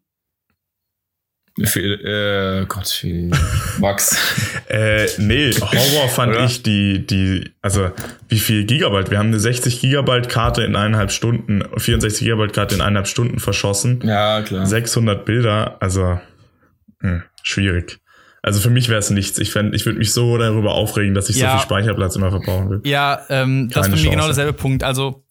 [1.65, 3.31] Fel- äh, Gott, Fel-
[3.79, 4.17] Max.
[4.69, 6.45] Äh, nee, Horror fand Oder?
[6.45, 7.91] ich die, die, also
[8.29, 9.11] wie viel Gigabyte?
[9.11, 13.41] Wir haben eine 60 Gigabyte Karte in eineinhalb Stunden, 64 Gigabyte Karte in eineinhalb Stunden
[13.41, 14.01] verschossen.
[14.05, 14.67] ja, klar.
[14.67, 16.21] 600 Bilder, also
[17.01, 17.99] hm, schwierig.
[18.43, 19.39] Also für mich wäre es nichts.
[19.39, 21.51] Ich fänd, ich würde mich so darüber aufregen, dass ich Ja.
[21.53, 22.81] so viel Speicherplatz immer verbrauchen will.
[22.85, 24.85] Ja, ähm, das ist für mich genau derselbe Punkt.
[24.85, 25.25] Also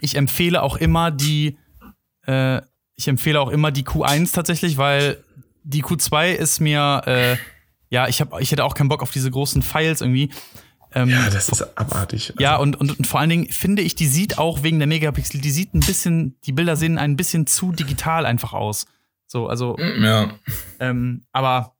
[0.00, 1.56] ich empfehle auch immer die,
[2.26, 2.60] äh,
[2.96, 5.16] ich empfehle auch immer die Q1 tatsächlich, weil
[5.64, 7.36] die Q2 ist mir, äh,
[7.90, 10.30] ja, ich habe, ich hätte auch keinen Bock auf diese großen Files irgendwie.
[10.94, 12.30] Ähm, Ja, das ist abartig.
[12.30, 14.88] Also, ja, und, und, und vor allen Dingen finde ich, die sieht auch wegen der
[14.88, 18.86] Megapixel, die sieht ein bisschen, die Bilder sehen ein bisschen zu digital einfach aus.
[19.26, 20.30] So, also, Ja.
[20.80, 21.74] ähm, aber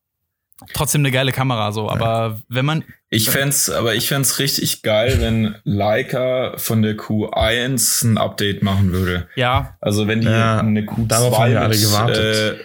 [0.74, 1.88] trotzdem eine geile Kamera, so.
[1.90, 8.04] Aber wenn man, Ich fänd's, aber ich fänd's richtig geil, wenn Leica von der Q1
[8.04, 9.28] ein Update machen würde.
[9.34, 12.60] ja, Also wenn die Ja, eine Q2 darauf haben wir alle gewartet.
[12.60, 12.64] Äh,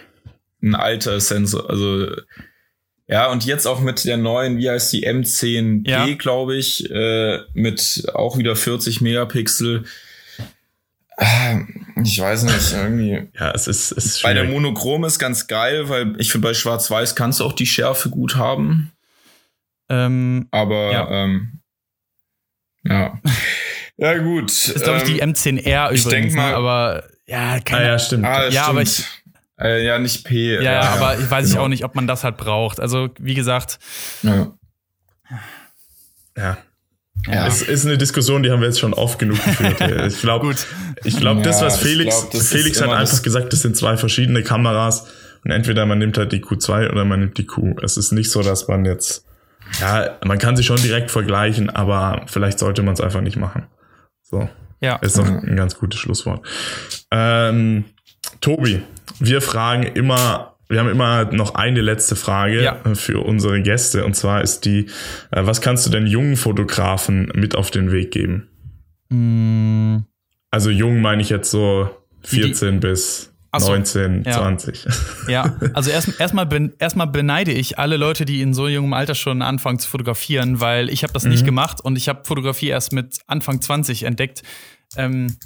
[0.66, 2.08] ein alter Sensor, also
[3.08, 6.08] Ja, und jetzt auch mit der neuen, wie heißt die, M10P, Ja.
[6.16, 9.86] glaube ich, äh, mit auch wieder 40 Megapixel.
[11.18, 11.60] Ah,
[12.04, 13.30] Ich weiß nicht, irgendwie.
[13.40, 14.46] Ja, es ist, es ist Bei der.
[14.46, 18.36] Monochrom ist ganz geil, weil ich finde, bei Schwarz-Weiß kannst du auch die Schärfe gut
[18.36, 18.92] haben.
[19.88, 21.10] Ähm, Aber Ja.
[21.12, 21.62] ähm,
[22.84, 23.22] ja.
[23.98, 24.52] Ja, gut.
[24.52, 26.10] ist, glaube ich, die ähm, M10R ich übrigens.
[26.10, 26.56] denk mal- ne?
[26.58, 28.26] aber ja, Ah, keine ja, stimmt.
[28.26, 28.68] ah, Ja, stimmt.
[28.68, 29.04] aber ich-
[29.60, 30.56] äh, ja, nicht P.
[30.56, 31.66] Ja, ja, aber ich weiß ich genau.
[31.66, 32.80] auch nicht, ob man das halt braucht.
[32.80, 33.80] Also, wie gesagt,
[34.24, 34.54] Ja.
[36.38, 36.58] ja.
[37.28, 37.48] Ja.
[37.48, 39.80] Es ist eine Diskussion, die haben wir jetzt schon oft genug geführt.
[40.08, 40.54] Ich glaube,
[41.06, 43.62] ich glaube, das, Ja, was ich Felix, glaub, das Felix hat einfach das- gesagt, das
[43.62, 45.08] sind zwei verschiedene Kameras
[45.44, 47.76] und entweder man nimmt halt die Q2 oder man nimmt die Q.
[47.82, 49.26] Es ist nicht so, dass man jetzt,
[49.80, 53.66] ja, man kann sie schon direkt vergleichen, aber vielleicht sollte man es einfach nicht machen.
[54.22, 54.48] So.
[54.82, 54.98] Ja.
[54.98, 56.46] Ist doch ein ganz gutes Schlusswort.
[57.12, 57.86] Ähm,
[58.42, 58.84] Tobi,
[59.20, 62.78] wir fragen immer, wir haben immer noch eine letzte Frage Ja.
[62.96, 64.04] für unsere Gäste.
[64.06, 64.88] Und zwar ist die,
[65.32, 68.48] äh, was kannst du denn jungen Fotografen mit auf den Weg geben?
[69.10, 69.98] Mm,
[70.52, 71.90] Also jung meine ich jetzt so
[72.24, 74.32] 14 bis Ach so, 19, ja.
[74.34, 74.82] 20.
[74.82, 74.94] 20.
[75.30, 79.16] Ja, also erst- erstmal ben, erstmal beneide ich alle Leute, die in so jungem Alter
[79.16, 82.92] schon anfangen zu fotografieren, weil ich habe das nicht gemacht und ich habe Fotografie erst
[82.94, 84.42] mit Anfang 20 entdeckt.
[84.98, 85.38] Ähm,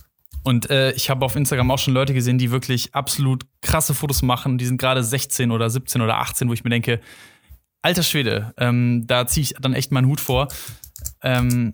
[0.50, 4.24] und äh, ich habe auf Instagram auch schon Leute gesehen, die wirklich absolut krasse Fotos
[4.24, 4.58] machen.
[4.58, 7.00] Die sind gerade 16 oder 17 oder 18, wo ich mir denke,
[7.84, 10.48] alter Schwede, ähm, da ziehe ich dann echt meinen Hut vor.
[11.22, 11.72] Ähm,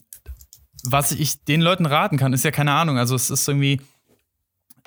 [0.83, 2.97] was ich den Leuten raten kann, ist ja keine Ahnung.
[2.97, 3.79] Also es ist irgendwie,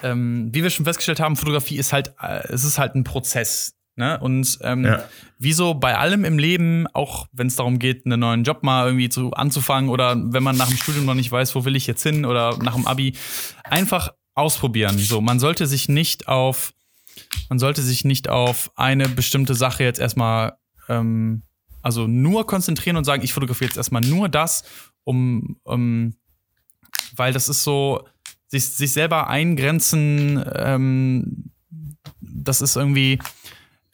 [0.03, 3.75] ähm, wie wir schon festgestellt haben, Fotografie ist halt, äh, es ist halt ein Prozess.
[3.99, 4.19] Ne?
[4.21, 5.05] Und ähm, Ja.
[5.39, 8.87] wie so bei allem im Leben, auch wenn es darum geht, einen neuen Job mal
[8.87, 11.87] irgendwie zu anzufangen oder wenn man nach dem Studium noch nicht weiß, wo will ich
[11.89, 13.15] jetzt hin oder nach dem Abi,
[13.65, 14.97] einfach ausprobieren.
[14.99, 16.73] So, man sollte sich nicht auf,
[17.49, 20.53] man sollte sich nicht auf eine bestimmte Sache jetzt erstmal,
[20.89, 21.43] ähm,
[21.83, 24.63] also nur konzentrieren und sagen, ich fotografiere jetzt erstmal nur das,
[25.03, 26.15] um, um
[27.17, 28.07] weil das ist so,
[28.47, 31.51] sich, sich selber eingrenzen, ähm,
[32.21, 33.19] das ist irgendwie,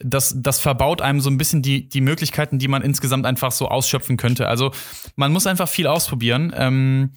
[0.05, 3.68] das, das verbaut einem so ein bisschen die, die Möglichkeiten, die man insgesamt einfach so
[3.68, 4.48] ausschöpfen könnte.
[4.48, 4.70] Also
[5.16, 7.12] man muss einfach viel ausprobieren ähm,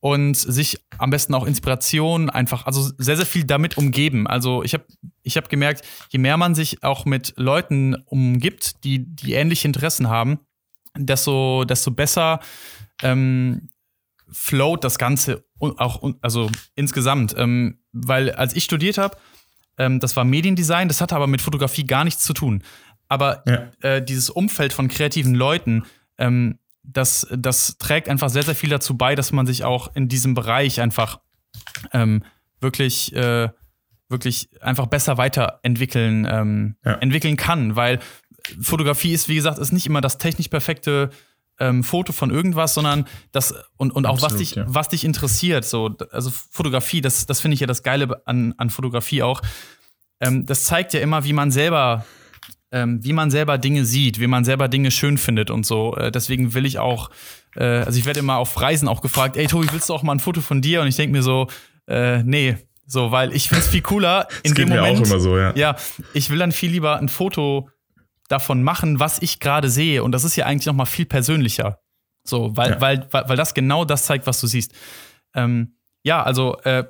[0.00, 4.26] und sich am besten auch Inspiration einfach, also sehr, sehr viel damit umgeben.
[4.26, 4.84] Also ich habe
[5.22, 10.10] ich hab gemerkt, je mehr man sich auch mit Leuten umgibt, die, die ähnliche Interessen
[10.10, 10.40] haben,
[10.96, 12.40] desto, desto besser
[13.02, 13.70] ähm,
[14.30, 17.34] float das Ganze auch also insgesamt.
[17.36, 19.16] Ähm, weil als ich studiert habe,
[19.78, 22.62] ähm, das war Mediendesign, das hatte aber mit Fotografie gar nichts zu tun.
[23.08, 23.70] Aber Ja.
[23.82, 25.84] äh, dieses Umfeld von kreativen Leuten,
[26.18, 30.08] ähm, das, das trägt einfach sehr, sehr viel dazu bei, dass man sich auch in
[30.08, 31.20] diesem Bereich einfach
[31.92, 32.22] ähm,
[32.60, 33.48] wirklich, äh,
[34.08, 36.94] wirklich einfach besser weiterentwickeln ähm, Ja.
[36.94, 37.76] entwickeln kann.
[37.76, 38.00] Weil
[38.60, 41.10] Fotografie ist, wie gesagt, ist nicht immer das technisch perfekte
[41.60, 44.64] ähm, Foto von irgendwas, sondern das und, und auch was Absolut, dich, ja.
[44.66, 45.64] was dich interessiert.
[45.64, 49.42] So, also Fotografie, das, das finde ich ja das Geile an, an Fotografie auch.
[50.20, 52.04] Ähm, das zeigt ja immer, wie man selber,
[52.72, 55.94] ähm, wie man selber Dinge sieht, wie man selber Dinge schön findet und so.
[55.96, 57.10] Äh, deswegen will ich auch,
[57.56, 60.12] äh, also ich werde immer auf Reisen auch gefragt, ey Tobi, willst du auch mal
[60.12, 60.80] ein Foto von dir?
[60.80, 61.46] Und ich denke mir so,
[61.86, 62.56] äh, nee,
[62.86, 64.98] so, weil ich finde es viel cooler in Das geht dem mir Moment.
[64.98, 65.52] auch immer so, ja.
[65.54, 65.76] Ja,
[66.14, 67.68] ich will dann viel lieber ein Foto
[68.30, 70.02] davon machen, was ich gerade sehe.
[70.04, 71.80] Und das ist ja eigentlich noch mal viel persönlicher.
[72.24, 72.80] So, weil, Ja.
[72.80, 74.72] weil, weil, weil das genau das zeigt, was du siehst.
[75.34, 76.84] Ähm, ja, also äh,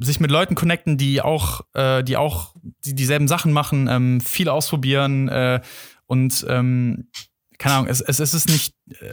[0.00, 4.48] sich mit Leuten connecten, die auch, äh, die auch die, dieselben Sachen machen, ähm, viel
[4.48, 5.60] ausprobieren äh,
[6.06, 7.08] und ähm,
[7.58, 9.10] keine Ahnung, es, es, es ist nicht, äh,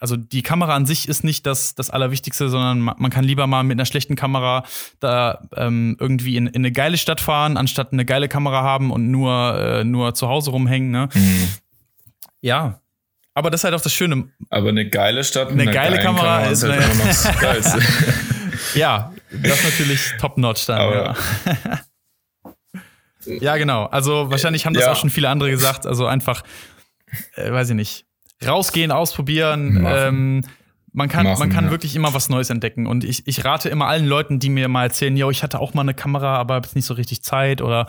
[0.00, 3.46] also die Kamera an sich ist nicht das, das Allerwichtigste, sondern ma- man kann lieber
[3.46, 4.64] mal mit einer schlechten Kamera
[4.98, 9.10] da ähm, irgendwie in, in eine geile Stadt fahren, anstatt eine geile Kamera haben und
[9.10, 10.90] nur, äh, nur zu Hause rumhängen.
[10.90, 11.08] Ne?
[11.14, 11.48] Mhm.
[12.40, 12.80] Ja.
[13.34, 14.28] Aber das ist halt auch das Schöne.
[14.48, 17.38] Aber eine geile Stadt mit Eine einer geile geilen Kamera ist halt immer noch das
[17.38, 17.80] Geilste.
[18.74, 20.80] Ja, das ist natürlich top-notch dann.
[20.80, 21.14] Aber-
[21.44, 21.80] ja.
[23.40, 23.84] ja, genau.
[23.86, 24.92] Also wahrscheinlich haben das Ja.
[24.92, 25.86] auch schon viele andere gesagt.
[25.86, 26.42] Also einfach,
[27.36, 28.06] äh, weiß ich nicht,
[28.46, 29.84] rausgehen, ausprobieren.
[29.86, 30.44] Ähm,
[30.92, 31.70] man kann, Machen, man kann ja.
[31.70, 32.86] wirklich immer was Neues entdecken.
[32.86, 35.72] Und ich, ich rate immer allen Leuten, die mir mal erzählen, yo, ich hatte auch
[35.74, 37.86] mal eine Kamera, aber habe jetzt nicht so richtig Zeit oder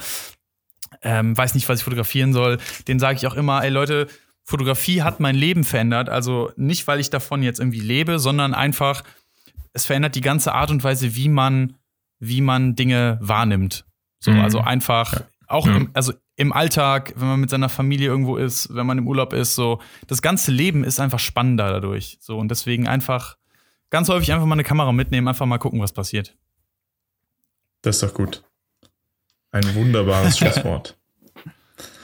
[1.01, 4.07] ähm, weiß nicht, was ich fotografieren soll, den sage ich auch immer, ey Leute,
[4.43, 6.09] Fotografie hat mein Leben verändert.
[6.09, 9.03] Also nicht, weil ich davon jetzt irgendwie lebe, sondern einfach,
[9.73, 11.75] es verändert die ganze Art und Weise, wie man,
[12.19, 13.85] wie man Dinge wahrnimmt.
[14.19, 14.41] So, Mhm.
[14.41, 15.77] also einfach, auch Ja.
[15.77, 19.33] im, also im Alltag, wenn man mit seiner Familie irgendwo ist, wenn man im Urlaub
[19.33, 22.17] ist, so, das ganze Leben ist einfach spannender dadurch.
[22.21, 23.37] So, und deswegen einfach
[23.89, 26.35] ganz häufig einfach mal eine Kamera mitnehmen, einfach mal gucken, was passiert.
[27.81, 28.43] Das ist doch gut.
[29.51, 30.97] Ein wunderbares Schlusswort.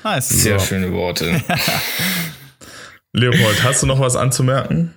[0.04, 0.30] Nice.
[0.30, 1.42] Sehr schöne Worte.
[3.14, 4.97] Leopold, hast du noch was anzumerken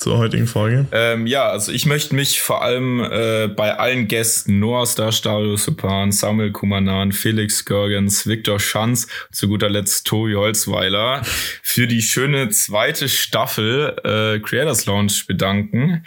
[0.00, 0.86] zur heutigen Folge?
[0.92, 5.56] Ähm, ja, also ich möchte mich vor allem äh, bei allen Gästen, Noah Star, Stadio
[5.56, 11.22] Supan, Samuel Kumanan, Felix Görgens, Viktor Schanz, zu guter Letzt Tobi Holzweiler,
[11.62, 16.04] für die schöne zweite Staffel äh, Creators Lounge bedanken.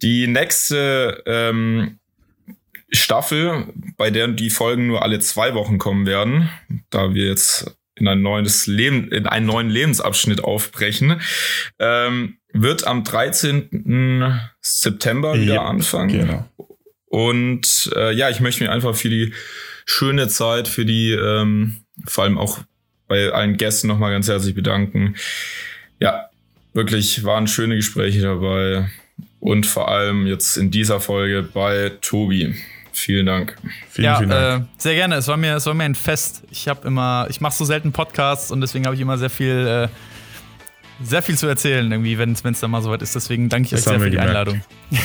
[0.00, 1.98] Die nächste ähm,
[2.90, 3.66] Staffel,
[3.98, 6.48] bei der die Folgen nur alle zwei Wochen kommen werden,
[6.88, 11.20] da wir jetzt in ein neues Leben, in einen neuen Lebensabschnitt aufbrechen,
[11.78, 14.40] ähm, wird am 13.
[14.60, 16.08] September wieder Ja, anfangen.
[16.08, 16.48] Genau.
[17.06, 19.32] Und äh, ja, ich möchte mich einfach für die
[19.84, 22.60] schöne Zeit, für die ähm, vor allem auch
[23.08, 25.16] bei allen Gästen nochmal ganz herzlich bedanken.
[25.98, 26.30] Ja,
[26.72, 28.88] wirklich waren schöne Gespräche dabei
[29.40, 32.54] und vor allem jetzt in dieser Folge bei Tobi.
[32.92, 33.56] Vielen Dank.
[33.88, 34.64] Vielen, ja, vielen Dank.
[34.64, 35.16] Äh, sehr gerne.
[35.16, 36.42] Es war mir, es war mir ein Fest.
[36.50, 39.66] Ich habe immer, ich mache so selten Podcasts und deswegen habe ich immer sehr viel,
[39.66, 39.88] äh,
[41.02, 43.14] sehr viel zu erzählen, irgendwie, wenn es dann mal soweit ist.
[43.14, 44.28] Deswegen danke ich Das euch sehr für die gemerkt.
[44.30, 44.62] Einladung.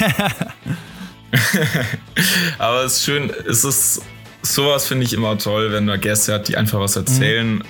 [2.57, 4.01] Aber es ist schön, es ist
[4.41, 7.63] sowas finde ich immer toll, wenn man Gäste hat, die einfach was erzählen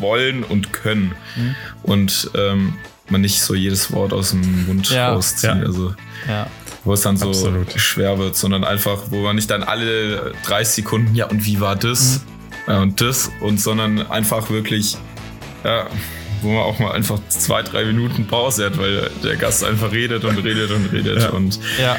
[0.00, 1.14] wollen und können.
[1.82, 2.74] Und ähm,
[3.08, 5.12] man nicht so jedes Wort aus dem Mund Ja.
[5.12, 5.44] rauszieht.
[5.50, 5.52] Ja.
[5.54, 5.94] Also
[6.28, 6.46] Ja.
[6.84, 7.72] wo es dann so Absolut.
[7.80, 11.76] schwer wird, sondern einfach, wo man nicht dann alle 30 Sekunden, ja, und wie war
[11.76, 12.22] das?
[12.66, 14.96] Ja, und das, und sondern einfach wirklich,
[15.64, 15.86] ja,
[16.46, 20.24] wo man auch mal einfach zwei, drei Minuten Pause hat, weil der Gast einfach redet
[20.24, 21.22] und redet und redet.
[21.22, 21.28] Ja.
[21.30, 21.96] Und Ja.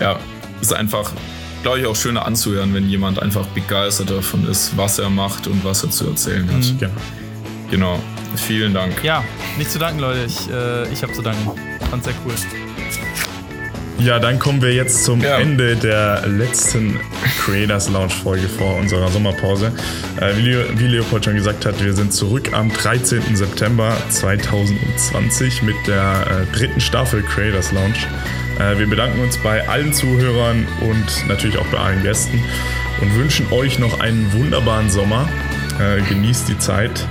[0.00, 0.18] ja,
[0.60, 1.10] ist einfach,
[1.62, 5.64] glaube ich, auch schöner anzuhören, wenn jemand einfach begeistert davon ist, was er macht und
[5.64, 6.78] was er zu erzählen hat.
[6.78, 6.92] Genau.
[7.70, 8.00] Genau.
[8.36, 9.02] Vielen Dank.
[9.02, 9.24] ja,
[9.56, 10.24] nicht zu danken, Leute.
[10.26, 11.50] Ich, äh, ich habe zu danken.
[11.90, 12.34] Fand sehr cool.
[13.98, 15.38] Ja, dann kommen wir jetzt zum Ja.
[15.38, 17.00] Ende der letzten
[17.44, 19.72] Creators Lounge Folge vor unserer Sommerpause.
[20.20, 23.34] Äh, wie, Leo, wie Leopold schon gesagt hat, wir sind zurück am 13.
[23.34, 27.96] September 2020 mit der äh, dritten Staffel Creators Lounge.
[28.60, 32.40] Äh, wir bedanken uns bei allen Zuhörern und natürlich auch bei allen Gästen
[33.00, 35.28] und wünschen euch noch einen wunderbaren Sommer.
[35.80, 37.04] Äh, genießt die Zeit,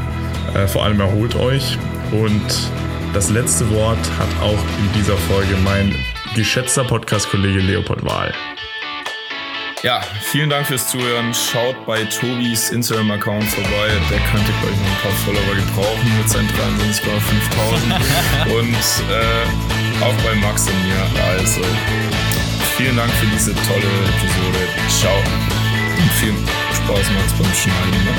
[0.53, 1.77] äh, vor allem erholt euch
[2.11, 2.72] und
[3.14, 5.93] das letzte Wort hat auch in dieser Folge mein
[6.38, 8.31] geschätzter Podcast-Kollege Leopold Wahl.
[9.81, 11.34] Ja, vielen Dank fürs Zuhören.
[11.34, 13.89] Schaut bei Tobis Instagram-Account vorbei.
[14.11, 18.53] Der könnte, glaube ich, noch ein paar Follower gebrauchen mit seinen 23,5000.
[18.55, 19.47] Und äh,
[20.03, 21.01] auch bei Max und mir.
[21.26, 21.61] Also,
[22.77, 24.59] vielen Dank für diese tolle Episode.
[24.89, 25.18] Ciao.
[25.18, 26.35] Und viel
[26.76, 28.05] Spaß, Max, beim Schneiden.
[28.05, 28.14] Ne?